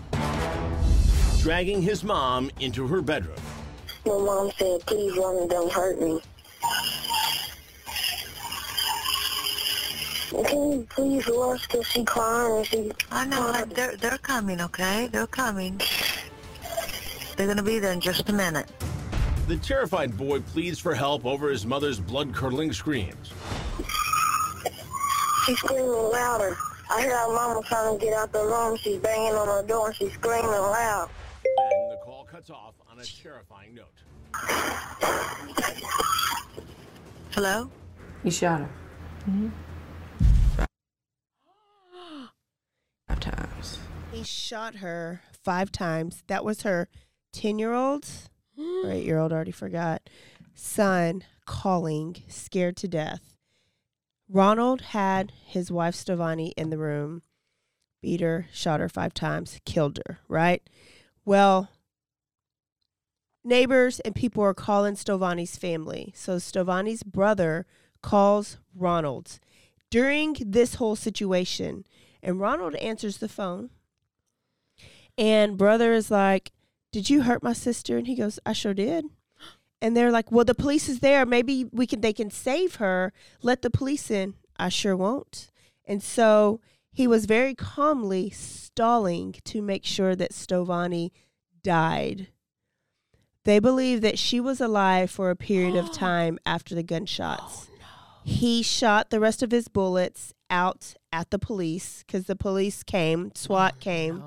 dragging 1.41 1.81
his 1.81 2.03
mom 2.03 2.51
into 2.59 2.85
her 2.85 3.01
bedroom. 3.01 3.39
My 4.05 4.19
mom 4.19 4.51
said, 4.59 4.85
please 4.87 5.17
run 5.17 5.37
and 5.37 5.51
don't 5.51 5.73
hurt 5.73 6.01
me. 6.01 6.21
Can 10.31 10.73
you 10.73 10.87
please 10.91 11.29
rush 11.29 11.67
because 11.69 11.87
she 11.87 12.05
crying 12.05 12.57
and 12.57 12.67
she... 12.67 12.93
I 13.13 13.25
know. 13.25 13.65
They're, 13.67 13.97
they're 13.97 14.19
coming, 14.19 14.61
okay? 14.61 15.09
They're 15.11 15.29
coming. 15.29 15.81
They're 17.37 17.47
going 17.47 17.57
to 17.57 17.63
be 17.63 17.79
there 17.79 17.93
in 17.93 18.01
just 18.01 18.29
a 18.29 18.33
minute. 18.33 18.67
The 19.47 19.57
terrified 19.59 20.17
boy 20.17 20.41
pleads 20.41 20.81
for 20.81 20.95
help 20.95 21.25
over 21.25 21.51
his 21.51 21.65
mother's 21.65 22.01
blood 22.01 22.35
curdling 22.35 22.73
screams. 22.73 23.33
She's 25.47 25.59
screaming 25.59 25.87
louder. 25.87 26.57
I 26.89 27.01
hear 27.01 27.13
our 27.13 27.33
mama 27.33 27.63
trying 27.67 27.99
to 27.99 28.05
get 28.05 28.15
out 28.15 28.33
the 28.33 28.45
room. 28.45 28.77
She's 28.77 28.99
banging 28.99 29.35
on 29.35 29.49
her 29.49 29.67
door 29.67 29.89
and 29.89 29.97
she's 29.97 30.13
screaming 30.13 30.51
loud. 30.51 31.09
Then 31.43 31.91
the 31.91 31.97
call 32.05 32.25
cuts 32.25 32.51
off 32.51 32.75
on 32.91 32.99
a 33.01 33.05
terrifying 33.05 33.75
note. 33.75 33.87
Hello? 37.33 37.71
He 38.23 38.31
shot 38.31 38.61
her. 38.61 38.71
Hmm. 39.25 39.49
Five 43.09 43.21
times. 43.21 43.79
He 44.13 44.23
shot 44.23 44.77
her 44.77 45.23
five 45.45 45.73
times. 45.73 46.23
That 46.29 46.45
was 46.45 46.63
her 46.63 46.89
10 47.33 47.59
year 47.59 47.73
old, 47.73 48.07
or 48.59 48.91
8 48.91 49.05
year 49.05 49.19
old, 49.19 49.33
already 49.33 49.51
forgot, 49.51 50.09
son 50.55 51.25
calling, 51.47 52.17
scared 52.29 52.77
to 52.79 52.89
death. 52.89 53.36
Ronald 54.29 54.81
had 54.81 55.33
his 55.45 55.71
wife 55.71 55.95
Stevani 55.95 56.53
in 56.57 56.71
the 56.71 56.79
room, 56.79 57.23
beat 58.03 58.21
her, 58.21 58.49
shot 58.53 58.81
her 58.81 58.89
five 58.89 59.15
times, 59.15 59.61
killed 59.65 60.01
her, 60.07 60.19
right? 60.29 60.69
Well, 61.25 61.71
neighbors 63.45 64.01
and 64.01 64.15
people 64.15 64.43
are 64.43 64.55
calling 64.55 64.95
Stovani's 64.95 65.57
family. 65.57 66.13
So 66.17 66.37
Stovani's 66.37 67.03
brother 67.03 67.67
calls 68.03 68.59
Ronald 68.75 69.39
during 69.91 70.37
this 70.41 70.75
whole 70.75 70.97
situation, 70.97 71.87
and 72.23 72.41
Ronald 72.41 72.75
answers 72.77 73.19
the 73.19 73.29
phone. 73.29 73.71
And 75.17 75.57
brother 75.57 75.93
is 75.93 76.11
like, 76.11 76.53
"Did 76.93 77.09
you 77.09 77.23
hurt 77.23 77.43
my 77.43 77.53
sister?" 77.53 77.97
And 77.97 78.07
he 78.07 78.17
goes, 78.17 78.39
"I 78.45 78.53
sure 78.53 78.75
did." 78.75 79.07
And 79.81 79.97
they're 79.97 80.11
like, 80.11 80.33
"Well, 80.33 80.45
the 80.45 80.55
police 80.55 80.89
is 80.89 81.01
there. 81.01 81.27
Maybe 81.27 81.67
we 81.71 81.87
can 81.87 82.01
they 82.01 82.13
can 82.13 82.31
save 82.31 82.77
her. 82.77 83.13
Let 83.43 83.63
the 83.63 83.71
police 83.71 84.11
in." 84.11 84.35
I 84.59 84.69
sure 84.69 84.97
won't. 84.97 85.51
And 85.85 86.03
so 86.03 86.61
he 86.93 87.07
was 87.07 87.27
very 87.27 87.55
calmly 87.55 88.31
stalling 88.31 89.35
to 89.45 89.61
make 89.61 89.85
sure 89.85 90.17
that 90.17 90.33
Stovani 90.33 91.11
died. 91.63 92.29
They 93.45 93.59
believe 93.59 94.01
that 94.01 94.19
she 94.19 94.41
was 94.41 94.61
alive 94.61 95.11
for 95.11 95.31
a 95.31 95.37
period 95.37 95.77
of 95.77 95.93
time 95.97 96.39
after 96.47 96.75
the 96.75 96.83
gunshots. 96.83 97.69
He 98.25 98.63
shot 98.63 99.11
the 99.11 99.21
rest 99.21 99.43
of 99.43 99.53
his 99.53 99.69
bullets 99.69 100.33
out 100.51 100.95
at 101.13 101.31
the 101.31 101.39
police 101.39 102.03
because 102.05 102.25
the 102.27 102.35
police 102.35 102.83
came, 102.83 103.31
SWAT 103.35 103.79
came, 103.79 104.23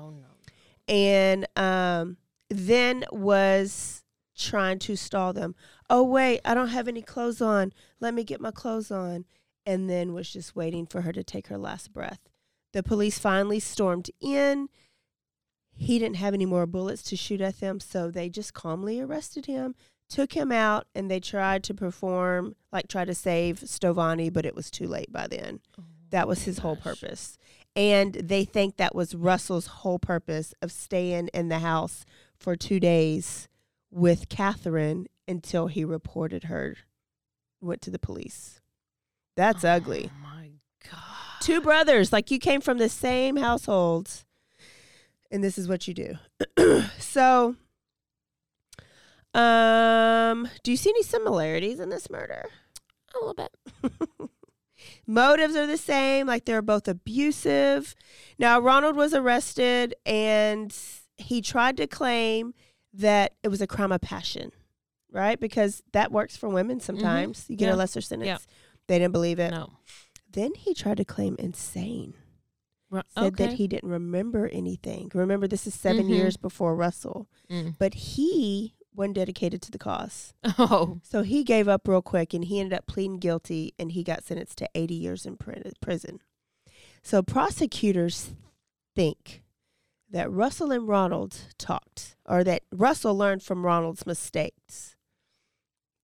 and 0.88 1.46
um, 1.56 2.16
then 2.48 3.04
was 3.12 3.99
trying 4.40 4.78
to 4.80 4.96
stall 4.96 5.32
them. 5.32 5.54
Oh, 5.88 6.02
wait, 6.02 6.40
I 6.44 6.54
don't 6.54 6.68
have 6.68 6.88
any 6.88 7.02
clothes 7.02 7.40
on. 7.40 7.72
Let 8.00 8.14
me 8.14 8.24
get 8.24 8.40
my 8.40 8.50
clothes 8.50 8.90
on. 8.90 9.24
And 9.66 9.88
then 9.88 10.14
was 10.14 10.32
just 10.32 10.56
waiting 10.56 10.86
for 10.86 11.02
her 11.02 11.12
to 11.12 11.22
take 11.22 11.48
her 11.48 11.58
last 11.58 11.92
breath. 11.92 12.20
The 12.72 12.82
police 12.82 13.18
finally 13.18 13.60
stormed 13.60 14.10
in. 14.20 14.68
He 15.74 15.98
didn't 15.98 16.16
have 16.16 16.34
any 16.34 16.46
more 16.46 16.66
bullets 16.66 17.02
to 17.04 17.16
shoot 17.16 17.40
at 17.40 17.60
them, 17.60 17.80
so 17.80 18.10
they 18.10 18.28
just 18.28 18.54
calmly 18.54 19.00
arrested 19.00 19.46
him, 19.46 19.74
took 20.08 20.32
him 20.32 20.52
out, 20.52 20.86
and 20.94 21.10
they 21.10 21.20
tried 21.20 21.62
to 21.64 21.74
perform, 21.74 22.56
like 22.72 22.88
try 22.88 23.04
to 23.04 23.14
save 23.14 23.60
Stovani, 23.60 24.32
but 24.32 24.46
it 24.46 24.54
was 24.54 24.70
too 24.70 24.86
late 24.86 25.12
by 25.12 25.26
then. 25.26 25.60
Oh 25.78 25.84
that 26.10 26.28
was 26.28 26.42
his 26.42 26.58
whole 26.58 26.76
purpose. 26.76 27.38
And 27.74 28.14
they 28.14 28.44
think 28.44 28.76
that 28.76 28.94
was 28.94 29.14
Russell's 29.14 29.66
whole 29.66 29.98
purpose 29.98 30.54
of 30.60 30.72
staying 30.72 31.28
in 31.28 31.48
the 31.48 31.60
house 31.60 32.04
for 32.36 32.56
two 32.56 32.80
days 32.80 33.48
with 33.90 34.28
Catherine 34.28 35.06
until 35.26 35.66
he 35.66 35.84
reported 35.84 36.44
her, 36.44 36.76
went 37.60 37.82
to 37.82 37.90
the 37.90 37.98
police. 37.98 38.60
That's 39.36 39.64
ugly. 39.64 40.10
Oh 40.12 40.22
my 40.22 40.50
God. 40.90 41.40
Two 41.40 41.60
brothers, 41.60 42.12
like 42.12 42.30
you 42.30 42.38
came 42.38 42.60
from 42.60 42.78
the 42.78 42.88
same 42.88 43.36
household, 43.36 44.24
and 45.30 45.42
this 45.42 45.56
is 45.56 45.68
what 45.68 45.88
you 45.88 45.94
do. 45.94 46.14
so, 46.98 47.56
um, 49.32 50.48
do 50.62 50.70
you 50.70 50.76
see 50.76 50.90
any 50.90 51.02
similarities 51.02 51.80
in 51.80 51.88
this 51.88 52.10
murder? 52.10 52.46
A 53.14 53.18
little 53.18 53.34
bit. 53.34 54.30
Motives 55.06 55.56
are 55.56 55.66
the 55.66 55.76
same, 55.76 56.26
like 56.26 56.44
they're 56.44 56.62
both 56.62 56.88
abusive. 56.88 57.94
Now, 58.38 58.60
Ronald 58.60 58.96
was 58.96 59.14
arrested 59.14 59.94
and 60.04 60.74
he 61.16 61.40
tried 61.40 61.76
to 61.78 61.86
claim 61.86 62.54
that 62.94 63.32
it 63.42 63.48
was 63.48 63.60
a 63.60 63.66
crime 63.66 63.92
of 63.92 64.00
passion, 64.00 64.52
right? 65.12 65.38
Because 65.38 65.82
that 65.92 66.10
works 66.12 66.36
for 66.36 66.48
women 66.48 66.80
sometimes. 66.80 67.46
You 67.48 67.56
get 67.56 67.66
Yeah. 67.68 67.74
a 67.74 67.76
lesser 67.76 68.00
sentence. 68.00 68.26
Yeah. 68.26 68.38
They 68.88 68.98
didn't 68.98 69.12
believe 69.12 69.38
it. 69.38 69.50
No. 69.50 69.70
Then 70.32 70.54
he 70.54 70.74
tried 70.74 70.96
to 70.98 71.04
claim 71.04 71.36
insane. 71.38 72.14
Ru- 72.90 73.02
Said 73.16 73.36
that 73.36 73.52
he 73.54 73.68
didn't 73.68 73.88
remember 73.90 74.48
anything. 74.48 75.10
Remember, 75.14 75.46
this 75.46 75.66
is 75.66 75.74
7 75.74 76.06
Mhm. 76.06 76.14
years 76.16 76.36
before 76.36 76.74
Russell. 76.74 77.28
Mm. 77.48 77.76
But 77.78 77.94
he 77.94 78.74
wasn't 78.92 79.14
dedicated 79.14 79.62
to 79.62 79.70
the 79.70 79.78
cause. 79.78 80.34
Oh. 80.58 81.00
So 81.04 81.22
he 81.22 81.44
gave 81.44 81.68
up 81.68 81.86
real 81.86 82.02
quick 82.02 82.34
and 82.34 82.44
he 82.44 82.58
ended 82.58 82.76
up 82.76 82.86
pleading 82.88 83.18
guilty 83.18 83.74
and 83.78 83.92
he 83.92 84.02
got 84.02 84.24
sentenced 84.24 84.58
to 84.58 84.68
80 84.74 84.94
years 84.94 85.24
in 85.24 85.36
pri- 85.36 85.62
prison. 85.80 86.18
So 87.02 87.22
prosecutors 87.22 88.34
think 88.96 89.39
that 90.10 90.30
Russell 90.30 90.72
and 90.72 90.88
Ronald 90.88 91.36
talked 91.58 92.16
or 92.26 92.42
that 92.44 92.62
Russell 92.72 93.16
learned 93.16 93.42
from 93.42 93.64
Ronald's 93.64 94.06
mistakes. 94.06 94.96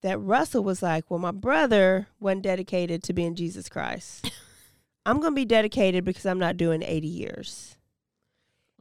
That 0.03 0.19
Russell 0.19 0.63
was 0.63 0.83
like, 0.83 1.11
well, 1.11 1.19
my 1.19 1.33
brother 1.33 2.09
wasn't 2.21 2.43
dedicated 2.43 3.03
to 3.05 3.13
being 3.13 3.35
Jesus 3.35 3.69
Christ. 3.69 4.31
I'm 5.07 5.21
going 5.21 5.33
to 5.33 5.37
be 5.37 5.45
dedicated 5.45 6.05
because 6.05 6.27
I'm 6.27 6.39
not 6.39 6.57
doing 6.57 6.83
80 6.83 7.07
years. 7.09 7.77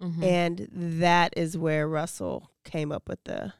Mhm. 0.02 0.24
And 0.24 0.68
that 0.72 1.34
is 1.38 1.58
where 1.58 1.88
Russell 1.88 2.52
came 2.64 2.92
up 2.92 3.08
with 3.08 3.24
the 3.24 3.54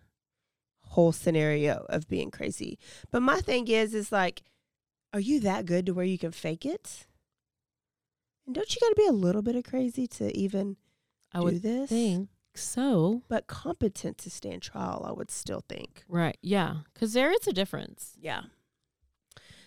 whole 0.82 1.12
scenario 1.12 1.86
of 1.90 2.08
being 2.08 2.30
crazy. 2.30 2.78
But 3.12 3.22
my 3.22 3.40
thing 3.40 3.68
is, 3.68 3.94
is 3.94 4.12
like, 4.12 4.44
are 5.14 5.20
you 5.20 5.40
that 5.42 5.66
good 5.66 5.86
to 5.86 5.94
where 5.94 6.06
you 6.06 6.18
can 6.18 6.32
fake 6.32 6.66
it? 6.66 7.06
And 8.46 8.54
don't 8.54 8.74
you 8.76 8.82
got 8.82 8.90
to 8.90 8.96
be 8.96 9.08
a 9.08 9.12
little 9.14 9.42
bit 9.42 9.56
of 9.56 9.64
crazy 9.64 10.08
to 10.08 10.36
even 10.38 10.78
I 11.36 11.40
do 11.40 11.44
would 11.46 11.62
this? 11.62 11.90
think 11.90 12.30
so. 12.56 13.22
But 13.28 13.48
competent 13.48 14.18
to 14.20 14.30
stand 14.30 14.62
trial, 14.64 15.06
I 15.08 15.12
would 15.12 15.30
still 15.30 15.64
think. 15.68 16.04
Right. 16.08 16.38
Yeah. 16.42 16.78
Because 16.94 17.14
there 17.14 17.32
is 17.32 17.48
a 17.48 17.54
difference. 17.54 18.14
Yeah. 18.20 18.42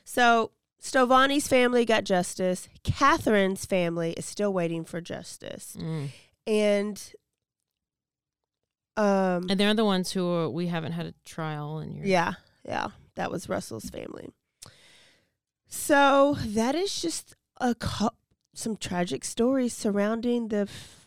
So 0.05 0.53
Stovani's 0.83 1.47
family 1.49 1.85
got 1.85 2.05
justice. 2.05 2.69
Catherine's 2.85 3.64
family 3.66 4.12
is 4.12 4.25
still 4.25 4.53
waiting 4.53 4.85
for 4.85 5.01
justice. 5.01 5.77
Mm. 5.79 6.09
And 6.47 7.12
um 8.97 9.47
And 9.51 9.61
they're 9.61 9.75
the 9.75 9.85
ones 9.85 10.12
who 10.12 10.27
are, 10.29 10.49
we 10.51 10.66
haven't 10.69 10.93
had 10.93 11.07
a 11.07 11.14
trial 11.25 11.79
in 11.81 11.95
your. 11.95 12.07
Yeah, 12.07 12.35
yeah, 12.64 12.89
that 13.16 13.31
was 13.31 13.49
Russell's 13.49 13.91
family. 13.91 14.29
So 15.69 16.37
that 16.41 16.75
is 16.75 17.01
just 17.01 17.35
a 17.61 17.75
cou- 17.75 18.16
some 18.55 18.77
tragic 18.77 19.25
stories 19.25 19.75
surrounding 19.75 20.49
the 20.49 20.61
f- 20.69 20.97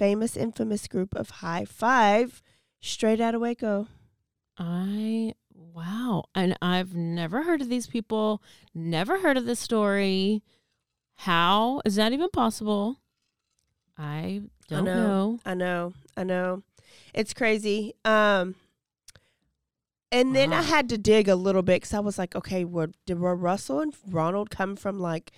famous, 0.00 0.34
infamous 0.34 0.88
group 0.88 1.14
of 1.14 1.28
Hi-Five, 1.28 2.42
straight 2.80 3.20
out 3.20 3.34
of 3.34 3.42
Waco. 3.42 3.86
I 4.56 5.34
wow, 5.52 6.24
and 6.34 6.56
I've 6.62 6.94
never 6.94 7.42
heard 7.42 7.60
of 7.60 7.68
these 7.68 7.86
people. 7.86 8.42
Never 8.74 9.18
heard 9.18 9.36
of 9.36 9.44
this 9.44 9.60
story. 9.60 10.42
How 11.16 11.82
is 11.84 11.96
that 11.96 12.14
even 12.14 12.30
possible? 12.30 12.96
I 13.98 14.40
I 14.70 14.74
don't 14.74 14.84
know, 14.86 14.94
know. 14.94 15.38
I 15.44 15.52
know. 15.52 15.92
I 16.16 16.24
know. 16.24 16.62
It's 17.12 17.34
crazy. 17.34 17.92
Um, 18.02 18.54
and 20.10 20.34
then 20.34 20.54
I 20.54 20.62
had 20.62 20.88
to 20.88 20.96
dig 20.96 21.28
a 21.28 21.36
little 21.36 21.62
bit 21.62 21.82
because 21.82 21.92
I 21.92 22.00
was 22.00 22.16
like, 22.16 22.34
okay, 22.34 22.64
were, 22.64 22.90
did 23.04 23.20
were 23.20 23.36
Russell 23.36 23.80
and 23.80 23.94
Ronald 24.08 24.48
come 24.48 24.76
from 24.76 24.98
like, 24.98 25.30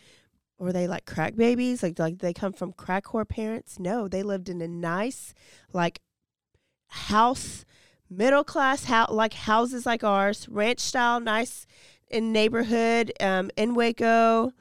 were 0.63 0.73
they 0.73 0.87
like 0.89 1.05
crack 1.07 1.35
babies? 1.37 1.83
Like, 1.83 1.99
like 1.99 2.19
they 2.19 2.33
come 2.33 2.53
from 2.53 2.73
crack 2.73 3.05
whore 3.07 3.29
parents? 3.29 3.79
No, 3.79 4.09
they 4.09 4.23
lived 4.23 4.49
in 4.49 4.61
a 4.61 4.69
nice, 4.69 5.35
like, 5.73 6.01
house, 6.89 7.65
middle 8.11 8.45
class 8.45 8.85
house, 8.85 9.11
like 9.11 9.35
houses 9.35 9.87
like 9.87 10.05
ours, 10.05 10.49
ranch 10.49 10.81
style, 10.81 11.21
nice 11.21 11.67
in 12.11 12.33
neighborhood, 12.33 13.13
um, 13.21 13.51
in 13.57 13.75
Waco 13.75 14.53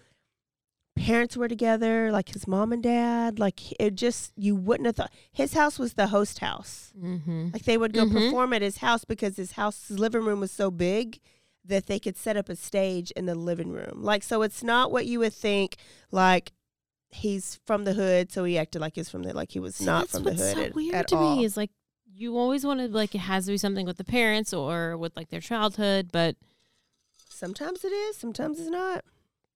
parents 0.97 1.37
were 1.37 1.47
together, 1.47 2.11
like 2.11 2.29
his 2.29 2.47
mom 2.47 2.71
and 2.73 2.83
dad. 2.83 3.39
Like 3.39 3.59
it 3.81 3.95
just 3.95 4.33
you 4.35 4.55
wouldn't 4.55 4.85
have 4.85 4.95
thought 4.97 5.13
his 5.31 5.53
house 5.53 5.79
was 5.79 5.93
the 5.93 6.07
host 6.07 6.39
house. 6.39 6.91
Mm-hmm. 7.01 7.49
Like 7.53 7.63
they 7.63 7.77
would 7.77 7.93
go 7.93 8.05
Mhm. 8.05 8.11
perform 8.11 8.53
at 8.53 8.61
his 8.61 8.77
house 8.77 9.05
because 9.05 9.37
his 9.37 9.53
house's 9.53 9.99
living 9.99 10.23
room 10.25 10.39
was 10.41 10.51
so 10.51 10.69
big 10.69 11.19
that 11.65 11.85
they 11.87 11.99
could 11.99 12.17
set 12.17 12.35
up 12.37 12.49
a 12.49 12.55
stage 12.55 13.11
in 13.11 13.25
the 13.25 13.35
living 13.35 13.71
room. 13.71 14.01
Like 14.01 14.23
so 14.23 14.41
it's 14.41 14.63
not 14.63 14.91
what 14.91 15.05
you 15.05 15.19
would 15.19 15.33
think 15.33 15.75
like 16.11 16.51
he's 17.09 17.59
from 17.67 17.83
the 17.83 17.93
hood 17.93 18.31
so 18.31 18.43
he 18.45 18.57
acted 18.57 18.79
like 18.79 18.95
he's 18.95 19.09
from 19.09 19.23
the 19.23 19.33
like 19.33 19.51
he 19.51 19.59
was 19.59 19.75
See, 19.75 19.85
not 19.85 20.03
that's 20.03 20.13
from 20.13 20.23
the 20.23 20.31
hood 20.33 20.55
so 20.55 20.61
at, 20.63 20.73
weird 20.75 20.95
at 20.95 21.07
to 21.09 21.17
all. 21.17 21.35
me 21.35 21.43
is 21.43 21.57
like 21.57 21.69
you 22.13 22.37
always 22.37 22.65
want 22.65 22.79
to 22.79 22.87
like 22.87 23.13
it 23.13 23.19
has 23.19 23.45
to 23.45 23.51
be 23.51 23.57
something 23.57 23.85
with 23.85 23.97
the 23.97 24.03
parents 24.05 24.53
or 24.53 24.95
with 24.97 25.15
like 25.15 25.29
their 25.29 25.41
childhood, 25.41 26.09
but 26.11 26.35
sometimes 27.29 27.83
it 27.83 27.91
is, 27.91 28.17
sometimes 28.17 28.59
it's 28.59 28.69
not. 28.69 29.03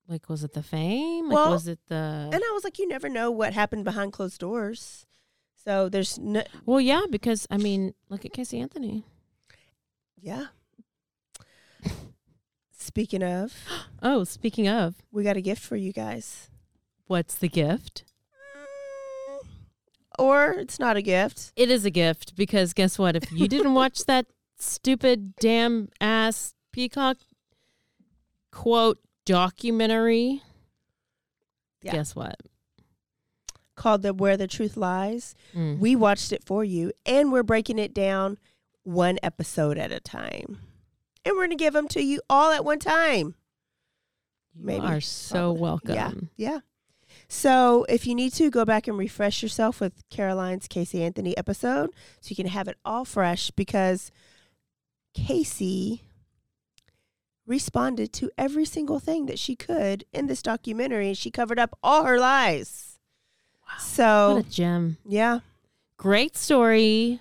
like 0.08 0.28
was 0.28 0.42
it 0.44 0.52
the 0.52 0.62
fame? 0.62 1.26
Like 1.28 1.34
Well, 1.34 1.50
was 1.50 1.66
it 1.68 1.78
the 1.88 2.28
And 2.32 2.42
I 2.42 2.50
was 2.54 2.64
like, 2.64 2.78
you 2.78 2.88
never 2.88 3.08
know 3.08 3.30
what 3.30 3.52
happened 3.52 3.84
behind 3.84 4.12
closed 4.12 4.38
doors. 4.40 5.06
So 5.64 5.88
there's 5.88 6.18
no, 6.18 6.44
Well, 6.64 6.80
yeah, 6.80 7.02
because 7.10 7.46
I 7.50 7.56
mean, 7.56 7.94
look 8.08 8.24
at 8.24 8.32
Casey 8.32 8.60
Anthony. 8.60 9.04
yeah. 10.20 10.46
Speaking 12.72 13.22
of, 13.22 13.52
Oh, 14.02 14.24
speaking 14.24 14.68
of, 14.68 14.94
we 15.10 15.22
got 15.24 15.36
a 15.36 15.40
gift 15.40 15.62
for 15.62 15.76
you 15.76 15.92
guys. 15.92 16.48
what's 17.06 17.34
the 17.34 17.48
gift? 17.48 18.04
Or 20.18 20.52
it's 20.52 20.78
not 20.78 20.96
a 20.96 21.02
gift. 21.02 21.52
It 21.56 21.70
is 21.70 21.84
a 21.84 21.90
gift 21.90 22.36
because 22.36 22.72
guess 22.72 22.98
what? 22.98 23.16
If 23.16 23.30
you 23.32 23.48
didn't 23.48 23.74
watch 23.82 24.04
that 24.06 24.26
stupid 24.58 25.34
damn 25.36 25.88
ass 26.00 26.54
Peacock 26.72 27.18
quote 28.50 28.98
documentary, 29.26 30.42
Yeah. 31.82 31.92
guess 31.92 32.14
what? 32.16 32.36
called 33.74 34.00
the 34.00 34.14
Where 34.14 34.38
the 34.38 34.46
Truth 34.46 34.78
Lies. 34.78 35.34
Mm. 35.54 35.78
We 35.80 35.94
watched 35.94 36.32
it 36.32 36.42
for 36.42 36.64
you 36.64 36.92
and 37.04 37.30
we're 37.30 37.42
breaking 37.42 37.78
it 37.78 37.92
down 37.92 38.38
one 38.84 39.18
episode 39.22 39.76
at 39.76 39.92
a 39.92 40.00
time. 40.00 40.60
And 41.26 41.34
we're 41.34 41.46
going 41.46 41.50
to 41.50 41.56
give 41.56 41.74
them 41.74 41.88
to 41.88 42.02
you 42.02 42.20
all 42.30 42.52
at 42.52 42.64
one 42.64 42.78
time. 42.78 43.34
You 44.58 44.78
are 44.78 45.00
so 45.02 45.52
welcome. 45.52 45.94
Yeah. 45.94 46.12
Yeah. 46.36 46.58
So 47.28 47.84
if 47.88 48.06
you 48.06 48.14
need 48.14 48.32
to, 48.34 48.50
go 48.50 48.64
back 48.64 48.86
and 48.86 48.96
refresh 48.96 49.42
yourself 49.42 49.80
with 49.80 50.04
Caroline's 50.08 50.68
Casey 50.68 51.02
Anthony 51.02 51.36
episode 51.36 51.90
so 52.20 52.28
you 52.28 52.36
can 52.36 52.46
have 52.46 52.68
it 52.68 52.78
all 52.84 53.04
fresh 53.04 53.50
because 53.50 54.10
Casey 55.14 56.02
responded 57.46 58.12
to 58.14 58.30
every 58.38 58.64
single 58.64 58.98
thing 58.98 59.26
that 59.26 59.38
she 59.38 59.56
could 59.56 60.04
in 60.12 60.26
this 60.26 60.42
documentary 60.42 61.08
and 61.08 61.18
she 61.18 61.30
covered 61.30 61.58
up 61.58 61.76
all 61.82 62.04
her 62.04 62.18
lies. 62.18 62.98
Wow. 63.68 63.78
So 63.78 64.34
What 64.36 64.46
a 64.46 64.50
gem. 64.50 64.96
yeah. 65.04 65.40
Great 65.96 66.36
story. 66.36 67.20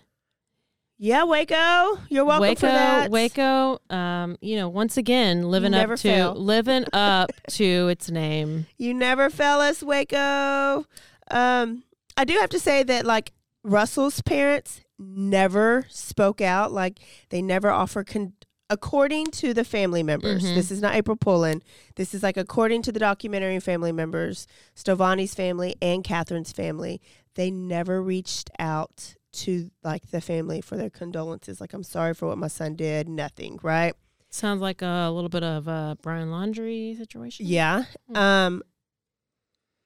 Yeah, 0.98 1.24
Waco. 1.24 2.00
You're 2.10 2.24
welcome 2.24 2.42
Waco, 2.42 2.60
for 2.62 2.66
that. 2.68 3.12
Waco, 3.12 3.80
um, 3.90 4.38
you 4.42 4.56
know, 4.56 4.70
once 4.70 4.96
again, 4.96 5.44
living 5.44 5.74
up 5.74 5.90
to 5.90 5.98
fail. 5.98 6.34
living 6.36 6.86
up 6.94 7.32
to 7.52 7.88
its 7.90 8.10
name. 8.10 8.68
You 8.78 8.94
never 8.94 9.30
fell 9.30 9.60
us, 9.60 9.84
Waco. 9.84 10.86
Um, 11.30 11.84
I 12.16 12.24
do 12.24 12.34
have 12.40 12.50
to 12.52 12.60
say 12.60 12.84
that 12.84 13.06
like 13.06 13.34
Russell's 13.64 14.22
parents 14.22 14.82
never 14.98 15.86
spoke 15.90 16.40
out. 16.40 16.72
Like 16.72 17.00
they 17.30 17.42
never 17.42 17.70
offer 17.70 18.06
con- 18.06 18.34
according 18.70 19.28
to 19.28 19.54
the 19.54 19.66
family 19.66 20.02
members. 20.02 20.44
Mhm. 20.44 20.56
This 20.56 20.72
is 20.72 20.82
not 20.82 20.96
April 20.96 21.18
Pullen. 21.18 21.62
This 21.98 22.14
is 22.14 22.24
like 22.24 22.38
according 22.38 22.84
to 22.84 22.94
the 22.94 23.00
documentary 23.00 23.60
family 23.60 23.92
members, 23.92 24.48
Stovani's 24.76 25.36
family 25.36 25.76
and 25.82 26.06
Catherine's 26.06 26.54
family. 26.54 27.02
They 27.36 27.52
never 27.52 28.02
reached 28.02 28.50
out 28.60 29.16
to 29.36 29.72
like 29.84 30.10
the 30.12 30.22
family 30.22 30.62
for 30.62 30.78
their 30.78 30.90
condolences. 30.90 31.60
Like 31.62 31.74
I'm 31.74 31.84
sorry 31.84 32.14
for 32.14 32.28
what 32.28 32.38
my 32.38 32.48
son 32.48 32.76
did. 32.76 33.08
Nothing. 33.08 33.60
Right. 33.62 33.94
Sounds 34.30 34.62
like 34.62 34.82
a 34.82 35.10
little 35.14 35.30
bit 35.30 35.44
of 35.44 35.68
a 35.68 35.98
Brian 36.02 36.30
Laundrie 36.30 36.98
situation. 36.98 37.46
Yeah. 37.46 37.86
Hmm. 38.10 38.16
Um 38.18 38.64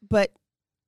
but 0.08 0.32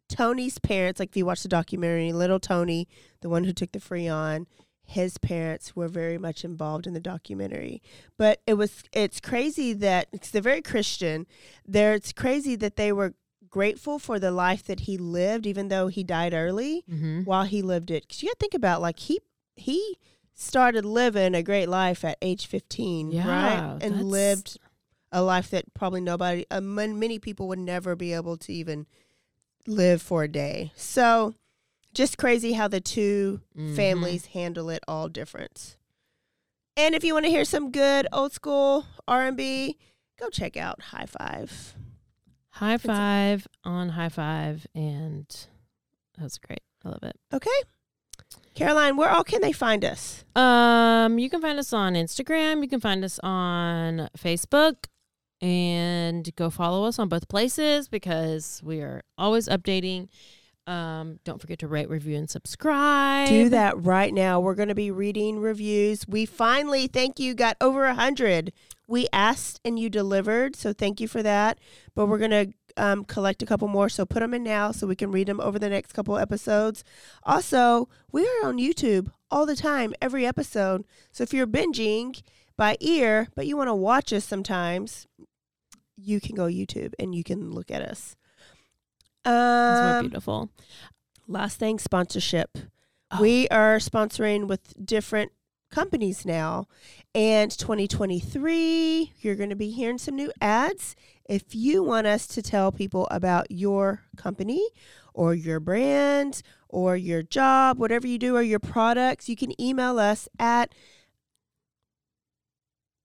Tony's 0.09 0.59
parents, 0.59 0.99
like 0.99 1.09
if 1.09 1.17
you 1.17 1.25
watch 1.25 1.43
the 1.43 1.49
documentary, 1.49 2.11
little 2.11 2.39
Tony, 2.39 2.87
the 3.21 3.29
one 3.29 3.45
who 3.45 3.53
took 3.53 3.71
the 3.71 3.79
Freon, 3.79 4.45
his 4.83 5.17
parents 5.17 5.75
were 5.75 5.87
very 5.87 6.17
much 6.17 6.43
involved 6.43 6.85
in 6.85 6.93
the 6.93 6.99
documentary. 6.99 7.81
But 8.17 8.41
it 8.45 8.55
was 8.55 8.83
it's 8.91 9.19
crazy 9.19 9.73
that 9.73 10.11
because 10.11 10.31
they're 10.31 10.41
very 10.41 10.61
Christian, 10.61 11.27
there 11.65 11.93
it's 11.93 12.11
crazy 12.11 12.55
that 12.57 12.75
they 12.75 12.91
were 12.91 13.13
grateful 13.51 13.99
for 13.99 14.17
the 14.19 14.31
life 14.31 14.63
that 14.63 14.81
he 14.81 14.97
lived, 14.97 15.45
even 15.45 15.67
though 15.67 15.87
he 15.87 16.03
died 16.03 16.33
early 16.33 16.83
Mhm. 16.89 17.25
while 17.25 17.43
he 17.43 17.61
lived 17.61 17.91
it. 17.91 18.03
Because 18.07 18.23
you 18.23 18.29
got 18.29 18.39
to 18.39 18.43
think 18.43 18.53
about 18.55 18.81
like 18.81 18.99
he 18.99 19.19
he 19.55 19.97
started 20.33 20.85
living 20.85 21.35
a 21.35 21.43
great 21.43 21.67
life 21.67 22.03
at 22.03 22.17
age 22.21 22.47
fifteen, 22.47 23.11
Yeah, 23.11 23.27
right, 23.27 23.83
and 23.83 24.03
lived 24.09 24.57
a 25.11 25.21
life 25.21 25.49
that 25.51 25.71
probably 25.73 26.01
nobody, 26.01 26.45
uh, 26.49 26.61
many 26.61 27.19
people 27.19 27.47
would 27.49 27.59
never 27.59 27.95
be 27.95 28.13
able 28.13 28.37
to 28.37 28.51
even 28.53 28.87
live 29.67 30.01
for 30.01 30.23
a 30.23 30.27
day. 30.27 30.71
So, 30.75 31.35
just 31.93 32.17
crazy 32.17 32.53
how 32.53 32.69
the 32.69 32.79
2 32.79 33.41
Mhm. 33.55 33.75
families 33.75 34.27
handle 34.27 34.69
it 34.69 34.81
all 34.87 35.09
different. 35.09 35.75
And 36.77 36.95
if 36.95 37.03
you 37.03 37.13
want 37.13 37.25
to 37.25 37.29
hear 37.29 37.43
some 37.43 37.69
good 37.71 38.07
old 38.13 38.31
school 38.31 38.85
R 39.05 39.25
and 39.27 39.35
B, 39.35 39.77
go 40.17 40.29
check 40.29 40.55
out 40.55 40.81
Hi-Five. 40.81 41.75
High 42.51 42.77
five 42.77 43.47
on 43.63 43.89
high 43.89 44.09
five, 44.09 44.67
and 44.75 45.25
that 46.17 46.23
was 46.23 46.37
great. 46.37 46.61
I 46.85 46.89
love 46.89 47.03
it. 47.03 47.15
Okay, 47.33 47.49
Caroline, 48.53 48.97
where 48.97 49.09
all 49.09 49.23
can 49.23 49.41
they 49.41 49.51
find 49.51 49.83
us? 49.85 50.25
Um, 50.35 51.17
you 51.17 51.29
can 51.29 51.41
find 51.41 51.57
us 51.57 51.73
on 51.73 51.93
Instagram. 51.93 52.61
You 52.61 52.67
can 52.67 52.81
find 52.81 53.03
us 53.03 53.19
on 53.23 54.09
Facebook, 54.17 54.85
and 55.41 56.33
go 56.35 56.49
follow 56.49 56.85
us 56.85 56.99
on 56.99 57.07
both 57.09 57.27
places 57.29 57.87
because 57.87 58.61
we 58.63 58.81
are 58.81 59.01
always 59.17 59.47
updating. 59.47 60.09
Um, 60.67 61.19
don't 61.23 61.41
forget 61.41 61.59
to 61.59 61.67
rate, 61.67 61.89
review, 61.89 62.15
and 62.17 62.29
subscribe. 62.29 63.27
Do 63.27 63.49
that 63.49 63.81
right 63.81 64.13
now. 64.13 64.39
We're 64.39 64.55
going 64.55 64.69
to 64.69 64.75
be 64.75 64.91
reading 64.91 65.39
reviews. 65.39 66.07
We 66.07 66.25
finally, 66.25 66.87
thank 66.87 67.19
you, 67.19 67.33
got 67.33 67.57
over 67.59 67.85
a 67.85 67.95
hundred. 67.95 68.53
We 68.91 69.07
asked 69.13 69.61
and 69.63 69.79
you 69.79 69.89
delivered, 69.89 70.55
so 70.55 70.73
thank 70.73 70.99
you 70.99 71.07
for 71.07 71.23
that. 71.23 71.59
But 71.95 72.07
we're 72.07 72.17
going 72.17 72.31
to 72.31 72.53
um, 72.75 73.05
collect 73.05 73.41
a 73.41 73.45
couple 73.45 73.67
more, 73.67 73.87
so 73.89 74.05
put 74.05 74.19
them 74.19 74.33
in 74.33 74.43
now 74.43 74.71
so 74.71 74.85
we 74.85 74.95
can 74.95 75.11
read 75.11 75.27
them 75.27 75.39
over 75.39 75.57
the 75.57 75.69
next 75.69 75.93
couple 75.93 76.17
episodes. 76.17 76.83
Also, 77.23 77.87
we 78.11 78.23
are 78.23 78.49
on 78.49 78.57
YouTube 78.57 79.09
all 79.29 79.45
the 79.45 79.55
time, 79.55 79.93
every 80.01 80.25
episode. 80.25 80.83
So 81.11 81.23
if 81.23 81.33
you're 81.33 81.47
binging 81.47 82.21
by 82.57 82.75
ear, 82.81 83.29
but 83.35 83.47
you 83.47 83.55
want 83.55 83.69
to 83.69 83.73
watch 83.75 84.11
us 84.11 84.25
sometimes, 84.25 85.07
you 85.95 86.19
can 86.19 86.35
go 86.35 86.45
YouTube 86.45 86.93
and 86.99 87.15
you 87.15 87.23
can 87.23 87.51
look 87.51 87.71
at 87.71 87.81
us. 87.81 88.15
That's 89.23 89.99
Um, 89.99 90.09
beautiful. 90.09 90.49
Last 91.27 91.59
thing, 91.59 91.79
sponsorship. 91.79 92.57
We 93.19 93.47
are 93.49 93.77
sponsoring 93.77 94.47
with 94.47 94.73
different 94.85 95.31
companies 95.71 96.25
now. 96.25 96.67
And 97.15 97.51
2023, 97.51 99.13
you're 99.21 99.35
going 99.35 99.49
to 99.49 99.55
be 99.55 99.71
hearing 99.71 99.97
some 99.97 100.15
new 100.15 100.31
ads. 100.39 100.95
If 101.27 101.55
you 101.55 101.81
want 101.83 102.07
us 102.07 102.27
to 102.27 102.41
tell 102.41 102.71
people 102.71 103.07
about 103.09 103.49
your 103.49 104.03
company 104.17 104.65
or 105.13 105.33
your 105.33 105.59
brand 105.59 106.41
or 106.69 106.95
your 106.95 107.23
job, 107.23 107.79
whatever 107.79 108.07
you 108.07 108.17
do, 108.17 108.35
or 108.35 108.41
your 108.41 108.59
products, 108.59 109.27
you 109.27 109.35
can 109.35 109.59
email 109.61 109.99
us 109.99 110.29
at 110.39 110.73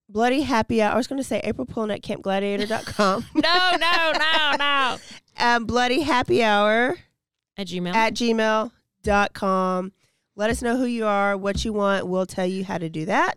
bloody 0.08 0.42
happy 0.42 0.80
hour. 0.82 0.92
I 0.92 0.96
was 0.96 1.06
going 1.06 1.18
to 1.20 1.24
say 1.24 1.40
April 1.42 1.66
Pullen 1.66 1.90
at 1.90 2.02
campgladiator.com. 2.02 3.26
no, 3.34 3.70
no, 3.80 4.12
no, 4.18 4.56
no. 4.58 4.96
um, 5.44 5.64
bloody 5.66 6.02
happy 6.02 6.42
hour 6.44 6.96
At 7.56 7.66
Gmail. 7.66 7.94
at 7.94 8.14
gmail.com. 8.14 9.92
Let 10.36 10.50
us 10.50 10.60
know 10.62 10.76
who 10.76 10.84
you 10.84 11.06
are, 11.06 11.36
what 11.36 11.64
you 11.64 11.72
want. 11.72 12.06
We'll 12.06 12.26
tell 12.26 12.46
you 12.46 12.64
how 12.64 12.78
to 12.78 12.88
do 12.88 13.06
that. 13.06 13.36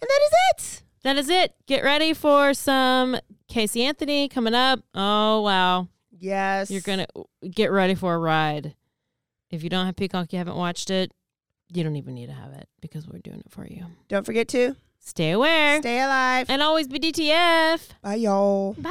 And 0.00 0.08
that 0.08 0.20
is 0.22 0.32
it. 0.50 0.82
that 1.02 1.16
is 1.16 1.28
it. 1.30 1.54
Get 1.66 1.82
ready 1.82 2.12
for 2.12 2.52
some 2.54 3.16
Casey 3.48 3.84
Anthony 3.84 4.28
coming 4.28 4.54
up. 4.54 4.80
Oh 4.94 5.40
wow. 5.40 5.88
Yes. 6.18 6.70
You're 6.70 6.80
gonna 6.82 7.06
get 7.50 7.70
ready 7.72 7.94
for 7.94 8.14
a 8.14 8.18
ride. 8.18 8.74
If 9.50 9.62
you 9.62 9.70
don't 9.70 9.86
have 9.86 9.96
Peacock, 9.96 10.32
you 10.32 10.38
haven't 10.38 10.56
watched 10.56 10.90
it, 10.90 11.12
you 11.72 11.82
don't 11.84 11.96
even 11.96 12.14
need 12.14 12.26
to 12.26 12.32
have 12.32 12.52
it 12.52 12.68
because 12.80 13.06
we're 13.08 13.20
doing 13.20 13.40
it 13.40 13.50
for 13.50 13.66
you. 13.66 13.86
Don't 14.08 14.26
forget 14.26 14.48
to 14.48 14.76
Stay 14.98 15.32
aware. 15.32 15.80
stay 15.80 16.00
alive. 16.00 16.46
And 16.48 16.62
always 16.62 16.88
be 16.88 16.98
DTF. 16.98 17.88
Bye, 18.02 18.14
y'all. 18.14 18.72
Bye. 18.74 18.90